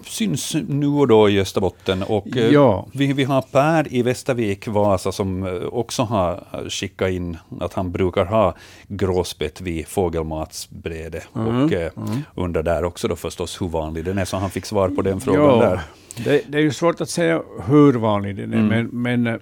[0.06, 2.02] syns nu och då i Österbotten.
[2.02, 2.86] Och, eh, ja.
[2.92, 7.92] vi, vi har Per i Västervik, Vasa, som eh, också har skickat in att han
[7.92, 8.54] brukar ha
[8.88, 11.22] gråspett vid fågelmatsbrede.
[11.34, 12.22] Mm, och eh, mm.
[12.34, 15.20] undrar där också då förstås hur vanlig den är, så han fick svar på den
[15.20, 15.80] frågan ja, där.
[16.24, 18.68] Det, det, är ju svårt att säga hur vanlig den är, mm.
[18.68, 19.40] men, men eh,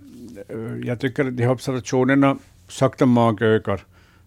[0.85, 2.37] jag tycker att de observationerna
[2.69, 3.81] sakta mag ökar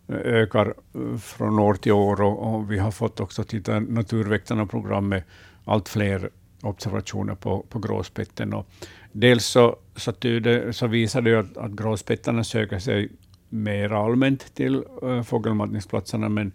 [0.07, 0.73] ökar
[1.18, 5.23] från år till år och, och vi har fått också titta Naturväktarna-program med
[5.65, 6.30] allt fler
[6.61, 8.53] observationer på, på gråspetten.
[8.53, 8.68] Och
[9.11, 13.10] dels så, så, tyder, så visar det att, att gråspettarna söker sig
[13.49, 16.52] mer allmänt till äh, fågelmatningsplatserna, men,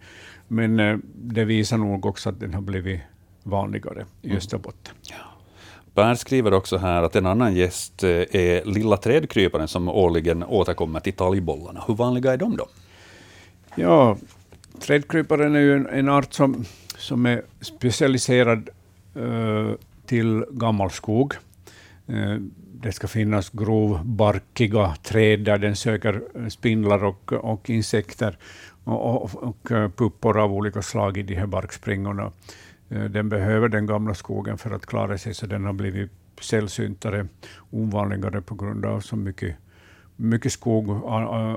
[0.47, 3.01] men äh, det visar nog också att den har blivit
[3.43, 4.37] vanligare i mm.
[4.37, 4.95] Österbotten.
[5.09, 5.15] Ja.
[5.93, 11.13] Per skriver också här att en annan gäst är lilla trädkryparen som årligen återkommer till
[11.13, 11.83] talgbollarna.
[11.87, 12.67] Hur vanliga är de då?
[13.75, 14.17] Ja,
[14.79, 16.65] trädkryparen är ju en, en art som,
[16.97, 18.69] som är specialiserad
[19.17, 19.73] uh,
[20.05, 21.33] till gammelskog.
[22.09, 22.39] Uh, eh,
[22.73, 28.37] det ska finnas grovbarkiga träd där den söker eh, spindlar och, och insekter
[28.83, 32.31] och, och, och puppor av olika slag i de här barkspringorna.
[32.87, 36.11] Den behöver den gamla skogen för att klara sig, så den har blivit
[36.41, 37.27] sällsyntare,
[37.69, 39.55] ovanligare på grund av så mycket
[40.21, 40.89] mycket skog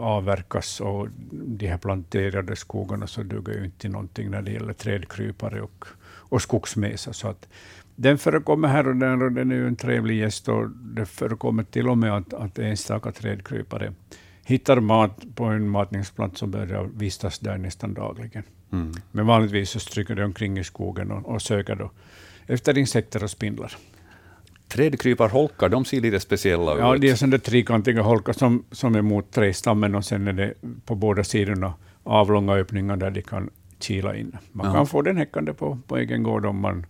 [0.01, 4.73] avverkas och de här planterade skogarna så duger ju inte till någonting när det gäller
[4.73, 7.13] trädkrypare och, och skogsmesa.
[7.13, 7.49] Så att
[7.97, 11.63] den förekommer här och där och den är ju en trevlig gäst och det förekommer
[11.63, 13.93] till och med att, att enstaka trädkrypare
[14.45, 18.43] hittar mat på en matningsplats och börjar vistas där nästan dagligen.
[18.73, 18.93] Mm.
[19.13, 21.91] Men vanligtvis så stryker de omkring i skogen och, och söker då
[22.47, 23.77] efter insekter och spindlar.
[24.75, 26.79] Trädkryparholkar, de ser lite speciella ut.
[26.79, 30.55] Ja, det är sådana trekantiga holkar som, som är mot trästammen och sen är det
[30.85, 34.37] på båda sidorna avlånga öppningar där de kan kila in.
[34.53, 34.73] Man ja.
[34.73, 36.87] kan få den häckande på, på egen gård om man,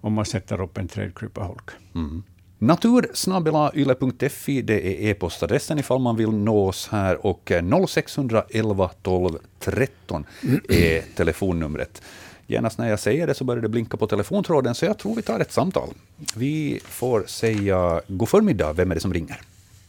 [0.00, 1.70] om man sätter upp en trädkryparholk.
[1.94, 2.22] Mm.
[2.58, 7.52] Natursnabelayle.fi, det är e-postadressen ifall man vill nå oss här och
[7.88, 10.24] 0611 12 13
[10.68, 12.02] är telefonnumret.
[12.46, 15.22] Genast när jag säger det så börjar det blinka på telefontråden, så jag tror vi
[15.22, 15.88] tar ett samtal.
[16.36, 18.72] Vi får säga god förmiddag.
[18.72, 19.36] Vem är det som ringer?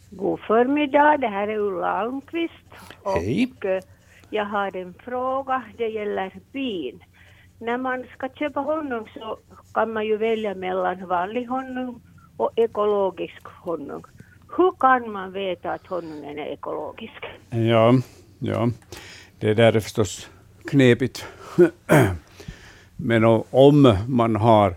[0.09, 2.53] God förmiddag, det här är Ulla Almqvist.
[3.05, 3.53] Hej.
[3.57, 3.81] Och eh,
[4.29, 7.03] jag har en fråga, det gäller bin.
[7.59, 9.37] När man ska köpa honung så
[9.73, 12.01] kan man ju välja mellan vanlig honung
[12.37, 14.03] och ekologisk honung.
[14.57, 17.25] Hur kan man veta att honungen är ekologisk?
[17.49, 17.93] Ja,
[18.39, 18.69] ja.
[19.39, 20.29] det där är förstås
[20.65, 21.25] knepigt.
[22.97, 24.75] Men om man har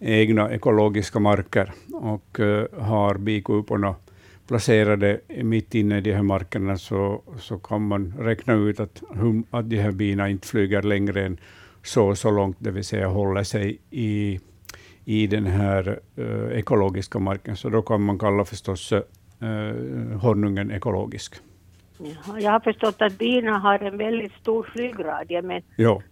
[0.00, 3.94] egna ekologiska marker och uh, har bikuporna
[4.46, 9.44] placerade mitt inne i de här markerna, så, så kan man räkna ut att, hum,
[9.50, 11.38] att de här bina inte flyger längre än
[11.82, 14.40] så så långt, det vill säga håller sig i,
[15.04, 17.56] i den här uh, ekologiska marken.
[17.56, 19.00] Så då kan man kalla förstås uh,
[20.20, 21.34] honungen ekologisk.
[22.40, 26.02] Jag har förstått att bina har en väldigt stor flygradie, men jo.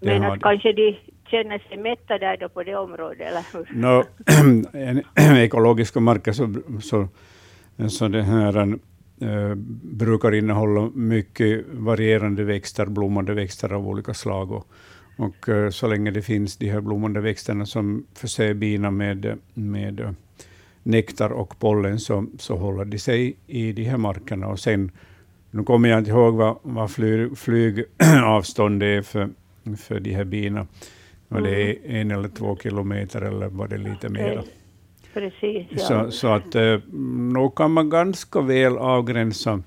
[0.00, 0.98] Men att kanske de
[1.30, 3.66] känner sig mätta där då på det området, eller hur?
[3.74, 4.04] No,
[5.38, 7.08] ekologiska marker så, så,
[7.88, 8.78] så det här,
[9.20, 14.52] äh, brukar innehålla mycket varierande växter, blommande växter av olika slag.
[14.52, 14.66] Och,
[15.18, 20.00] Och eh, så länge det finns de här blommande växterna som förser bina med, med
[20.00, 20.10] eh,
[20.82, 24.46] nektar och pollen så, så håller de sig i de här markerna.
[24.46, 24.90] Och sen,
[25.50, 29.28] nu kommer jag inte ihåg vad, vad flyg, flygavstånd är för,
[29.76, 30.66] för de här bina.
[31.28, 34.42] Var det är en eller två kilometer eller var det lite mera?
[35.14, 35.78] Precis, ja.
[35.78, 36.78] Så, så att eh,
[37.32, 39.62] nog kan man ganska väl avgränsa,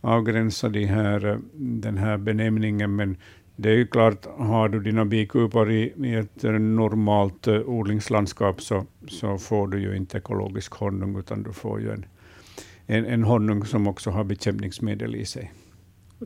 [0.00, 3.16] avgränsa de här, eh, den här benämningen, men
[3.56, 8.84] det är ju klart, har du dina bikupor i, i ett eh, normalt odlingslandskap så,
[9.08, 12.04] så får du ju inte ekologisk honung, utan du får ju en,
[12.86, 15.52] en, en honung som också har bekämpningsmedel i sig.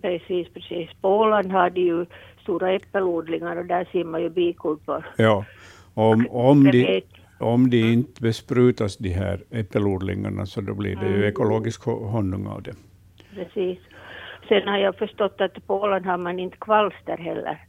[0.03, 0.91] Precis, precis.
[1.01, 2.07] På Åland har de ju
[2.45, 5.07] stora äppelodlingar och där ser man ju bikupor.
[5.17, 5.45] Ja,
[5.95, 7.03] om, om, Det de,
[7.39, 12.47] om de inte besprutas, de här äppelodlingarna, så då blir det ju ekologisk ho- honung
[12.47, 12.75] av det.
[13.35, 13.79] Precis.
[14.49, 17.65] Sen har jag förstått att på Åland har man inte kvalster heller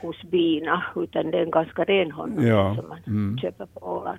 [0.00, 3.38] hos bina, utan det är en ganska ren honung Ja, som man mm.
[3.38, 4.18] köper på Åland.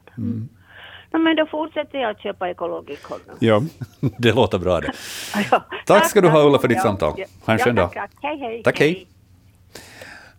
[1.11, 3.37] No, men då fortsätter jag att köpa ekologisk honung.
[3.39, 3.61] Ja.
[4.19, 4.91] Det låter bra det.
[5.51, 5.63] Ja.
[5.85, 7.13] Tack ska du ha, Ulla, för ditt Ja, samtal.
[7.45, 7.91] Ha en skön dag.
[7.93, 8.23] tack, tack.
[8.23, 8.63] Hej, hej.
[8.63, 9.07] Tack, hej.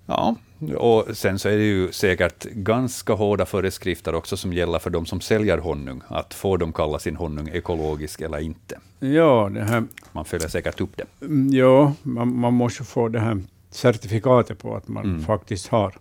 [0.06, 0.34] Ja,
[0.76, 5.06] och sen så är det ju säkert ganska hårda föreskrifter också som gäller för de
[5.06, 8.78] som säljer honung, att får de kalla sin honung ekologisk eller inte.
[8.98, 11.04] Ja, det här, Man följer säkert upp det.
[11.26, 15.24] mm, ja man, man måste få det här certifikatet på att man Mm.
[15.24, 15.94] faktiskt har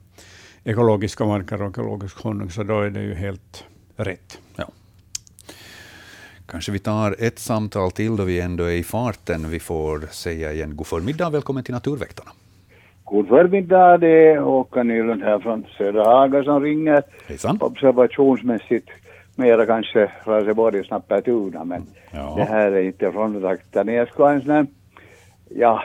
[0.64, 3.64] ekologiska marker och ekologisk honung, så då är det ju helt
[3.96, 4.38] rätt.
[4.56, 4.70] Ja.
[6.46, 9.50] Kanske vi tar ett samtal till då vi ändå är i farten.
[9.50, 12.32] Vi får säga igen god förmiddag och välkommen till Naturväktarna.
[13.06, 17.04] God förmiddag, det är Håkan Nylund här från Södra Haga som ringer.
[17.28, 17.58] Hejsan.
[17.62, 18.90] Observationsmässigt
[19.36, 21.82] mera kanske Raseborg och Snappertuna, men
[22.14, 22.34] Ja.
[22.38, 23.88] det här är inte från trakten.
[23.88, 24.66] Jag ska en sån här,
[25.50, 25.84] ja,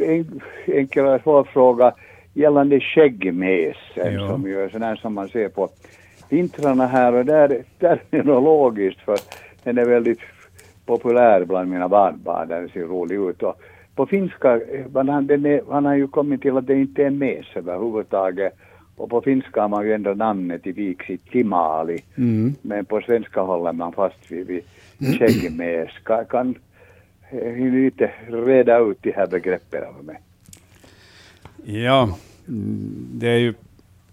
[0.00, 1.92] en enklare svår fråga
[2.34, 4.28] gällande skäggmesen Ja.
[4.28, 5.68] som ju är sån här som man ser på
[6.28, 9.18] vintrarna här och där, terminologiskt för
[9.64, 10.20] den är väldigt
[10.86, 13.42] populär bland mina barnbarn, den ser rolig ut.
[13.42, 13.60] Och
[14.00, 14.60] på finska,
[14.92, 18.52] man, har- den är, man har ju kommit till att det inte är mes överhuvudtaget.
[18.96, 21.98] Och på finska har man ju ändå namnet i viksi timali.
[22.16, 22.54] Mm.
[22.62, 25.90] Men på svenska håller man fast vid, vid skäggmes.
[26.04, 26.54] Kan, kan
[27.30, 30.20] eh, ni lite reda ut de här begreppen för mig?
[31.64, 32.16] Ja,
[33.20, 33.54] det är ju,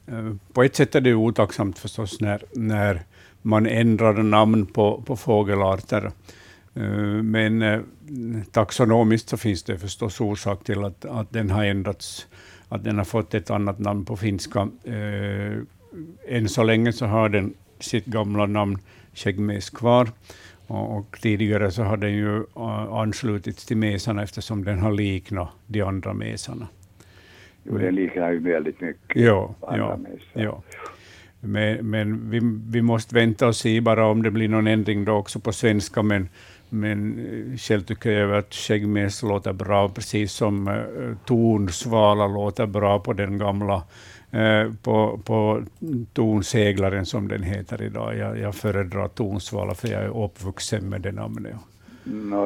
[0.07, 2.99] eh, på ett sätt är det ju otacksamt förstås när, när
[3.41, 6.11] man ändrar namn på, på fågelarter.
[6.75, 7.83] Eh, Men
[8.51, 12.27] taxonomiskt så finns det förstås orsak till att, att den har ändrats,
[12.69, 14.69] att den har fått ett annat namn på finska.
[14.83, 15.57] Eh,
[16.27, 18.77] Än så länge så har den sitt gamla namn
[19.13, 20.07] skäggmes kvar.
[20.67, 25.49] Och, och tidigare så har den ju eh, anslutits till mesarna eftersom den har liknat
[25.67, 26.67] de andra mesarna.
[27.63, 29.97] Jo, den liknar ju väldigt mycket Ja, andra
[30.33, 30.63] ja.
[31.39, 32.39] Men, men vi,
[32.69, 36.03] vi måste vänta och se bara om det blir någon ändring då också på svenska.
[36.03, 36.29] Men,
[36.69, 37.19] men
[37.53, 43.13] eh, själv tycker jag att skäggmes låter bra, precis som uh, tornsvala låter bra på
[43.13, 43.83] den gamla
[44.31, 45.63] eh, på, på
[46.13, 48.17] tornseglaren som den heter idag.
[48.17, 51.55] Jag, jag föredrar tornsvala för jag är uppvuxen med det namnet.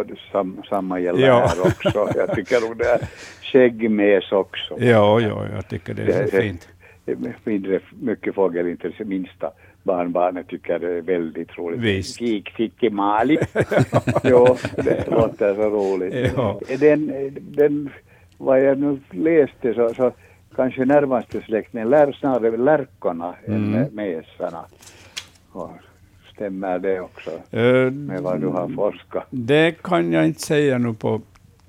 [0.08, 1.40] Det sam, samma gäller Ja.
[1.48, 2.10] här också.
[2.16, 3.08] Jag tycker nog det är
[3.42, 4.76] skäggmes också.
[4.80, 6.68] Ja, ja, jag tycker det är Det- fint.
[7.06, 9.52] Är mindre mycket fågelintresse, minsta
[9.84, 11.80] barnbarnet tycker det är väldigt roligt.
[11.80, 12.18] Visst.
[12.20, 13.38] Kiksikimali.
[14.24, 16.32] jo, det låter så roligt.
[16.36, 16.60] Ja.
[16.80, 17.90] Den, den,
[18.38, 20.12] vad jag nu läste så, så
[20.56, 23.74] kanske närmaste släkten lär snarare lärkorna Mm.
[23.76, 24.66] än mesarna.
[25.52, 25.72] Och
[26.36, 29.28] Stämmer det också Eh, med vad du har forskat?
[29.30, 31.22] Det kan jag inte säga nu på,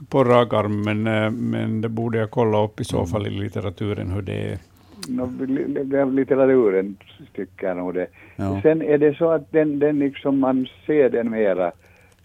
[0.09, 3.31] på rak arm, men, eh, men det borde jag kolla upp i så fall i
[3.31, 4.59] litteraturen hur det är.
[5.09, 6.97] Li- li- litteraturen
[7.35, 8.07] tycker jag nog det.
[8.37, 8.61] Ja.
[8.62, 11.73] Sen är det så att den, den liksom man ser den mera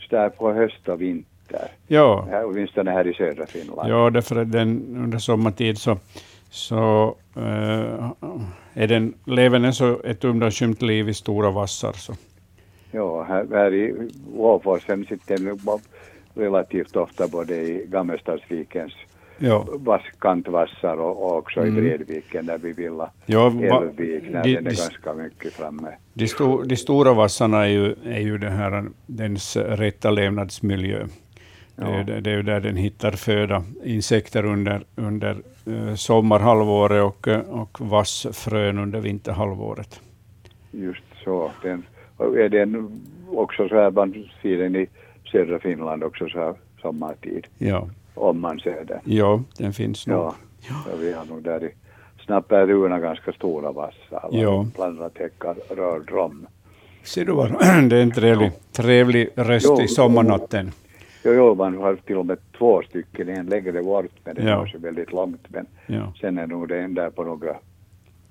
[0.10, 1.68] där på höst och vinter.
[1.88, 3.90] Ja, Här, åtminstone här i södra Finland.
[3.90, 5.98] ja därför att den, under sommartid så,
[6.50, 8.10] så eh,
[8.74, 11.92] är den, lever den så ett undanskymt liv i stora vassar.
[11.94, 12.14] Så.
[12.92, 15.80] Ja, här, här i Åforsen sitter nu bo-
[16.36, 18.94] relativt ofta både i Gammelstadsvikens
[19.40, 21.78] Ja, vass, kantvassar och, också Mm.
[21.78, 25.14] i Bredviken där vi vill ha ja va, Älvvik, där de, den är de, ganska
[25.14, 25.88] mycket framme.
[26.14, 31.06] de, sto, de stora vassarna är ju, är ju det här, dens rätta levnadsmiljö.
[31.76, 31.98] Det, är, Ja.
[32.16, 35.36] ju- det är ju där den hittar föda, insekter under, under
[35.66, 40.00] eh, sommarhalvåret och, eh, och vassfrön under vinterhalvåret.
[40.72, 41.52] Just så.
[41.64, 41.84] Den,
[42.20, 43.02] är den
[43.32, 44.88] också så här, man ser den i
[45.32, 49.00] södra Finland också så här sommartid, Ja, om man ser den.
[49.04, 50.18] ja den finns nog.
[50.20, 50.36] Ja,
[50.86, 51.70] så vi har nog där i
[52.26, 54.30] snappar duvorna ganska stora vassar.
[54.32, 54.66] Ja.
[54.76, 56.48] Plandratäckar, rördrom.
[57.04, 57.52] Ser du vad?
[57.90, 59.82] Det är en trevlig, trevlig röst Jo.
[59.82, 60.72] i sommarnatten.
[61.24, 64.68] Jo, jo, man har till och med två stycken, en längre bort, men det Ja.
[64.78, 65.46] väldigt långt.
[65.48, 66.14] Men Ja.
[66.22, 67.56] sen är nog det en där på några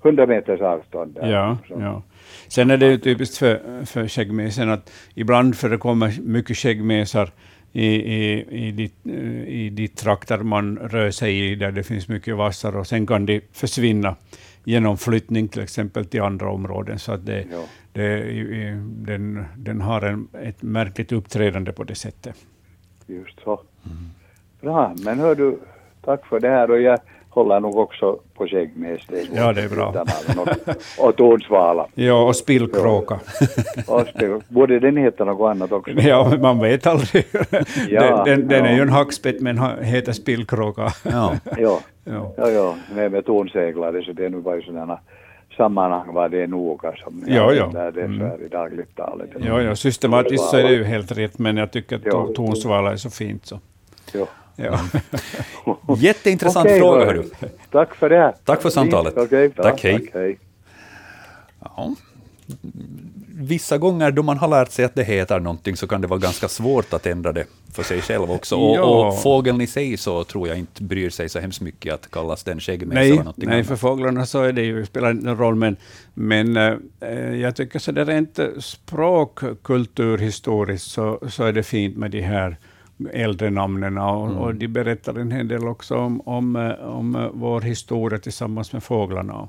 [0.02, 1.14] hundra meters avstånd.
[1.14, 1.32] Där.
[1.32, 2.02] Ja, Så- ja.
[2.48, 7.30] Sen är det ju typiskt för, för skäggmesen att ibland förekommer mycket skäggmesar
[7.76, 9.10] i, i, i, de,
[9.46, 13.26] i de trakter man rör sig i, där det finns mycket vassar, och sen kan
[13.26, 14.16] de försvinna
[14.64, 16.98] genom flyttning till exempel till andra områden.
[16.98, 17.64] Så att det, Ja.
[17.92, 18.22] det,
[18.84, 22.36] den, den har en, ett märkligt uppträdande på det sättet.
[23.06, 23.60] Just så.
[24.60, 25.58] Bra, men hör du,
[26.04, 26.98] tack för det här och jag
[27.36, 29.00] håller nog också på skäggmes.
[29.34, 29.94] Ja, det är bra.
[30.98, 31.86] Och, och tornsvala.
[31.94, 33.18] Ja, och spillkråka.
[33.86, 34.02] Och
[34.48, 35.90] Borde den heta något annat också?
[36.00, 37.24] Ja, men man vet aldrig.
[37.88, 38.76] Ja, den den, den är ja.
[38.76, 40.88] ju en hackspett men heter spillkråka.
[41.02, 41.32] Ja.
[41.58, 42.32] Ja, Ja.
[42.36, 42.74] ja, ja.
[42.94, 44.98] Nej, med tornseglare så det är nog bara sådana
[45.56, 47.66] sammanhang var det är noga som Ja, ja.
[47.72, 48.26] där det är så Mm.
[48.26, 49.22] här i dagligt tal.
[49.46, 52.96] Ja, ja, systematiskt så är det ju helt rätt, men jag tycker att tornsvala är
[52.96, 53.46] så fint.
[53.46, 53.58] Så.
[54.12, 54.26] Ja.
[54.56, 54.80] Ja.
[55.98, 57.22] Jätteintressant Okej, fråga, hör hördu.
[57.40, 57.48] du.
[57.70, 58.34] Tack för det.
[58.44, 59.14] Tack för samtalet.
[59.16, 59.98] Okej, bra, Tack, hej.
[59.98, 60.38] Tack, hej.
[61.60, 61.94] Ja.
[63.38, 66.20] Vissa gånger då man har lärt sig att det heter någonting så kan det vara
[66.20, 68.56] ganska svårt att ändra det för sig själv också.
[68.56, 68.82] Och, Ja.
[69.08, 72.44] och fågeln i sig så tror jag inte bryr sig så hemskt mycket att kallas
[72.44, 73.66] den skäggmes Nej, eller någonting nej, annat.
[73.66, 75.76] för fåglarna så är det ju, spelar inte någon roll, men,
[76.14, 76.74] men eh,
[77.34, 82.56] jag tycker så det rent språkkulturhistoriskt så, så är det fint med de här
[83.12, 84.38] äldre namnen och, Mm.
[84.38, 89.34] och de berättar en hel del också om, om, om vår historia tillsammans med fåglarna.
[89.34, 89.48] Och,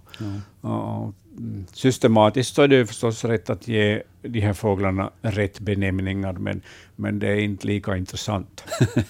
[0.61, 6.33] och, mm, systematiskt så är det förstås rätt att ge de här fåglarna rätt benämningar,
[6.33, 6.61] men,
[6.95, 8.63] men det är inte lika intressant.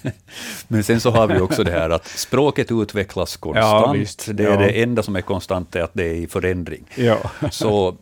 [0.68, 3.98] Men sen så har vi också det här att språket utvecklas konstant.
[4.00, 4.30] visst.
[4.34, 4.58] Det är Ja.
[4.58, 6.84] det enda som är konstant, är att det är i förändring.
[6.96, 7.18] Ja.
[7.52, 7.96] Så,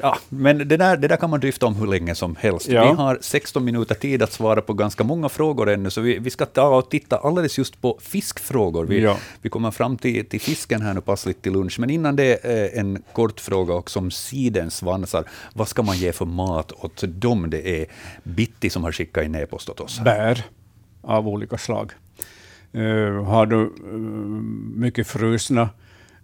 [0.00, 2.68] ja, men det där, det där kan man dryfta om hur länge som helst.
[2.68, 2.84] Ja.
[2.90, 6.30] Vi har 16 minuter tid att svara på ganska många frågor ännu, så vi, vi
[6.30, 8.84] ska ta och titta alldeles just på fiskfrågor.
[8.86, 9.16] Vi, Ja.
[9.42, 12.80] vi kommer fram till, till fisken här nu passligt till lunch, men innan det eh,
[12.80, 15.24] en kort fråga också om sidensvansar.
[15.54, 17.50] Vad ska man ge för mat åt dem?
[17.50, 17.86] Det är
[18.22, 20.00] Bitti som har skickat in e-post åt oss.
[20.00, 20.44] bär
[21.02, 21.92] av olika slag.
[22.72, 23.98] Eh, har du eh,
[24.80, 25.68] mycket frusna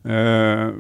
[0.07, 0.73] uh,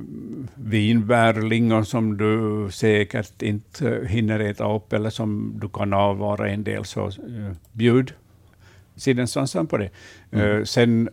[0.55, 6.51] vinbär, lingon som du säkert inte eh, hinner äta upp eller som du kan avvara
[6.51, 8.13] en del, så uh, bjud
[8.97, 9.91] sidensvansen på det.
[10.31, 11.09] Eh, sen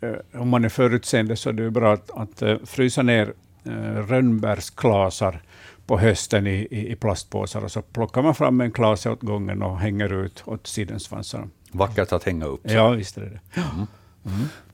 [0.00, 3.32] eh, om man är förutseende så är det bra att, att eh, frysa ner
[3.66, 3.72] uh,
[4.08, 5.40] rönnbärsklasar
[5.88, 9.62] på hösten i, i, i plastpåsar och så plockar man fram en klase åt gången
[9.62, 11.48] och hänger ut åt sidensvansarna.
[11.72, 12.60] Vackert att hänga upp.
[12.62, 13.40] Ja, visst är det det.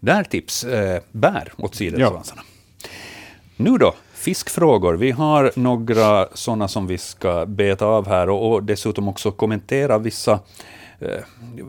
[0.00, 2.42] Där tips, eh, bär åt sidensvansarna.
[3.56, 4.94] Nu då, fiskfrågor.
[4.94, 9.98] Vi har några sådana som vi ska beta av här och, och dessutom också kommentera
[9.98, 10.40] vissa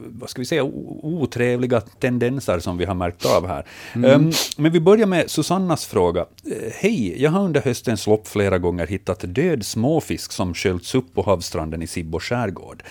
[0.08, 3.66] vad ska vi säga, otrevliga tendenser som vi har märkt av här.
[3.94, 6.22] Ehm, men vi börjar med Susannas fråga.
[6.22, 11.14] Eh, Hej, jag har under höstens lopp flera gånger hittat död småfisk som sköljts upp
[11.14, 12.84] på havsstranden i Sibbo skärgård.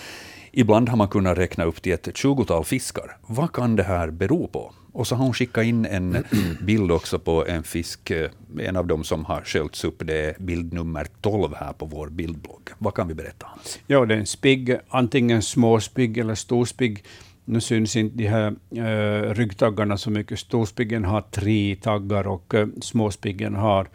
[0.57, 3.17] Ibland har man kunnat räkna upp till ett tjugotal fiskar.
[3.27, 4.73] Vad kan det här bero på?
[4.91, 6.25] Och så har hon skickat in en
[6.61, 8.29] bild också på en fisk, eh,
[8.59, 10.01] en av dem som har sköljts upp.
[10.05, 12.69] Det är bild nummer 12 här på vår bildblogg.
[12.77, 13.47] Vad kan vi berätta,
[13.87, 17.03] Ja, det är en spigg, antingen småspigg eller storspigg.
[17.45, 20.39] Nu syns inte de här uh, ryggtaggarna så mycket.
[20.39, 23.87] Storspiggen har tre taggar och uh, småspiggen har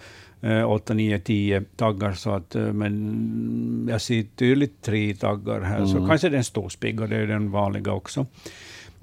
[0.67, 2.12] 8, 9, 10 taggar.
[2.12, 6.45] Så att, eh, men jag ser tydligt tre taggar här, så kanske det är en
[6.45, 8.27] storspigg och det är den vanliga också.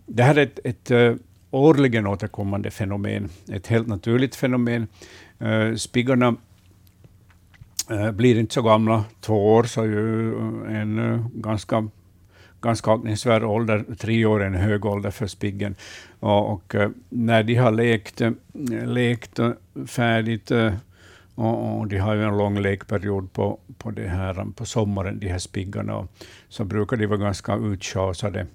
[0.05, 1.13] Det här är ett, ett eh,
[1.51, 4.87] årligen återkommande fenomen, ett helt naturligt fenomen.
[5.41, 6.35] Uh, spiggarna
[7.89, 9.03] eh, blir inte så gamla.
[9.21, 10.31] Två år så är ju
[10.67, 11.87] en eh, ganska,
[12.61, 13.85] ganska aktningsvärd ålder.
[13.97, 15.75] Tre år är en hög ålder för spiggen.
[16.19, 18.31] Och, och eh, när de har lekt, eh,
[18.85, 19.51] lekt eh,
[19.87, 20.73] färdigt eh,
[21.37, 25.27] och, och de har ju en lång lekperiod på, på, det här, på sommaren, de
[25.27, 26.11] här spiggarna, och
[26.49, 28.47] så brukar de vara ganska utschasade.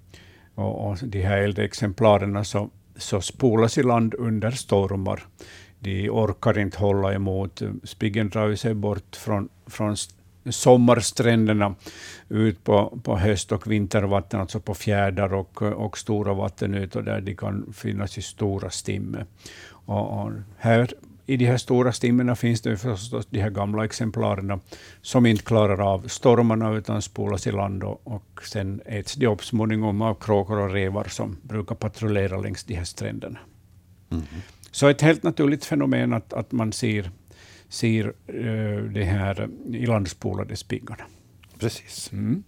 [0.55, 5.23] Och, och de här äldre exemplaren så, så spolas i land under stormar.
[5.79, 7.63] De orkar inte hålla emot.
[7.85, 9.97] Spiggen drar sig bort från, från
[10.51, 11.75] sommarstränderna
[12.29, 17.35] ut på, på höst och vintervatten, alltså på fjärdar och, och stora vattenytor där de
[17.37, 19.25] kan finnas i stora stimme.
[19.71, 20.89] Och, och här,
[21.33, 24.61] i de här stora stimmorna finns det förstås de här gamla exemplaren
[25.03, 29.45] som inte klarar av stormarna utan spolas i land och, och sen äts de upp
[29.45, 33.39] småningom av kråkor och revar som brukar patrullera längs de här stränderna.
[34.71, 37.11] Så ett helt naturligt fenomen att, att man ser
[37.69, 41.05] ser eh, det här ilandspolade spiggarna.
[41.59, 42.13] Precis.
[42.13, 42.43] Mm.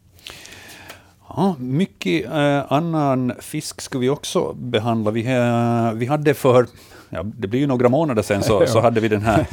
[1.28, 5.10] Ja, mycket eh, annan fisk ska vi också behandla.
[5.10, 6.66] Vi, eh, vi hade för,
[7.10, 9.46] ja, det blir ju några månader sedan, så, så hade vi den här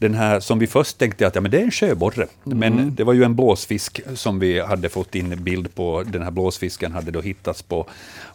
[0.00, 2.94] den här som vi först tänkte att ja, men det är en sjöborre, men mm.
[2.94, 6.02] det var ju en blåsfisk som vi hade fått in bild på.
[6.06, 7.86] Den här blåsfisken hade då hittats på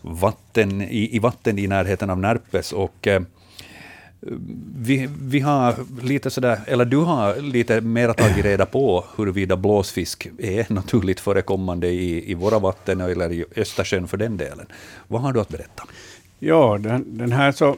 [0.02, 2.72] vatten, i, i vatten i närheten av Närpes.
[2.72, 3.22] Och, eh,
[4.76, 10.28] vi, vi har lite sådär, eller du har lite mer tagit reda på huruvida blåsfisk
[10.40, 14.66] är naturligt förekommande i, i våra vatten eller i Östersjön för den delen.
[15.08, 15.84] Vad har du att berätta?
[16.40, 17.78] Ja, den, den här så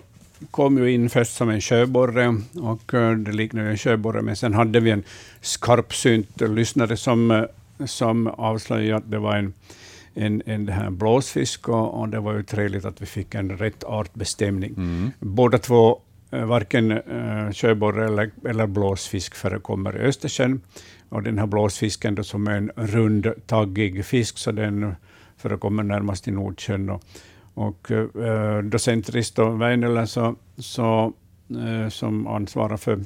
[0.51, 4.35] kom ju in först som en sjöborre, och eh, det liknar ju en sjöborre, men
[4.35, 5.03] sen hade vi en
[5.41, 7.43] skarpsynt lyssnare som, eh,
[7.85, 9.53] som avslöjade att det var en,
[10.13, 13.57] en, en det här blåsfisk, och, och, det var ju trevligt att vi fick en
[13.57, 14.73] rätt artbestämning.
[14.77, 15.11] Mm.
[15.19, 15.99] Båda två,
[16.31, 20.61] eh, varken uh, sjöborre eller, eller blåsfisk förekommer i Östersjön,
[21.09, 24.95] och den här blåsfisken då, som är en rund, taggig fisk, så den
[25.37, 26.89] förekommer närmast i Nordsjön.
[26.89, 27.03] Och,
[27.57, 31.13] och eh, eh docent Risto Väinölä, så, så,
[31.49, 32.99] eh, som ansvarar för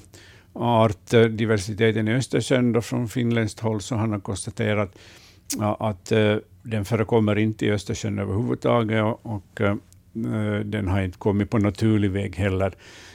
[0.54, 4.98] artdiversiteten i Östersjön då från finländskt håll, så han har konstaterat
[5.60, 9.76] ja, att eh, den förekommer inte i Östersjön överhuvudtaget och, och eh,
[10.66, 12.74] den har inte kommit på naturlig väg heller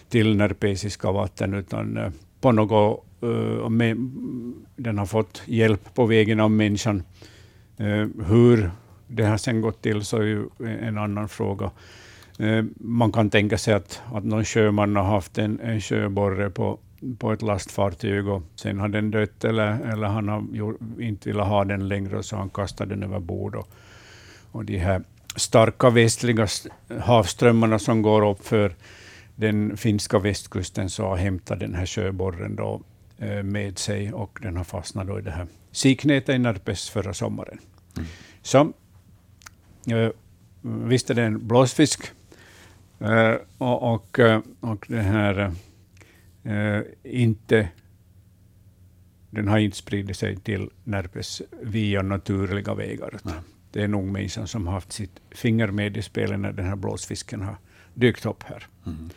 [0.08, 2.10] till närpesiska vatten, utan eh,
[2.40, 3.96] på något, eh, med,
[4.76, 7.02] den har fått hjälp på vägen av människan.
[7.76, 8.70] Eh, hur
[9.06, 11.70] det har sen gått till så är ju en annan fråga.
[12.38, 16.78] Eh, man kan tänka sig att, att någon sjöman har haft en, en sjöborre på,
[17.18, 21.48] på ett lastfartyg och sen har den dött eller, eller han har gjort, inte velat
[21.48, 23.54] ha den längre så han kastat den över bord.
[23.54, 23.68] Och,
[24.52, 25.02] och de här
[25.36, 26.46] starka västliga
[27.00, 28.74] havsströmmarna som går upp för
[29.34, 32.80] den finska västkusten så har hämtat den här sjöborren då,
[33.18, 37.14] eh, med sig och den har fastnat då i det här siknätet i Närpes förra
[37.14, 37.58] sommaren.
[37.96, 38.08] Mm.
[38.42, 38.72] Så
[40.62, 42.10] visst är det en blåsfisk.
[43.02, 45.52] Uh, och, och, eh, och det här
[47.02, 47.68] inte
[49.30, 53.18] den har inte spridit sig till Närpes via naturliga vägar.
[53.22, 53.34] Nej.
[53.72, 56.76] Det är nog människan som har haft sitt finger med i spelet när den här
[56.76, 57.56] blåsfisken har
[57.94, 58.66] dykt upp här.
[58.86, 59.10] Mm.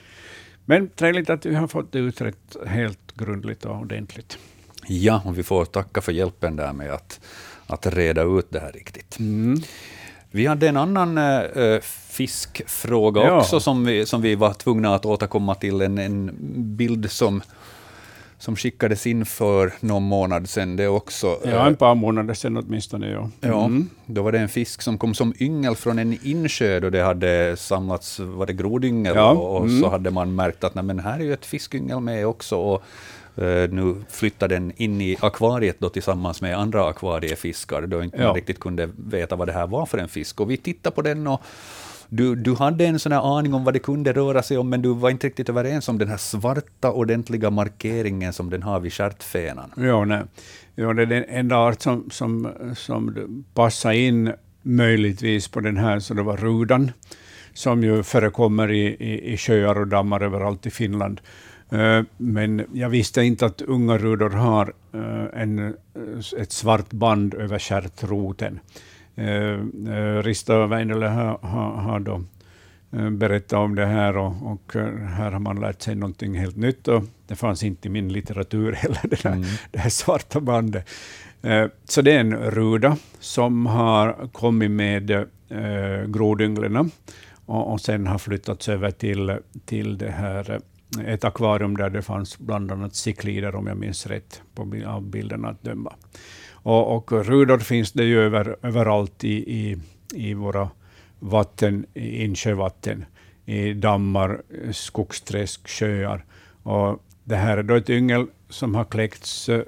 [0.65, 4.37] Men trevligt att vi har fått det utrett helt grundligt och ordentligt.
[4.87, 7.19] Ja, och vi får tacka för hjälpen där med att,
[7.67, 9.19] att reda ut det här riktigt.
[9.19, 9.61] Mm.
[10.31, 13.37] Vi hade en annan äh, fiskfråga ja.
[13.39, 15.81] också som vi, som vi var tvungna att återkomma till.
[15.81, 16.31] En, en
[16.77, 17.41] bild som,
[18.37, 20.75] som skickades in för någon månad sedan.
[20.75, 23.11] Det också, ja, en par månader sedan åtminstone.
[23.11, 23.29] Ja.
[23.41, 23.89] Ja, mm.
[24.05, 27.57] Då var det en fisk som kom som yngel från en insjö då det hade
[27.57, 29.31] samlats var det grodyngel ja.
[29.31, 29.81] och, och mm.
[29.81, 32.55] så hade man märkt att nej, men här är ju ett fiskyngel med också.
[32.55, 32.83] Och,
[33.69, 38.33] nu flyttar den in i akvariet då tillsammans med andra akvariefiskar, då inte ja.
[38.33, 40.41] riktigt kunde veta vad det här var för en fisk.
[40.41, 41.41] Och vi tittade på den och
[42.09, 44.93] du, du hade en sån aning om vad det kunde röra sig om, men du
[44.93, 49.71] var inte riktigt överens om den här svarta ordentliga markeringen som den har vid stjärtfenan.
[49.77, 50.21] Ja, nej.
[50.75, 53.15] ja, det är den enda art som, som, som
[53.53, 56.91] passar in möjligtvis på den här, så det var rudan,
[57.53, 61.21] som ju förekommer i, i, i sjöar och dammar överallt i Finland.
[61.71, 65.73] Eh, men jag visste inte att unga rudor har eh, en, eh,
[66.37, 68.59] ett svart band över stjärtroten.
[70.23, 72.23] Rista Väinölä har, har, har då
[73.11, 74.73] berättat om det här och, och,
[75.17, 76.87] här har man lärt sig någonting helt nytt.
[76.87, 79.45] Och det fanns inte i min litteratur heller, det, där, mm.
[79.71, 80.89] det här svarta bandet.
[81.85, 85.25] Så det är en ruda som har kommit med
[86.07, 86.91] grodynglen
[87.45, 90.59] och, och sen har flyttats över till, till det här
[91.05, 95.47] ett akvarium där det fanns bland annat ciklider, om jag minns rätt, på, av bilderna
[95.49, 95.93] att döma.
[96.51, 99.77] Och, och rudor finns det ju över, överallt i, i,
[100.13, 100.69] i våra
[101.19, 103.05] vatten, i insjövatten,
[103.45, 104.41] i dammar,
[104.71, 106.25] skogsträsk, sjöar.
[106.63, 109.61] Och det här är då ett yngel som har kläckts uh,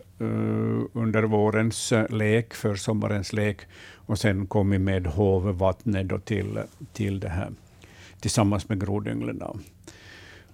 [0.93, 3.57] under vårens eh, lek, för sommarens lek,
[3.95, 6.59] och sen kommit med hovvattnet till,
[6.93, 7.51] till det här,
[8.19, 9.41] tillsammans med grodynglen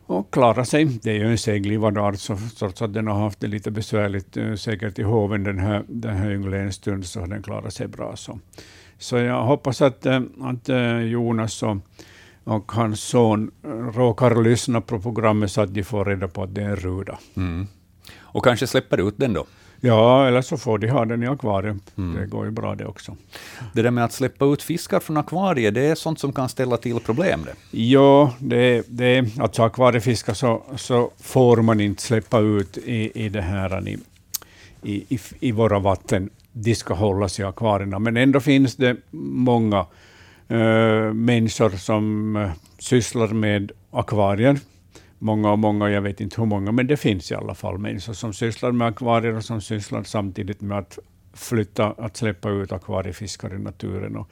[0.08, 0.86] och klara sig.
[0.86, 4.38] Det är ju en seglivad art, så trots att den har haft det lite besvärligt
[4.38, 7.74] eh, säkert i hoven den här, den här ynglingen en stund, så har den klarat
[7.74, 8.16] sig bra.
[8.16, 8.40] Så,
[8.98, 11.78] så jag hoppas att, eh, att eh, Jonas och,
[12.44, 13.52] och hans son
[13.94, 17.20] råkar lyssna på programmet så att de får reda på att det är en ruda.
[17.36, 17.68] Mm.
[18.20, 19.46] Och kanske släpper ut den då?
[19.82, 21.80] Ja, eller så får de ha den i akvarium.
[21.98, 22.20] Mm.
[22.20, 23.16] Det går ju bra det också.
[23.74, 26.78] Det där med att släppa ut fiskar från akvariet, det är sånt som kan ställa
[26.78, 27.46] till problem?
[27.46, 27.78] Det.
[27.80, 33.42] Ja, det, det, alltså akvariefiskar så, så får man inte släppa ut i, i, det
[33.42, 33.98] här, i,
[35.10, 36.30] i, i våra vatten.
[36.52, 39.86] De ska hållas i akvarierna, men ändå finns det många
[40.48, 44.60] äh, människor som äh, sysslar med akvarier
[45.20, 48.14] många och många, jag vet inte hur många, men det finns i alla fall människor
[48.14, 51.00] som sysslar med akvarier och som sysslar samtidigt med att
[51.34, 54.16] flytta, att släppa ut akvariefiskar i naturen.
[54.16, 54.30] Och,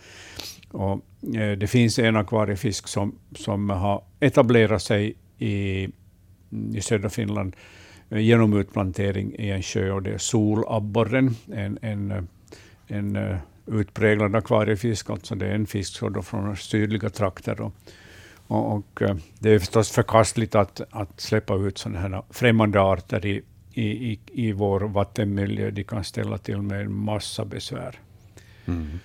[0.71, 1.01] och
[1.35, 5.89] eh, det finns en akvariefisk som, som har etablerat sig i,
[6.73, 7.55] i södra Finland
[8.09, 12.23] eh, genom utplantering i en sjö, och det är solabborren, en, en, eh,
[12.87, 13.37] en eh,
[13.67, 15.09] utpräglad akvariefisk.
[15.09, 17.61] Alltså det är en fisk från sydliga trakter.
[17.61, 17.73] Och,
[18.47, 23.25] och, och, eh, det är förstås förkastligt att, att släppa ut sådana här främmande arter
[23.25, 23.43] i,
[23.73, 25.71] i, i vår vattenmiljö.
[25.71, 27.99] De kan ställa till med en massa besvär.
[28.65, 28.99] Mm.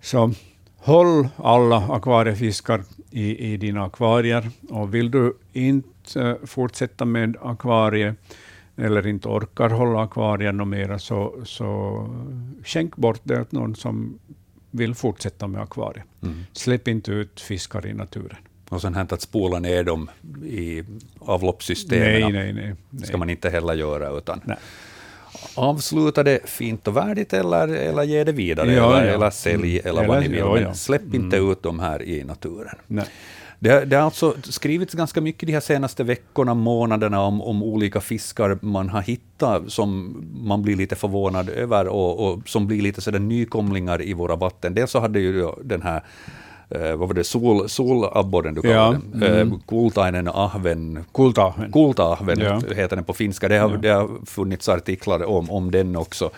[0.00, 0.32] Så
[0.76, 4.50] håll alla akvariefiskar i, i dina akvarier.
[4.68, 8.16] Och vill du inte uh, fortsätta med akvariet
[8.76, 12.08] eller inte orkar hålla akvarierna mera, så, så
[12.64, 14.18] skänk bort det åt någon som
[14.70, 16.04] vill fortsätta med akvariet.
[16.22, 16.44] Mm.
[16.52, 18.36] Släpp inte ut fiskar i naturen.
[18.70, 20.10] Och sånt här att spola ner dem
[20.44, 20.82] i
[21.18, 23.06] avloppssystemen nej, nej, nej, nej.
[23.06, 24.56] ska man inte heller göra, utan nej.
[25.54, 29.14] avsluta det fint och värdigt eller, eller ge det vidare, ja, eller, ja.
[29.14, 29.90] eller sälj, mm.
[29.90, 30.38] eller vad ni vill.
[30.38, 31.14] Ja, Men släpp mm.
[31.14, 32.74] inte ut dem här i naturen.
[32.86, 33.06] Nej.
[33.58, 38.00] Det, det har alltså skrivits ganska mycket de här senaste veckorna, månaderna om, om olika
[38.00, 43.00] fiskar man har hittat som man blir lite förvånad över och, och som blir lite
[43.00, 44.74] sådär nykomlingar i våra vatten.
[44.74, 46.02] Dels så hade ju den här
[46.70, 49.52] eh, vad var det, sol, solabborren du kallade ja, den, mm.
[49.52, 52.60] eh, kultainen ahven, kultaahven, kultaahven ja.
[52.76, 53.48] heter den på finska.
[53.48, 53.76] Det har, ja.
[53.76, 56.30] det har funnits artiklar om, om den också,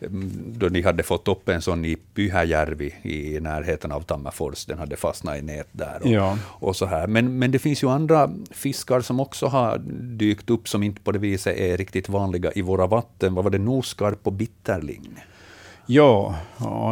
[0.00, 4.78] mm, då de hade fått upp en sån i Pyhäjärvi i närheten av Tammerfors, den
[4.78, 5.98] hade fastnat i nät där.
[6.02, 6.38] Och, ja.
[6.44, 7.06] och så här.
[7.06, 9.78] Men, men det finns ju andra fiskar som också har
[10.18, 13.34] dykt upp, som inte på det viset är riktigt vanliga i våra vatten.
[13.34, 15.24] Vad var det, noskarp och bitterling?
[15.86, 16.34] Ja,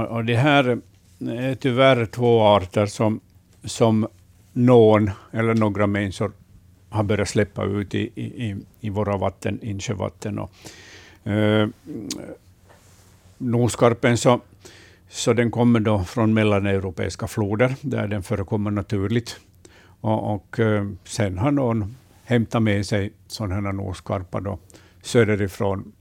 [0.09, 0.79] och det här
[1.21, 3.21] är tyvärr två arter som,
[3.65, 4.09] som
[4.53, 6.33] någon eller några människor
[6.89, 10.39] har börjat släppa ut i, i, i våra vatten, insjövatten.
[10.39, 10.51] Och,
[11.31, 11.69] eh,
[13.39, 14.41] Noskarpen så,
[15.09, 19.41] så den kommer då från mellaneuropeiska floder, där den förekommer naturligt.
[20.01, 24.59] Och, och eh, sen har någon hämtat med sig sådana noskarpar då,
[25.03, 25.93] söderifrån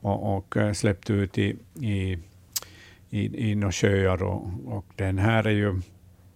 [0.00, 2.18] och, och eh, släppt ut i, i
[3.14, 4.22] i, i några sjöar.
[4.22, 5.80] Och, och den här är ju...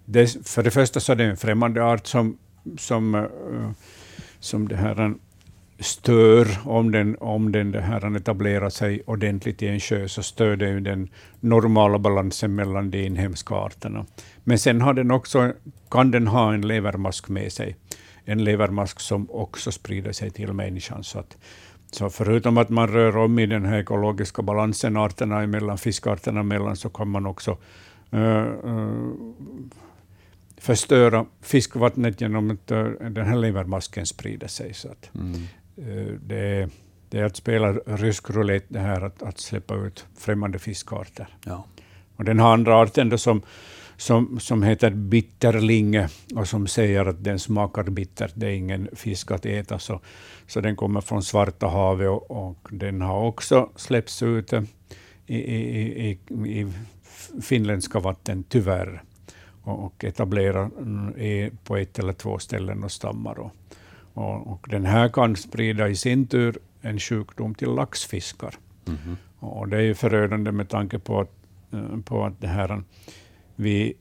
[0.04, 2.38] Det, för det första så är det en främmande art som,
[2.78, 3.70] som, uh,
[4.40, 5.14] som det här
[5.78, 10.56] stör, om den, om den det här etablerar sig ordentligt i en sjö, så stör
[10.56, 11.08] den den
[11.40, 14.06] normala balansen mellan de inhemska arterna.
[14.44, 15.52] Men sen har den också,
[15.90, 17.76] kan den ha en levermask med sig,
[18.24, 21.04] en levermask som också sprider sig till människan.
[21.04, 21.36] Så att
[21.90, 26.76] så förutom att man rör om i den här ekologiska balansen arterna emellan, fiskarterna emellan,
[26.76, 27.58] så kan man också
[28.14, 29.12] uh, uh,
[30.58, 34.74] förstöra fiskvattnet genom att uh, den här levermasken sprider sig.
[34.74, 35.40] Så att, mm.
[36.26, 36.68] det, är,
[37.10, 41.28] det är att spela rysk roulette det här att, att släppa ut främmande fiskarter.
[41.44, 41.66] Ja.
[42.16, 43.42] Och den här andra arten som
[43.98, 48.32] som, som heter bitterlinge och som säger att den smakar bittert.
[48.34, 50.00] Det är ingen fisk att äta, så,
[50.46, 56.10] så den kommer från Svarta havet och, och den har också släppts ut i, i,
[56.10, 56.72] i, i
[57.42, 59.02] finländska vatten, tyvärr,
[59.62, 60.72] och, och etablerat
[61.64, 63.38] på ett eller två ställen och stammar.
[63.38, 63.52] Och,
[64.52, 68.54] och, den här kan sprida i sin tur en sjukdom till laxfiskar.
[68.86, 69.16] Mm -hmm.
[69.38, 71.32] Och det är förödande med tanke på att,
[72.04, 72.82] på att det här
[73.60, 73.94] vi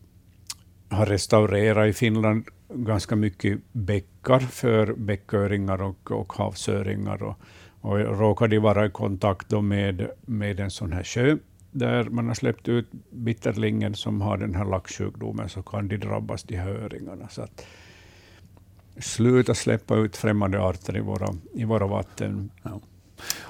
[0.90, 7.24] har restaurerat i Finland ganska mycket bäckar för bäcköringar och, och havsöringar.
[7.24, 7.36] Och,
[7.82, 11.38] och råkar de vara i kontakt med, med en sån här sjö
[11.72, 16.44] där man har släppt ut bitterlingen som har den här laxsjukdomen, så kan de drabbas,
[16.44, 17.28] de här öringarna.
[17.30, 17.66] Så att,
[19.00, 22.50] sluta släppa ut främmande arter i våra, i våra vatten.
[22.64, 22.82] Ja.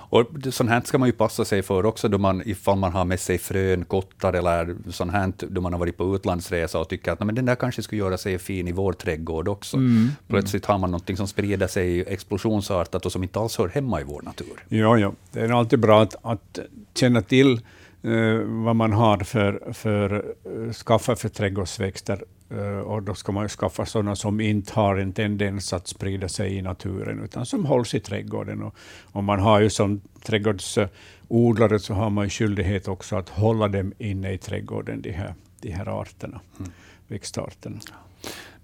[0.10, 3.06] Och sånt här ska man ju passa sig för också, då man, ifall man har
[3.06, 7.12] med sig frön, kottar eller sånt här, då man har varit på utlandsresa och tycker
[7.12, 9.78] att men den där kanske skulle göra sig fin i vår trädgård också.
[9.78, 10.10] Mm.
[10.28, 14.04] Plötsligt har man något som sprider sig explosionsartat och som inte alls hör hemma i
[14.04, 14.66] vår natur.
[14.68, 15.14] Ja, ja.
[15.32, 16.60] det är alltid bra att, att
[16.96, 17.62] känna till
[18.04, 22.37] eh, vad man har för, för uh, skaffa för trädgårdsväxter eh,
[22.86, 26.58] och då ska man ju skaffa sådana som inte har en tendens att sprida sig
[26.58, 28.64] i naturen, utan som hålls i trädgården.
[28.64, 28.76] Och,
[29.12, 34.34] och man har ju som trädgårdsodlare så har man skyldighet också att hålla dem inne
[34.34, 36.72] i trädgården, de här, de här arterna, mm.
[37.08, 37.80] växtarterna.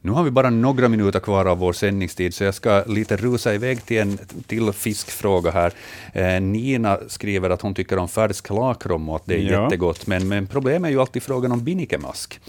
[0.05, 3.53] Nu har vi bara några minuter kvar av vår sändningstid, så jag ska lite rusa
[3.53, 5.73] iväg till en till fiskfråga här.
[6.13, 9.63] Eh, Nina skriver att hon tycker om färsk lakrom och att det är ja.
[9.63, 12.39] jättegott, men, men problemet är ju alltid frågan om binikemask.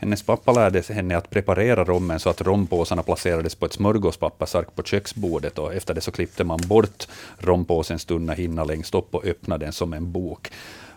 [0.00, 4.82] Hennes pappa lärde henne att preparera rommen så att rompåsarna placerades på ett smörgåspappersark på
[4.82, 7.08] köksbordet och efter det så klippte man bort
[7.38, 10.50] rompåsens tunna hinna längst upp och öppnade den som en bok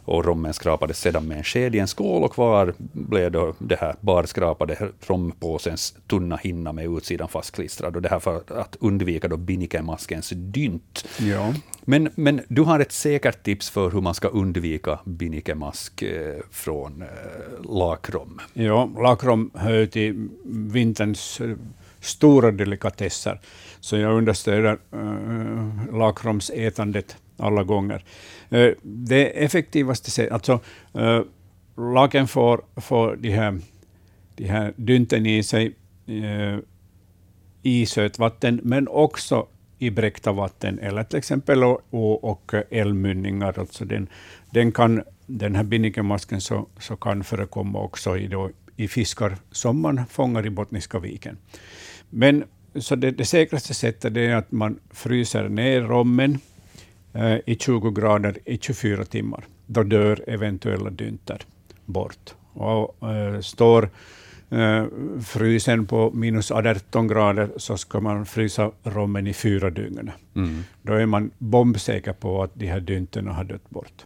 [0.06, 3.76] och rommen skrapades sedan med en sked i en skål och kvar blev då det
[3.76, 7.96] här barskrapade rompåsens tunna hinna med utsidan fastklistrad.
[7.96, 11.06] Och det här för att undvika då binnikemaskens dynt.
[11.20, 11.54] Ja.
[11.86, 17.02] Men, men du har ett säkert tips för hur man ska undvika binnikemask eh, från
[17.02, 17.08] eh,
[17.70, 18.42] lakrom?
[18.54, 21.56] Ja, lakrom hör till vinterns eh,
[22.00, 23.40] stora delikatesser,
[23.80, 28.04] så jag understöder äh, lakromsätandet alla gånger.
[28.50, 30.54] Eh, det effektivaste sättet, alltså
[30.94, 31.22] eh,
[31.76, 33.60] laken lagen får, får de, här,
[34.36, 35.76] de här dynten i sig
[36.08, 36.60] eh,
[37.62, 39.48] i sötvatten, men också
[39.80, 41.80] i bräckta vatten, eller till exempel å
[42.14, 43.60] och älvmynningar.
[43.60, 44.08] Alltså den,
[44.52, 49.82] den, kan, den här binnikemasken så, så kan förekomma också i, då, i fiskar som
[49.82, 51.38] man fångar i Bottniska viken.
[52.10, 52.44] Men
[52.76, 56.40] så det, det säkraste sättet är att man fryser ner rommen
[57.46, 59.44] i 20 grader i 24 timmar.
[59.66, 61.42] Då dör eventuella dynter
[61.86, 62.36] bort.
[62.54, 63.90] Och, äh, står
[64.50, 64.86] äh,
[65.26, 70.12] frysen på minus 18 grader så ska man frysa rommen i fyra dygn.
[70.36, 70.64] Mm.
[70.82, 74.06] Då är man bombsäker på att de här dynterna har dött bort.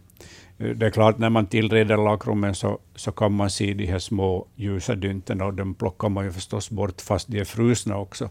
[0.58, 4.46] Det är klart, när man tillreder lakrummen så, så kan man se de här små
[4.54, 8.30] ljusa dynterna, och de plockar man ju förstås bort fast de är frusna också.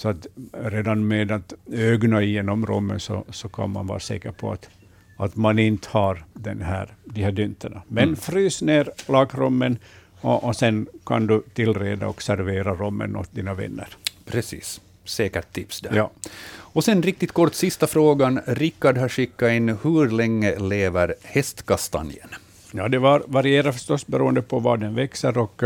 [0.00, 4.52] Så att redan med att ögna igenom rummet så, så kan man vara säker på
[4.52, 4.68] att,
[5.16, 7.82] att man inte har den här, de här dynterna.
[7.88, 8.16] Men mm.
[8.16, 9.78] frys ner lakrummen
[10.20, 13.88] och, och sen kan du tillreda och servera rommen åt dina vänner.
[14.24, 14.80] Precis.
[15.04, 15.96] Säkert tips där.
[15.96, 16.10] Ja.
[16.50, 18.40] Och sen riktigt kort sista frågan.
[18.46, 22.28] Rickard har skickat in, hur länge lever hästkastanjen?
[22.72, 25.62] Ja, det var, varierar förstås beroende på var den växer och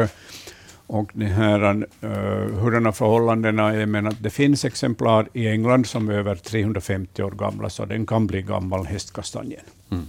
[0.87, 2.11] och det här, uh,
[2.61, 7.31] hurdana förhållandena är, men att det finns exemplar i England som är över 350 år
[7.31, 9.65] gamla, så den kan bli gammal hästkastanjen.
[9.91, 10.07] Mm.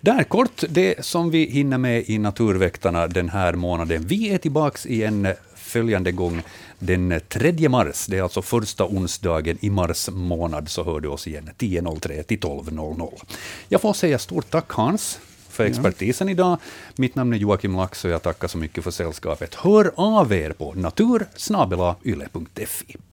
[0.00, 4.02] Där kort det som vi hinner med i Naturväktarna den här månaden.
[4.06, 6.42] Vi är tillbaka igen följande gång
[6.78, 8.06] den 3 mars.
[8.06, 12.38] Det är alltså första onsdagen i mars månad, så hör du oss igen 10.03 till
[12.38, 13.22] 12.00.
[13.68, 15.20] Jag får säga stort tack Hans
[15.60, 16.32] för expertisen ja.
[16.32, 16.58] idag.
[16.96, 19.54] Mitt namn är Joakim Lax och jag tackar så mycket för sällskapet.
[19.54, 22.96] Hör av er på natursnabelayle.fi.